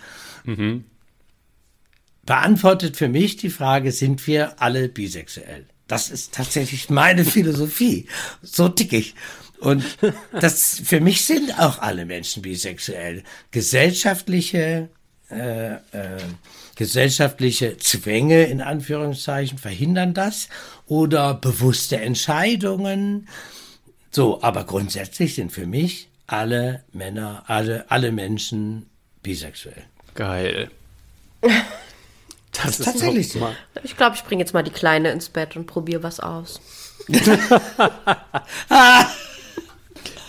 [2.26, 5.68] Beantwortet für mich die Frage, sind wir alle bisexuell?
[5.88, 8.08] Das ist tatsächlich meine Philosophie.
[8.42, 9.16] So tick ich.
[9.60, 9.84] Und
[10.32, 13.24] das, für mich sind auch alle Menschen bisexuell.
[13.52, 14.90] Gesellschaftliche,
[15.30, 15.80] äh, äh,
[16.76, 20.50] gesellschaftliche Zwänge in Anführungszeichen verhindern das
[20.88, 23.28] oder bewusste Entscheidungen.
[24.12, 28.88] So, aber grundsätzlich sind für mich alle Männer, alle, alle Menschen
[29.24, 29.84] bisexuell.
[30.16, 30.70] Geil.
[32.66, 33.40] Das ist tatsächlich so.
[33.40, 36.60] mal- Ich glaube, ich bringe jetzt mal die Kleine ins Bett und probiere was aus.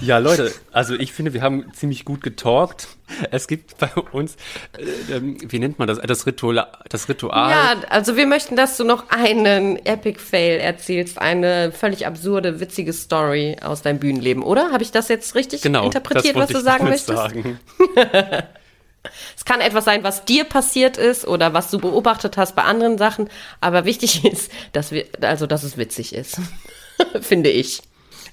[0.01, 2.89] Ja, Leute, also ich finde, wir haben ziemlich gut getalkt.
[3.31, 4.37] Es gibt bei uns,
[4.77, 7.51] äh, ähm, wie nennt man das, das Ritual, das Ritual.
[7.51, 12.93] Ja, also wir möchten, dass du noch einen Epic Fail erzählst, eine völlig absurde, witzige
[12.93, 14.71] Story aus deinem Bühnenleben, oder?
[14.71, 17.07] Habe ich das jetzt richtig genau, interpretiert, was du sagen möchtest?
[17.07, 17.59] Sagen.
[19.37, 22.99] es kann etwas sein, was dir passiert ist oder was du beobachtet hast bei anderen
[22.99, 23.29] Sachen,
[23.61, 26.41] aber wichtig ist, dass wir, also dass es witzig ist,
[27.21, 27.83] finde ich.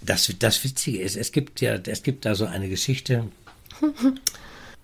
[0.02, 3.26] Das, das Witzige ist, es gibt ja, es gibt da so eine Geschichte,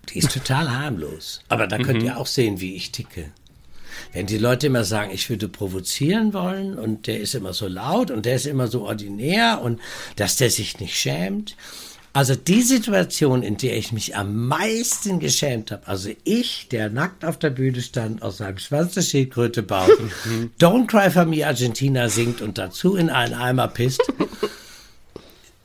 [0.09, 1.41] die ist total harmlos.
[1.49, 2.07] Aber da könnt mhm.
[2.07, 3.31] ihr auch sehen, wie ich ticke.
[4.13, 8.11] Wenn die Leute immer sagen, ich würde provozieren wollen und der ist immer so laut
[8.11, 9.79] und der ist immer so ordinär und
[10.15, 11.55] dass der sich nicht schämt.
[12.11, 17.23] Also die Situation, in der ich mich am meisten geschämt habe, also ich, der nackt
[17.23, 19.91] auf der Bühne stand, aus seinem Schwanz der Schildkröte baut,
[20.59, 24.01] Don't Cry for Me Argentina singt und dazu in einen Eimer pisst,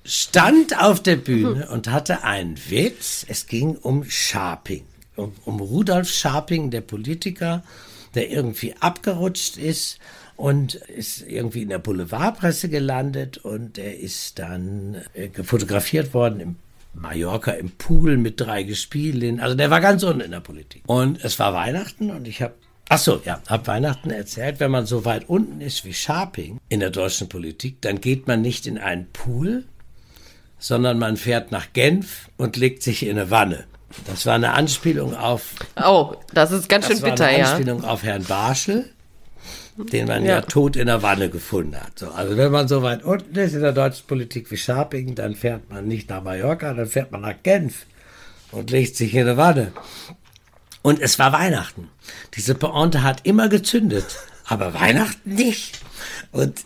[0.05, 3.25] stand auf der Bühne und hatte einen Witz.
[3.27, 4.85] Es ging um Scharping,
[5.16, 7.62] um, um Rudolf Scharping, der Politiker,
[8.15, 9.99] der irgendwie abgerutscht ist
[10.36, 16.56] und ist irgendwie in der Boulevardpresse gelandet und er ist dann äh, fotografiert worden im
[16.94, 19.40] Mallorca im Pool mit drei Gespielinnen.
[19.40, 20.82] Also der war ganz unten in der Politik.
[20.86, 22.55] Und es war Weihnachten und ich habe
[22.90, 26.81] Ach so, ja, ab Weihnachten erzählt, wenn man so weit unten ist wie Scharping in
[26.81, 29.65] der deutschen Politik, dann geht man nicht in einen Pool,
[30.59, 33.65] sondern man fährt nach Genf und legt sich in eine Wanne.
[34.06, 35.55] Das war eine Anspielung auf.
[35.82, 37.16] Oh, das ist ganz schön bitter, ja.
[37.16, 37.89] Das war eine Anspielung ja.
[37.89, 38.90] auf Herrn Barschel,
[39.77, 40.37] den man ja.
[40.37, 40.41] ja.
[40.43, 41.99] tot in der Wanne gefunden hat.
[41.99, 45.35] So, also wenn man so weit unten ist in der deutschen Politik wie Scharping, dann
[45.35, 47.87] fährt man nicht nach Mallorca, dann fährt man nach Genf
[48.53, 49.73] und legt sich in eine Wanne.
[50.83, 51.89] Und es war Weihnachten.
[52.35, 55.81] Diese Pointe hat immer gezündet, aber Weihnachten nicht.
[56.31, 56.65] Und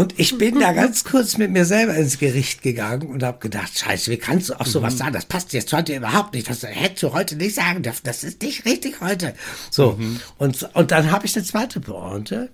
[0.00, 3.78] und ich bin da ganz kurz mit mir selber ins Gericht gegangen und habe gedacht,
[3.78, 4.98] scheiße, wie kannst du auch sowas mhm.
[4.98, 5.12] sagen?
[5.12, 6.48] Das passt jetzt heute überhaupt nicht.
[6.48, 8.00] Das hättest du heute nicht sagen dürfen.
[8.04, 9.34] Das ist nicht richtig heute.
[9.70, 9.96] So.
[9.98, 10.20] Mhm.
[10.38, 12.48] Und, und dann habe ich eine zweite Pointe.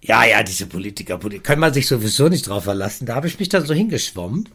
[0.00, 3.06] Ja, ja, diese Politiker, Politiker, kann man sich sowieso nicht drauf verlassen.
[3.06, 4.48] Da habe ich mich dann so hingeschwommen.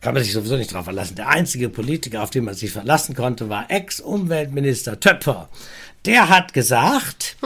[0.00, 1.16] Kann man sich sowieso nicht drauf verlassen.
[1.16, 5.48] Der einzige Politiker, auf den man sich verlassen konnte, war Ex-Umweltminister Töpfer
[6.08, 7.36] der hat gesagt,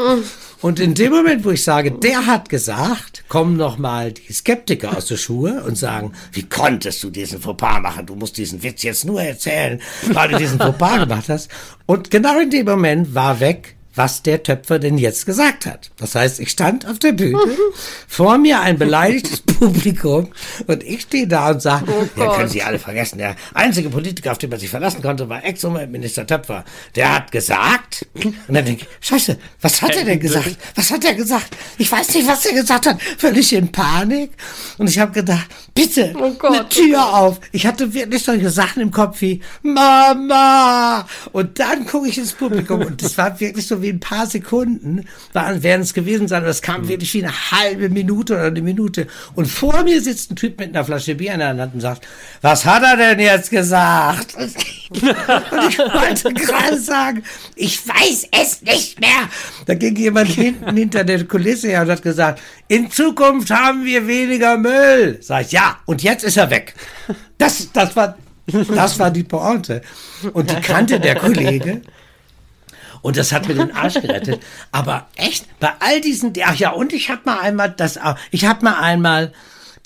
[0.61, 5.07] und in dem Moment, wo ich sage, der hat gesagt, kommen nochmal die Skeptiker aus
[5.07, 8.07] der Schuhe und sagen, wie konntest du diesen Fauxpas machen?
[8.07, 9.81] Du musst diesen Witz jetzt nur erzählen,
[10.13, 11.51] weil du diesen Fauxpas gemacht hast.
[11.87, 15.91] Und genau in dem Moment war weg, was der Töpfer denn jetzt gesagt hat.
[15.99, 17.39] Das heißt, ich stand auf der Bühne,
[18.09, 20.31] vor mir ein beleidigtes Publikum
[20.67, 24.33] und ich stehe da und sage, oh ja, können Sie alle vergessen, der einzige Politiker,
[24.33, 26.65] auf den man sich verlassen konnte, war Ex-Umweltminister Töpfer.
[26.97, 30.57] Der hat gesagt, und dann denke ich, scheiße, was hat er denn gesagt?
[30.75, 31.57] Was hat er gesagt?
[31.79, 33.01] Ich weiß nicht, was er gesagt hat.
[33.19, 34.31] Völlig in Panik.
[34.79, 37.41] Und ich habe gedacht, bitte, oh Gott, eine Tür oh auf.
[37.53, 41.07] Ich hatte wirklich solche Sachen im Kopf wie, Mama!
[41.33, 45.07] Und dann gucke ich ins Publikum und das war wirklich so wie ein paar Sekunden
[45.33, 46.45] waren, werden es gewesen sein.
[46.45, 46.89] Das kam mhm.
[46.89, 49.07] wirklich wie eine halbe Minute oder eine Minute.
[49.35, 52.07] Und vor mir sitzt ein Typ mit einer Flasche Bier in der Hand und sagt,
[52.41, 54.35] was hat er denn jetzt gesagt?
[54.37, 54.53] und
[54.97, 57.23] ich wollte gerade sagen,
[57.57, 59.29] ich weiß es nicht mehr.
[59.67, 64.07] Da ging jemand hinten hinter der Kulisse her und hat gesagt, in Zukunft haben wir
[64.07, 65.19] weniger Müll.
[65.21, 66.75] Sag ich, ja, und jetzt ist er weg.
[67.39, 69.83] Das, das war, das war die Pointe.
[70.33, 71.83] Und die kannte der Kollege.
[73.03, 74.41] Und das hat mir den Arsch gerettet.
[74.71, 77.99] Aber echt, bei all diesen, ach ja, und ich habe mal einmal das,
[78.31, 79.33] ich habe mal einmal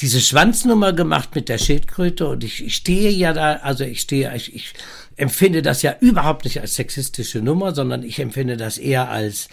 [0.01, 4.35] diese Schwanznummer gemacht mit der Schildkröte und ich, ich stehe ja da, also ich stehe,
[4.37, 4.75] ich, ich
[5.17, 9.49] empfinde das ja überhaupt nicht als sexistische Nummer, sondern ich empfinde das eher als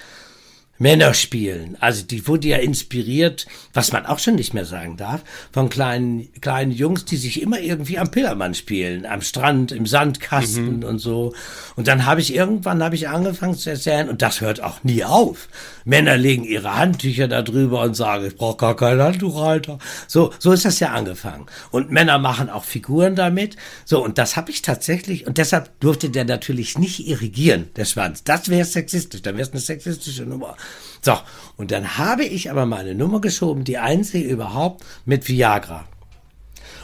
[0.80, 1.78] Männer spielen.
[1.80, 5.22] Also die wurde ja inspiriert, was man auch schon nicht mehr sagen darf,
[5.52, 10.78] von kleinen, kleinen Jungs, die sich immer irgendwie am Pillermann spielen, am Strand, im Sandkasten
[10.78, 10.84] mhm.
[10.84, 11.34] und so.
[11.76, 15.04] Und dann habe ich irgendwann habe ich angefangen zu erzählen und das hört auch nie
[15.04, 15.48] auf.
[15.86, 19.78] Männer legen ihre Handtücher da drüber und sagen, ich brauche gar kein Handtuchhalter.
[20.08, 21.46] So, so ist das ja angefangen.
[21.72, 23.58] Und Männer machen auch Figuren damit.
[23.86, 28.24] So, und das habe ich tatsächlich, und deshalb durfte der natürlich nicht irrigieren, der Schwanz.
[28.24, 30.56] Das wäre sexistisch, dann wäre es eine sexistische Nummer.
[31.02, 31.18] So,
[31.58, 35.86] und dann habe ich aber meine Nummer geschoben, die einzige überhaupt mit Viagra.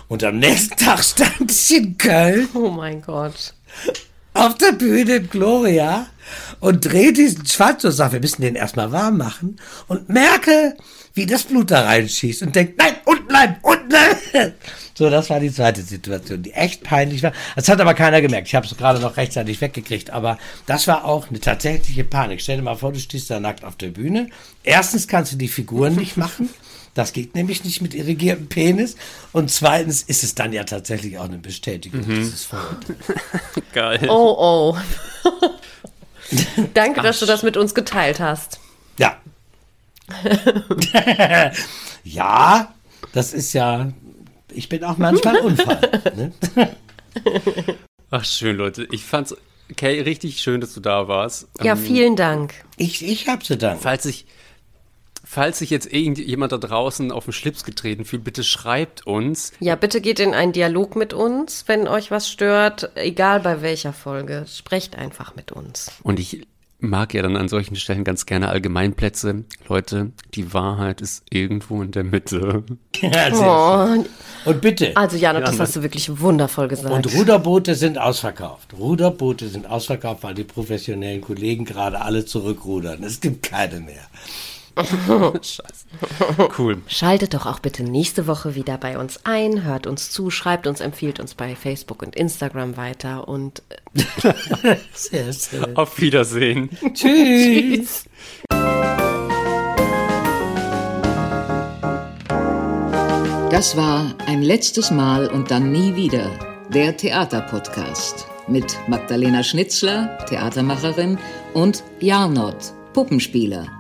[0.07, 2.49] Und am nächsten Tag stand ich in Köln.
[2.53, 3.53] Oh mein Gott.
[4.33, 6.07] Auf der Bühne in Gloria
[6.59, 10.75] und drehe diesen Schwanz und sage, wir müssen den erstmal warm machen und merke,
[11.13, 14.53] wie das Blut da reinschießt und denkt, nein, unten bleiben, unten bleiben.
[14.99, 17.31] So, das war die zweite Situation, die echt peinlich war.
[17.55, 18.49] Das hat aber keiner gemerkt.
[18.49, 22.41] Ich habe es gerade noch rechtzeitig weggekriegt, aber das war auch eine tatsächliche Panik.
[22.41, 24.29] Stell dir mal vor, du stehst da nackt auf der Bühne.
[24.61, 26.49] Erstens kannst du die Figuren nicht machen.
[26.95, 28.97] Das geht nämlich nicht mit irrigiertem Penis.
[29.31, 32.15] Und zweitens ist es dann ja tatsächlich auch eine Bestätigung mhm.
[32.15, 32.99] dieses Vorurteils.
[33.71, 34.05] Geil.
[34.09, 34.77] Oh, oh.
[36.73, 38.59] Danke, Ach, dass du das mit uns geteilt hast.
[38.97, 39.15] Ja.
[42.03, 42.73] ja,
[43.13, 43.93] das ist ja.
[44.53, 46.01] Ich bin auch manchmal Unfall.
[46.15, 46.31] Ne?
[48.11, 48.87] Ach, schön, Leute.
[48.91, 49.35] Ich fand's
[49.71, 51.47] okay, richtig schön, dass du da warst.
[51.61, 52.53] Ja, ähm, vielen Dank.
[52.77, 53.81] Ich, ich hab zu danken.
[53.81, 54.25] Falls ich,
[55.23, 59.53] falls sich jetzt irgendjemand da draußen auf den Schlips getreten fühlt, bitte schreibt uns.
[59.59, 63.93] Ja, bitte geht in einen Dialog mit uns, wenn euch was stört, egal bei welcher
[63.93, 64.45] Folge.
[64.47, 65.91] Sprecht einfach mit uns.
[66.03, 66.47] Und ich
[66.79, 69.43] mag ja dann an solchen Stellen ganz gerne Allgemeinplätze.
[69.67, 72.63] Leute, die Wahrheit ist irgendwo in der Mitte.
[73.01, 74.49] Ja, sehr oh.
[74.49, 74.91] Und bitte.
[74.97, 76.93] Also Jana, das hast du wirklich wundervoll gesagt.
[76.93, 78.73] Und Ruderboote sind ausverkauft.
[78.77, 83.01] Ruderboote sind ausverkauft, weil die professionellen Kollegen gerade alle zurückrudern.
[83.03, 84.03] Es gibt keine mehr.
[85.41, 85.87] Scheiße.
[86.57, 86.81] Cool.
[86.87, 90.79] Schaltet doch auch bitte nächste Woche wieder bei uns ein, hört uns zu, schreibt uns,
[90.79, 93.63] empfiehlt uns bei Facebook und Instagram weiter und
[94.93, 95.75] sehr schön.
[95.75, 96.69] Auf Wiedersehen.
[96.93, 98.05] Tschüss.
[103.51, 106.29] Das war ein letztes Mal und dann nie wieder
[106.71, 111.17] der Theaterpodcast mit Magdalena Schnitzler, Theatermacherin,
[111.53, 113.78] und Jarnot, Puppenspieler.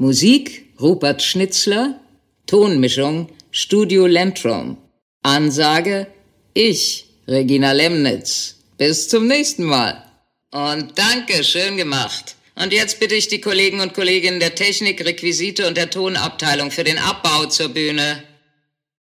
[0.00, 2.00] Musik Rupert Schnitzler,
[2.46, 4.78] Tonmischung Studio Lentrum.
[5.22, 6.06] Ansage
[6.54, 8.54] ich, Regina Lemnitz.
[8.78, 10.02] Bis zum nächsten Mal.
[10.52, 12.34] Und danke, schön gemacht.
[12.54, 16.84] Und jetzt bitte ich die Kollegen und Kolleginnen der Technik, Requisite und der Tonabteilung für
[16.84, 18.22] den Abbau zur Bühne.